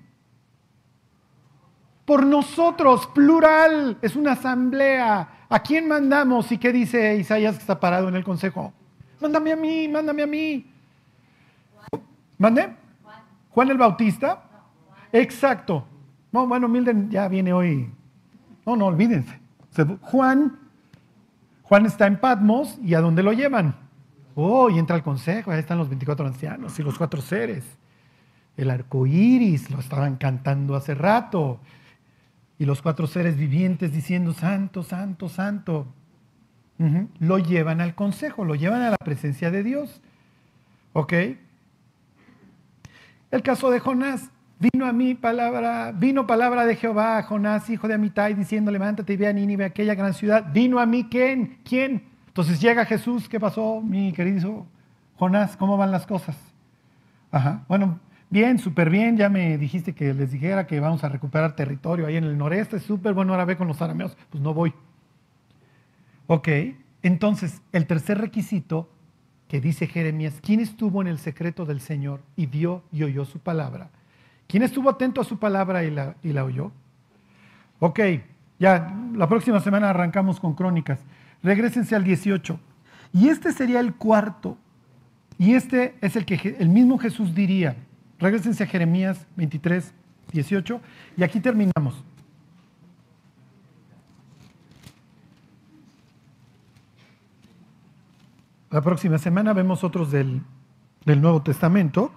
Por 2.04 2.24
nosotros, 2.24 3.06
plural, 3.08 3.98
es 4.00 4.16
una 4.16 4.32
asamblea. 4.32 5.44
¿A 5.48 5.62
quién 5.62 5.88
mandamos? 5.88 6.50
¿Y 6.52 6.58
qué 6.58 6.72
dice 6.72 7.16
Isaías 7.16 7.56
que 7.56 7.60
está 7.60 7.78
parado 7.78 8.08
en 8.08 8.16
el 8.16 8.24
consejo? 8.24 8.72
Mándame 9.20 9.52
a 9.52 9.56
mí, 9.56 9.88
mándame 9.88 10.22
a 10.22 10.26
mí. 10.26 10.66
¿Mande? 12.38 12.74
Juan 13.50 13.70
el 13.70 13.78
Bautista. 13.78 14.42
Exacto. 15.12 15.84
No, 16.32 16.46
bueno, 16.46 16.68
Milden 16.68 17.10
ya 17.10 17.28
viene 17.28 17.52
hoy. 17.52 17.90
No, 18.64 18.76
no, 18.76 18.86
olvídense. 18.86 19.40
Juan, 20.02 20.58
Juan 21.62 21.86
está 21.86 22.06
en 22.06 22.20
Patmos 22.20 22.78
y 22.82 22.94
¿a 22.94 23.00
dónde 23.00 23.22
lo 23.22 23.32
llevan? 23.32 23.74
Oh, 24.34 24.70
y 24.70 24.78
entra 24.78 24.94
al 24.94 25.02
consejo, 25.02 25.50
ahí 25.50 25.58
están 25.58 25.78
los 25.78 25.88
24 25.88 26.26
ancianos 26.26 26.78
y 26.78 26.82
los 26.82 26.96
cuatro 26.96 27.20
seres. 27.20 27.64
El 28.58 28.70
arco 28.70 29.06
iris, 29.06 29.70
lo 29.70 29.78
estaban 29.78 30.16
cantando 30.16 30.74
hace 30.74 30.94
rato. 30.94 31.60
Y 32.58 32.66
los 32.66 32.82
cuatro 32.82 33.06
seres 33.06 33.38
vivientes 33.38 33.92
diciendo, 33.92 34.34
Santo, 34.34 34.82
Santo, 34.82 35.30
Santo. 35.30 35.86
Lo 37.18 37.38
llevan 37.38 37.80
al 37.80 37.94
consejo, 37.94 38.44
lo 38.44 38.54
llevan 38.54 38.82
a 38.82 38.90
la 38.90 38.96
presencia 38.96 39.50
de 39.50 39.62
Dios. 39.62 40.02
¿Ok? 40.92 41.12
El 43.30 43.42
caso 43.42 43.70
de 43.70 43.80
Jonás. 43.80 44.30
Vino 44.60 44.86
a 44.86 44.92
mí 44.92 45.14
palabra, 45.14 45.92
vino 45.92 46.26
palabra 46.26 46.66
de 46.66 46.74
Jehová 46.74 47.18
a 47.18 47.22
Jonás, 47.22 47.70
hijo 47.70 47.86
de 47.86 47.94
Amitai, 47.94 48.34
diciendo, 48.34 48.72
levántate 48.72 49.12
y 49.12 49.16
ve 49.16 49.28
a 49.28 49.32
Nínive, 49.32 49.64
aquella 49.64 49.94
gran 49.94 50.14
ciudad. 50.14 50.52
Vino 50.52 50.80
a 50.80 50.86
mí, 50.86 51.06
¿quién? 51.08 51.58
¿Quién? 51.62 52.02
Entonces 52.26 52.60
llega 52.60 52.84
Jesús, 52.84 53.28
¿qué 53.28 53.38
pasó, 53.38 53.80
mi 53.80 54.12
querido 54.12 54.66
Jonás? 55.16 55.56
¿Cómo 55.56 55.76
van 55.76 55.92
las 55.92 56.08
cosas? 56.08 56.36
Ajá, 57.30 57.64
bueno, 57.68 58.00
bien, 58.30 58.58
súper 58.58 58.90
bien, 58.90 59.16
ya 59.16 59.28
me 59.28 59.58
dijiste 59.58 59.94
que 59.94 60.14
les 60.14 60.30
dijera 60.32 60.66
que 60.66 60.80
vamos 60.80 61.04
a 61.04 61.08
recuperar 61.08 61.56
territorio 61.56 62.06
ahí 62.06 62.16
en 62.16 62.24
el 62.24 62.36
noreste, 62.36 62.78
súper 62.78 63.14
bueno, 63.14 63.32
ahora 63.32 63.44
ve 63.44 63.56
con 63.56 63.68
los 63.68 63.80
arameos, 63.82 64.16
pues 64.30 64.42
no 64.42 64.54
voy. 64.54 64.72
Ok, 66.26 66.48
entonces 67.02 67.62
el 67.72 67.86
tercer 67.86 68.18
requisito 68.18 68.90
que 69.48 69.60
dice 69.60 69.86
Jeremías, 69.86 70.40
¿quién 70.42 70.60
estuvo 70.60 71.00
en 71.00 71.08
el 71.08 71.18
secreto 71.18 71.64
del 71.64 71.80
Señor 71.80 72.20
y 72.36 72.46
vio 72.46 72.82
y 72.92 73.02
oyó 73.02 73.24
su 73.24 73.38
palabra? 73.38 73.90
¿Quién 74.46 74.62
estuvo 74.62 74.90
atento 74.90 75.20
a 75.20 75.24
su 75.24 75.38
palabra 75.38 75.84
y 75.84 75.90
la, 75.90 76.16
y 76.22 76.32
la 76.32 76.44
oyó? 76.44 76.70
Ok, 77.80 78.00
ya 78.58 78.94
la 79.14 79.28
próxima 79.28 79.60
semana 79.60 79.90
arrancamos 79.90 80.40
con 80.40 80.54
crónicas. 80.54 81.00
Regrésense 81.42 81.94
al 81.94 82.04
18. 82.04 82.58
Y 83.12 83.28
este 83.28 83.52
sería 83.52 83.80
el 83.80 83.94
cuarto. 83.94 84.58
Y 85.38 85.54
este 85.54 85.94
es 86.00 86.16
el 86.16 86.24
que 86.24 86.56
el 86.58 86.68
mismo 86.68 86.98
Jesús 86.98 87.34
diría. 87.34 87.76
Regrésense 88.18 88.64
a 88.64 88.66
Jeremías 88.66 89.26
23, 89.36 89.94
18. 90.32 90.80
Y 91.16 91.22
aquí 91.22 91.40
terminamos. 91.40 92.04
La 98.70 98.82
próxima 98.82 99.18
semana 99.18 99.52
vemos 99.52 99.82
otros 99.82 100.10
del, 100.10 100.42
del 101.04 101.22
Nuevo 101.22 101.42
Testamento. 101.42 102.12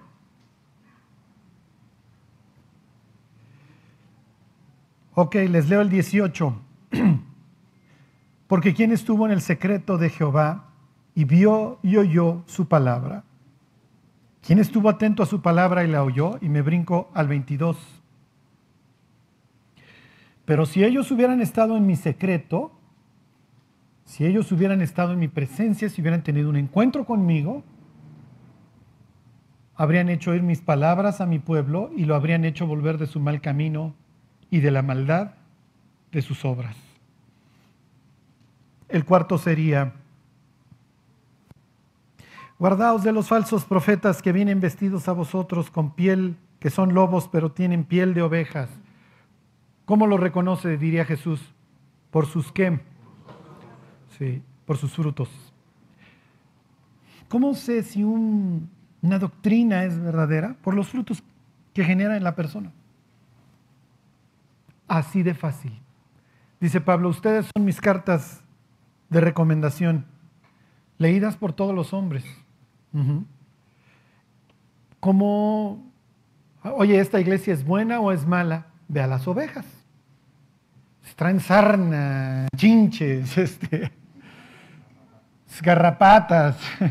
Ok, 5.14 5.34
les 5.34 5.68
leo 5.68 5.80
el 5.80 5.88
18. 5.88 6.60
Porque 8.48 8.74
quien 8.74 8.92
estuvo 8.92 9.24
en 9.24 9.32
el 9.32 9.40
secreto 9.40 9.96
de 9.96 10.10
Jehová 10.10 10.72
y 11.14 11.24
vio 11.24 11.78
y 11.82 11.96
oyó 11.96 12.42
su 12.46 12.66
palabra. 12.66 13.24
¿Quién 14.44 14.58
estuvo 14.58 14.88
atento 14.88 15.22
a 15.22 15.26
su 15.26 15.40
palabra 15.40 15.84
y 15.84 15.88
la 15.88 16.02
oyó? 16.02 16.38
Y 16.40 16.48
me 16.48 16.62
brinco 16.62 17.10
al 17.14 17.28
22. 17.28 17.78
Pero 20.44 20.66
si 20.66 20.84
ellos 20.84 21.10
hubieran 21.12 21.40
estado 21.40 21.76
en 21.76 21.86
mi 21.86 21.94
secreto, 21.94 22.72
si 24.04 24.26
ellos 24.26 24.50
hubieran 24.50 24.82
estado 24.82 25.12
en 25.12 25.20
mi 25.20 25.28
presencia, 25.28 25.88
si 25.88 26.00
hubieran 26.00 26.24
tenido 26.24 26.50
un 26.50 26.56
encuentro 26.56 27.06
conmigo, 27.06 27.62
habrían 29.76 30.08
hecho 30.08 30.32
oír 30.32 30.42
mis 30.42 30.60
palabras 30.60 31.20
a 31.20 31.26
mi 31.26 31.38
pueblo 31.38 31.90
y 31.96 32.04
lo 32.04 32.16
habrían 32.16 32.44
hecho 32.44 32.66
volver 32.66 32.98
de 32.98 33.06
su 33.06 33.20
mal 33.20 33.40
camino 33.40 33.94
y 34.50 34.60
de 34.60 34.72
la 34.72 34.82
maldad 34.82 35.34
de 36.10 36.20
sus 36.20 36.44
obras. 36.44 36.76
El 38.88 39.04
cuarto 39.04 39.38
sería, 39.38 39.94
guardaos 42.62 43.02
de 43.02 43.10
los 43.10 43.26
falsos 43.26 43.64
profetas 43.64 44.22
que 44.22 44.30
vienen 44.30 44.60
vestidos 44.60 45.08
a 45.08 45.12
vosotros 45.12 45.68
con 45.68 45.96
piel, 45.96 46.36
que 46.60 46.70
son 46.70 46.94
lobos, 46.94 47.26
pero 47.26 47.50
tienen 47.50 47.82
piel 47.82 48.14
de 48.14 48.22
ovejas. 48.22 48.70
¿Cómo 49.84 50.06
lo 50.06 50.16
reconoce, 50.16 50.78
diría 50.78 51.04
Jesús? 51.04 51.40
Por 52.12 52.26
sus 52.26 52.52
qué? 52.52 52.78
Sí, 54.16 54.44
por 54.64 54.76
sus 54.76 54.92
frutos. 54.92 55.28
¿Cómo 57.28 57.52
sé 57.54 57.82
si 57.82 58.04
una 58.04 59.18
doctrina 59.18 59.82
es 59.82 59.98
verdadera? 59.98 60.54
Por 60.62 60.74
los 60.74 60.88
frutos 60.88 61.20
que 61.74 61.82
genera 61.82 62.16
en 62.16 62.22
la 62.22 62.36
persona. 62.36 62.70
Así 64.86 65.24
de 65.24 65.34
fácil. 65.34 65.80
Dice 66.60 66.80
Pablo, 66.80 67.08
ustedes 67.08 67.50
son 67.52 67.64
mis 67.64 67.80
cartas 67.80 68.44
de 69.10 69.20
recomendación, 69.20 70.06
leídas 70.98 71.36
por 71.36 71.54
todos 71.54 71.74
los 71.74 71.92
hombres. 71.92 72.24
Oye, 76.64 77.00
¿esta 77.00 77.20
iglesia 77.20 77.52
es 77.54 77.64
buena 77.64 78.00
o 78.00 78.12
es 78.12 78.26
mala? 78.26 78.66
Ve 78.88 79.02
a 79.02 79.06
las 79.06 79.26
ovejas. 79.26 79.66
Traen 81.16 81.40
sarna, 81.40 82.48
chinches, 82.56 83.36
este, 83.38 83.92
garrapatas. 85.62 86.56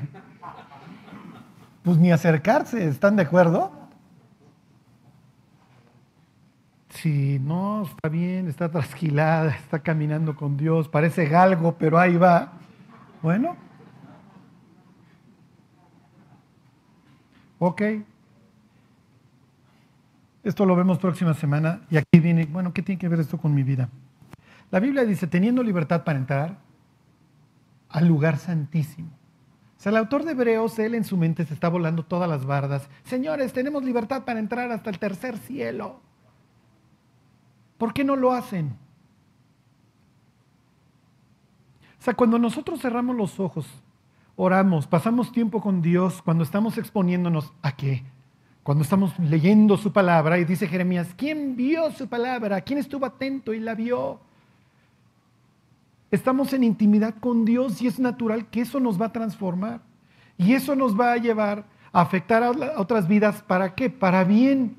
Pues 1.83 1.97
ni 1.97 2.11
acercarse, 2.11 2.87
¿están 2.87 3.15
de 3.15 3.23
acuerdo? 3.23 3.81
si 7.01 7.39
no 7.39 7.81
está 7.83 8.09
bien, 8.09 8.47
está 8.47 8.69
trasquilada, 8.69 9.49
está 9.55 9.79
caminando 9.79 10.35
con 10.35 10.55
Dios, 10.55 10.87
parece 10.87 11.25
galgo, 11.25 11.75
pero 11.79 11.97
ahí 11.97 12.15
va. 12.15 12.51
Bueno. 13.23 13.57
Ok. 17.63 17.81
Esto 20.43 20.65
lo 20.65 20.75
vemos 20.75 20.97
próxima 20.97 21.35
semana. 21.35 21.81
Y 21.91 21.97
aquí 21.97 22.19
viene, 22.19 22.45
bueno, 22.45 22.73
¿qué 22.73 22.81
tiene 22.81 22.97
que 22.97 23.07
ver 23.07 23.19
esto 23.19 23.37
con 23.37 23.53
mi 23.53 23.61
vida? 23.61 23.87
La 24.71 24.79
Biblia 24.79 25.05
dice, 25.05 25.27
teniendo 25.27 25.61
libertad 25.61 26.03
para 26.03 26.17
entrar 26.17 26.57
al 27.89 28.07
lugar 28.07 28.39
santísimo. 28.39 29.09
O 29.77 29.79
sea, 29.79 29.91
el 29.91 29.97
autor 29.97 30.23
de 30.23 30.31
Hebreos, 30.31 30.79
él 30.79 30.95
en 30.95 31.03
su 31.03 31.17
mente 31.17 31.45
se 31.45 31.53
está 31.53 31.69
volando 31.69 32.03
todas 32.03 32.27
las 32.27 32.45
bardas. 32.45 32.89
Señores, 33.03 33.53
tenemos 33.53 33.83
libertad 33.83 34.23
para 34.23 34.39
entrar 34.39 34.71
hasta 34.71 34.89
el 34.89 34.97
tercer 34.97 35.37
cielo. 35.37 36.01
¿Por 37.77 37.93
qué 37.93 38.03
no 38.03 38.15
lo 38.15 38.33
hacen? 38.33 38.75
O 41.99 42.03
sea, 42.03 42.15
cuando 42.15 42.39
nosotros 42.39 42.81
cerramos 42.81 43.15
los 43.15 43.39
ojos, 43.39 43.67
oramos, 44.43 44.87
pasamos 44.87 45.31
tiempo 45.31 45.61
con 45.61 45.83
Dios, 45.83 46.19
cuando 46.23 46.43
estamos 46.43 46.79
exponiéndonos 46.79 47.53
a 47.61 47.75
qué? 47.75 48.03
Cuando 48.63 48.83
estamos 48.83 49.17
leyendo 49.19 49.77
su 49.77 49.93
palabra 49.93 50.39
y 50.39 50.45
dice 50.45 50.67
Jeremías, 50.67 51.13
¿quién 51.15 51.55
vio 51.55 51.91
su 51.91 52.07
palabra? 52.07 52.59
¿Quién 52.61 52.79
estuvo 52.79 53.05
atento 53.05 53.53
y 53.53 53.59
la 53.59 53.75
vio? 53.75 54.19
Estamos 56.09 56.53
en 56.53 56.63
intimidad 56.63 57.13
con 57.19 57.45
Dios 57.45 57.83
y 57.83 57.87
es 57.87 57.99
natural 57.99 58.47
que 58.47 58.61
eso 58.61 58.79
nos 58.79 58.99
va 58.99 59.07
a 59.07 59.11
transformar. 59.11 59.81
Y 60.39 60.53
eso 60.53 60.75
nos 60.75 60.99
va 60.99 61.13
a 61.13 61.17
llevar 61.17 61.65
a 61.91 62.01
afectar 62.01 62.41
a 62.41 62.49
otras 62.77 63.07
vidas. 63.07 63.43
¿Para 63.43 63.75
qué? 63.75 63.91
Para 63.91 64.23
bien. 64.23 64.75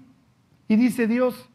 Y 0.66 0.74
dice 0.74 1.06
Dios, 1.06 1.48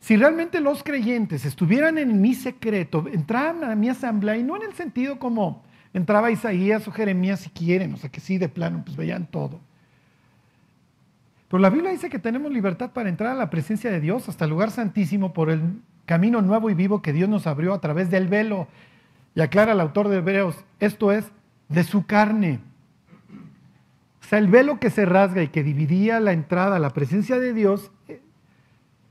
si 0.00 0.16
realmente 0.16 0.58
los 0.58 0.82
creyentes 0.82 1.44
estuvieran 1.44 1.98
en 1.98 2.18
mi 2.22 2.34
secreto, 2.34 3.04
entraran 3.12 3.62
a 3.62 3.74
mi 3.74 3.90
asamblea, 3.90 4.38
y 4.38 4.42
no 4.42 4.56
en 4.56 4.62
el 4.62 4.72
sentido 4.72 5.18
como 5.18 5.62
entraba 5.94 6.30
Isaías 6.30 6.86
o 6.88 6.92
Jeremías 6.92 7.40
si 7.40 7.50
quieren, 7.50 7.94
o 7.94 7.96
sea 7.96 8.10
que 8.10 8.20
sí, 8.20 8.38
de 8.38 8.48
plano, 8.48 8.82
pues 8.84 8.96
veían 8.96 9.26
todo. 9.26 9.60
Pero 11.48 11.60
la 11.60 11.70
Biblia 11.70 11.90
dice 11.90 12.08
que 12.08 12.18
tenemos 12.18 12.50
libertad 12.50 12.92
para 12.92 13.08
entrar 13.08 13.32
a 13.32 13.38
la 13.38 13.50
presencia 13.50 13.90
de 13.90 14.00
Dios 14.00 14.28
hasta 14.28 14.44
el 14.44 14.50
lugar 14.50 14.70
santísimo 14.70 15.32
por 15.32 15.50
el 15.50 15.60
camino 16.06 16.40
nuevo 16.40 16.70
y 16.70 16.74
vivo 16.74 17.02
que 17.02 17.12
Dios 17.12 17.28
nos 17.28 17.46
abrió 17.46 17.74
a 17.74 17.80
través 17.80 18.10
del 18.10 18.28
velo. 18.28 18.68
Y 19.34 19.40
aclara 19.40 19.72
el 19.72 19.80
autor 19.80 20.08
de 20.08 20.18
Hebreos, 20.18 20.56
esto 20.80 21.12
es 21.12 21.30
de 21.68 21.84
su 21.84 22.06
carne. 22.06 22.60
O 24.22 24.24
sea, 24.24 24.38
el 24.38 24.46
velo 24.46 24.80
que 24.80 24.88
se 24.88 25.04
rasga 25.04 25.42
y 25.42 25.48
que 25.48 25.62
dividía 25.62 26.20
la 26.20 26.32
entrada 26.32 26.76
a 26.76 26.80
la 26.80 26.90
presencia 26.90 27.38
de 27.38 27.52
Dios 27.52 27.90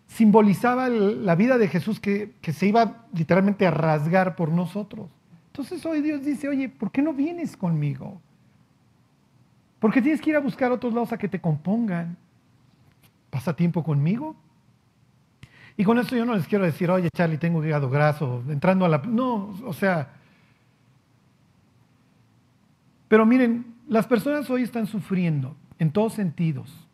simbolizaba 0.07 0.89
la 0.89 1.35
vida 1.35 1.57
de 1.57 1.67
Jesús 1.67 1.99
que, 1.99 2.33
se 2.41 2.67
iba 2.67 3.05
literalmente 3.13 3.65
a 3.65 3.71
rasgar 3.71 4.35
por 4.35 4.49
nosotros. 4.49 5.09
Entonces 5.51 5.85
hoy 5.85 6.01
Dios 6.01 6.23
dice, 6.23 6.47
oye, 6.47 6.69
¿por 6.69 6.91
qué 6.91 7.01
no 7.01 7.13
vienes 7.13 7.57
conmigo? 7.57 8.21
¿Por 9.79 9.91
qué 9.91 10.01
tienes 10.01 10.21
que 10.21 10.29
ir 10.29 10.37
a 10.37 10.39
buscar 10.39 10.71
otros 10.71 10.93
lados 10.93 11.11
a 11.11 11.17
que 11.17 11.27
te 11.27 11.41
compongan? 11.41 12.15
¿Pasa 13.29 13.53
tiempo 13.53 13.83
conmigo? 13.83 14.37
Y 15.75 15.83
con 15.83 15.99
esto 15.99 16.15
yo 16.15 16.23
no 16.23 16.35
les 16.35 16.47
quiero 16.47 16.63
decir, 16.63 16.89
oye 16.89 17.09
Charlie, 17.13 17.37
tengo 17.37 17.65
hígado 17.65 17.89
graso, 17.89 18.41
entrando 18.47 18.85
a 18.85 18.89
la... 18.89 18.99
No, 18.99 19.53
o 19.65 19.73
sea... 19.73 20.13
Pero 23.09 23.25
miren, 23.25 23.75
las 23.89 24.07
personas 24.07 24.49
hoy 24.49 24.63
están 24.63 24.87
sufriendo 24.87 25.57
en 25.79 25.91
todos 25.91 26.13
sentidos. 26.13 26.87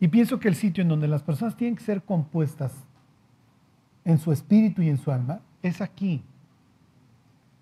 Y 0.00 0.08
pienso 0.08 0.40
que 0.40 0.48
el 0.48 0.56
sitio 0.56 0.82
en 0.82 0.88
donde 0.88 1.06
las 1.06 1.22
personas 1.22 1.56
tienen 1.56 1.76
que 1.76 1.84
ser 1.84 2.02
compuestas 2.02 2.74
en 4.04 4.18
su 4.18 4.32
espíritu 4.32 4.82
y 4.82 4.88
en 4.88 4.98
su 4.98 5.12
alma 5.12 5.40
es 5.62 5.80
aquí. 5.80 6.22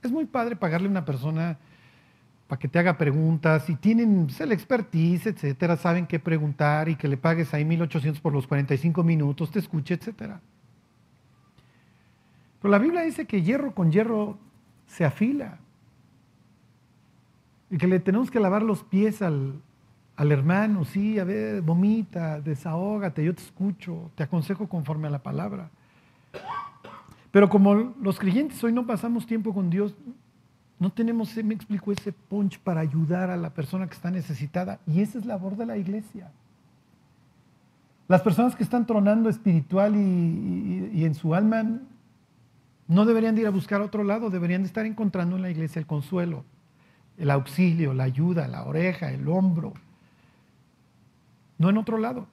Es 0.02 0.10
muy 0.10 0.26
padre 0.26 0.56
pagarle 0.56 0.88
a 0.88 0.90
una 0.90 1.04
persona 1.04 1.58
para 2.46 2.58
que 2.58 2.68
te 2.68 2.78
haga 2.78 2.96
preguntas 2.96 3.68
y 3.68 3.76
tienen 3.76 4.26
pues, 4.26 4.40
el 4.40 4.52
expertise, 4.52 5.26
etcétera, 5.26 5.76
saben 5.76 6.06
qué 6.06 6.18
preguntar 6.18 6.88
y 6.88 6.96
que 6.96 7.06
le 7.06 7.18
pagues 7.18 7.52
ahí 7.52 7.64
1800 7.64 8.20
por 8.22 8.32
los 8.32 8.46
45 8.46 9.04
minutos, 9.04 9.50
te 9.50 9.58
escuche, 9.58 9.94
etcétera. 9.94 10.40
Pero 12.60 12.72
la 12.72 12.78
Biblia 12.78 13.02
dice 13.02 13.26
que 13.26 13.42
hierro 13.42 13.74
con 13.74 13.92
hierro 13.92 14.38
se 14.86 15.04
afila 15.04 15.58
y 17.70 17.76
que 17.76 17.86
le 17.86 18.00
tenemos 18.00 18.30
que 18.30 18.40
lavar 18.40 18.62
los 18.62 18.82
pies 18.82 19.20
al, 19.20 19.60
al 20.16 20.32
hermano, 20.32 20.86
sí, 20.86 21.18
a 21.18 21.24
ver, 21.24 21.60
vomita, 21.60 22.40
desahógate, 22.40 23.22
yo 23.22 23.34
te 23.34 23.42
escucho, 23.42 24.10
te 24.14 24.22
aconsejo 24.22 24.68
conforme 24.68 25.06
a 25.08 25.10
la 25.10 25.22
palabra. 25.22 25.70
Pero 27.38 27.48
como 27.48 27.94
los 28.02 28.18
creyentes 28.18 28.64
hoy 28.64 28.72
no 28.72 28.84
pasamos 28.84 29.24
tiempo 29.24 29.54
con 29.54 29.70
Dios, 29.70 29.94
no 30.80 30.90
tenemos, 30.90 31.36
me 31.44 31.54
explico, 31.54 31.92
ese 31.92 32.12
punch 32.12 32.58
para 32.58 32.80
ayudar 32.80 33.30
a 33.30 33.36
la 33.36 33.50
persona 33.50 33.86
que 33.86 33.94
está 33.94 34.10
necesitada. 34.10 34.80
Y 34.88 35.02
esa 35.02 35.18
es 35.18 35.24
la 35.24 35.34
labor 35.34 35.56
de 35.56 35.64
la 35.64 35.76
iglesia. 35.76 36.32
Las 38.08 38.22
personas 38.22 38.56
que 38.56 38.64
están 38.64 38.86
tronando 38.86 39.28
espiritual 39.28 39.94
y, 39.94 41.04
en 41.04 41.14
su 41.14 41.32
alma 41.32 41.62
no 42.88 43.04
deberían 43.04 43.36
de 43.36 43.42
ir 43.42 43.46
a 43.46 43.50
buscar 43.50 43.82
a 43.82 43.84
otro 43.84 44.02
lado, 44.02 44.30
deberían 44.30 44.62
de 44.62 44.66
estar 44.66 44.84
encontrando 44.84 45.36
en 45.36 45.42
la 45.42 45.50
iglesia 45.50 45.78
el 45.78 45.86
consuelo, 45.86 46.42
el 47.18 47.30
auxilio, 47.30 47.94
la 47.94 48.02
ayuda, 48.02 48.48
la 48.48 48.64
oreja, 48.64 49.12
el 49.12 49.28
hombro. 49.28 49.74
No 51.56 51.70
en 51.70 51.78
otro 51.78 51.98
lado. 51.98 52.26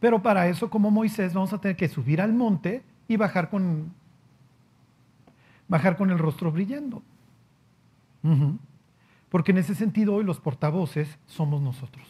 Pero 0.00 0.20
para 0.20 0.48
eso, 0.48 0.68
como 0.68 0.90
Moisés, 0.90 1.32
vamos 1.32 1.52
a 1.52 1.60
tener 1.60 1.76
que 1.76 1.86
subir 1.86 2.20
al 2.20 2.32
monte 2.32 2.82
y 3.08 3.16
bajar 3.16 3.48
con, 3.48 3.92
bajar 5.66 5.96
con 5.96 6.10
el 6.10 6.18
rostro 6.18 6.52
brillando. 6.52 7.02
Porque 9.30 9.52
en 9.52 9.58
ese 9.58 9.74
sentido 9.74 10.14
hoy 10.14 10.24
los 10.24 10.38
portavoces 10.38 11.18
somos 11.26 11.62
nosotros. 11.62 12.06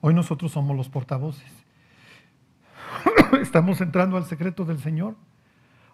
Hoy 0.00 0.14
nosotros 0.14 0.50
somos 0.52 0.76
los 0.76 0.88
portavoces. 0.88 1.52
¿Estamos 3.42 3.80
entrando 3.80 4.16
al 4.16 4.24
secreto 4.24 4.64
del 4.64 4.78
Señor? 4.78 5.14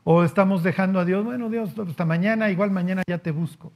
¿O 0.04 0.22
estamos 0.22 0.62
dejando 0.62 1.00
a 1.00 1.04
Dios, 1.04 1.24
bueno 1.24 1.50
Dios, 1.50 1.76
hasta 1.76 2.04
mañana, 2.04 2.50
igual 2.50 2.70
mañana 2.70 3.02
ya 3.08 3.18
te 3.18 3.32
busco? 3.32 3.72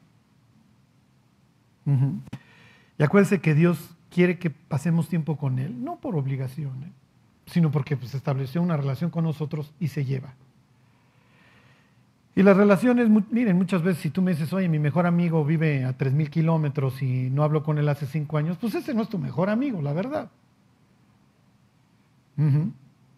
Y 2.98 3.02
acuérdense 3.02 3.40
que 3.40 3.52
Dios 3.52 3.96
quiere 4.10 4.38
que 4.38 4.50
pasemos 4.50 5.08
tiempo 5.08 5.36
con 5.36 5.58
Él, 5.58 5.82
no 5.82 5.98
por 5.98 6.14
obligación, 6.14 6.84
¿eh? 6.84 6.92
Sino 7.50 7.70
porque 7.70 7.96
pues, 7.96 8.14
estableció 8.14 8.62
una 8.62 8.76
relación 8.76 9.10
con 9.10 9.24
nosotros 9.24 9.72
y 9.78 9.88
se 9.88 10.04
lleva. 10.04 10.34
Y 12.36 12.42
las 12.42 12.56
relaciones, 12.56 13.08
miren, 13.30 13.56
muchas 13.56 13.82
veces 13.82 14.02
si 14.02 14.10
tú 14.10 14.22
me 14.22 14.30
dices, 14.30 14.52
oye, 14.52 14.68
mi 14.68 14.78
mejor 14.78 15.06
amigo 15.06 15.44
vive 15.44 15.84
a 15.84 15.98
3.000 15.98 16.30
kilómetros 16.30 17.02
y 17.02 17.28
no 17.28 17.42
hablo 17.42 17.62
con 17.62 17.78
él 17.78 17.88
hace 17.88 18.06
cinco 18.06 18.38
años, 18.38 18.56
pues 18.58 18.74
ese 18.74 18.94
no 18.94 19.02
es 19.02 19.08
tu 19.08 19.18
mejor 19.18 19.50
amigo, 19.50 19.82
la 19.82 19.92
verdad. 19.92 20.30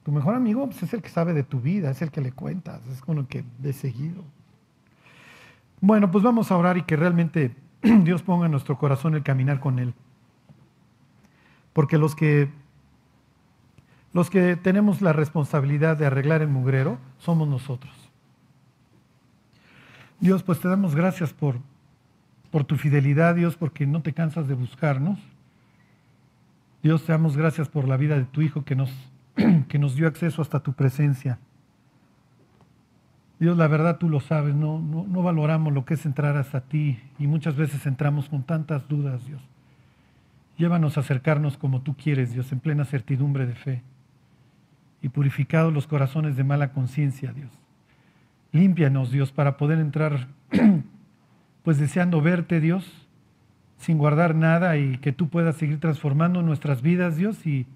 Tu 0.03 0.11
mejor 0.11 0.35
amigo 0.35 0.66
pues, 0.66 0.83
es 0.83 0.95
el 0.95 1.03
que 1.03 1.09
sabe 1.09 1.33
de 1.33 1.45
tu 1.45 1.61
vida, 1.61 1.91
es 1.91 2.03
el 2.03 2.11
que 2.11 2.20
le 2.20 2.33
cuentas, 2.33 2.85
es 2.89 3.01
con 3.01 3.18
el 3.18 3.26
que 3.26 3.45
de 3.59 3.72
seguido. 3.72 4.24
Bueno, 5.80 6.11
pues 6.11 6.24
vamos 6.24 6.51
a 6.51 6.57
orar 6.57 6.76
y 6.78 6.83
que 6.83 6.97
realmente 6.97 7.55
Dios 7.83 8.22
ponga 8.22 8.47
en 8.47 8.53
nuestro 8.53 8.78
corazón 8.78 9.14
el 9.14 9.22
caminar 9.22 9.61
con 9.61 9.78
Él. 9.78 9.95
Porque 11.72 11.99
los 11.99 12.14
que, 12.14 12.51
los 14.13 14.29
que 14.29 14.57
tenemos 14.57 15.01
la 15.01 15.13
responsabilidad 15.13 15.97
de 15.97 16.07
arreglar 16.07 16.43
el 16.43 16.49
mugrero 16.49 16.99
somos 17.19 17.49
nosotros. 17.49 17.93
Dios, 20.21 20.43
pues 20.43 20.61
te 20.61 20.69
damos 20.69 20.95
gracias 20.95 21.33
por, 21.33 21.57
por 22.51 22.65
tu 22.65 22.77
fidelidad, 22.77 23.35
Dios, 23.35 23.57
porque 23.57 23.87
no 23.87 24.03
te 24.03 24.13
cansas 24.13 24.47
de 24.49 24.55
buscarnos. 24.55 25.19
Dios, 26.83 27.05
te 27.05 27.13
damos 27.13 27.37
gracias 27.37 27.69
por 27.69 27.89
la 27.89 27.97
vida 27.97 28.17
de 28.17 28.25
tu 28.25 28.43
Hijo 28.43 28.65
que 28.65 28.77
nos, 28.77 28.91
que 29.69 29.79
nos 29.79 29.97
dio 29.97 30.07
acceso 30.07 30.43
hasta 30.43 30.61
tu 30.61 30.75
presencia. 30.75 31.39
Dios, 33.41 33.57
la 33.57 33.67
verdad 33.67 33.99
tú 33.99 34.09
lo 34.09 34.21
sabes, 34.21 34.55
no, 34.55 34.79
no, 34.79 35.05
no 35.09 35.23
valoramos 35.23 35.73
lo 35.73 35.85
que 35.85 35.95
es 35.95 36.07
entrar 36.07 36.37
hasta 36.37 36.61
ti 36.61 37.01
y 37.19 37.27
muchas 37.27 37.57
veces 37.57 37.87
entramos 37.87 38.29
con 38.29 38.45
tantas 38.45 38.87
dudas, 38.87 39.27
Dios. 39.27 39.43
Llévanos 40.59 40.97
a 40.97 41.01
acercarnos 41.01 41.57
como 41.57 41.81
tú 41.81 41.97
quieres, 41.97 42.33
Dios, 42.33 42.53
en 42.53 42.61
plena 42.61 42.85
certidumbre 42.85 43.47
de 43.47 43.55
fe 43.55 43.83
y 45.03 45.09
purificados 45.09 45.73
los 45.73 45.87
corazones 45.87 46.37
de 46.37 46.45
mala 46.45 46.73
conciencia, 46.73 47.33
Dios. 47.33 47.51
Límpianos, 48.53 49.11
Dios, 49.11 49.33
para 49.33 49.57
poder 49.57 49.79
entrar, 49.79 50.29
pues 51.65 51.79
deseando 51.79 52.23
verte, 52.23 52.61
Dios, 52.61 53.09
sin 53.79 53.99
guardar 53.99 54.37
nada 54.37 54.77
y 54.77 54.99
que 54.99 55.13
tú 55.13 55.29
puedas 55.29 55.57
seguir 55.57 55.81
transformando 55.81 56.41
nuestras 56.43 56.83
vidas, 56.83 57.17
Dios, 57.17 57.47
y, 57.47 57.67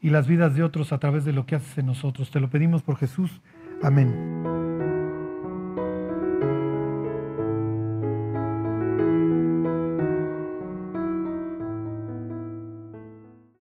y 0.00 0.10
las 0.10 0.26
vidas 0.26 0.54
de 0.54 0.62
otros 0.62 0.92
a 0.92 0.98
través 0.98 1.24
de 1.24 1.32
lo 1.32 1.44
que 1.44 1.56
haces 1.56 1.76
en 1.76 1.86
nosotros. 1.86 2.30
Te 2.30 2.40
lo 2.40 2.48
pedimos 2.48 2.82
por 2.82 2.96
Jesús. 2.96 3.42
Amén. 3.82 4.71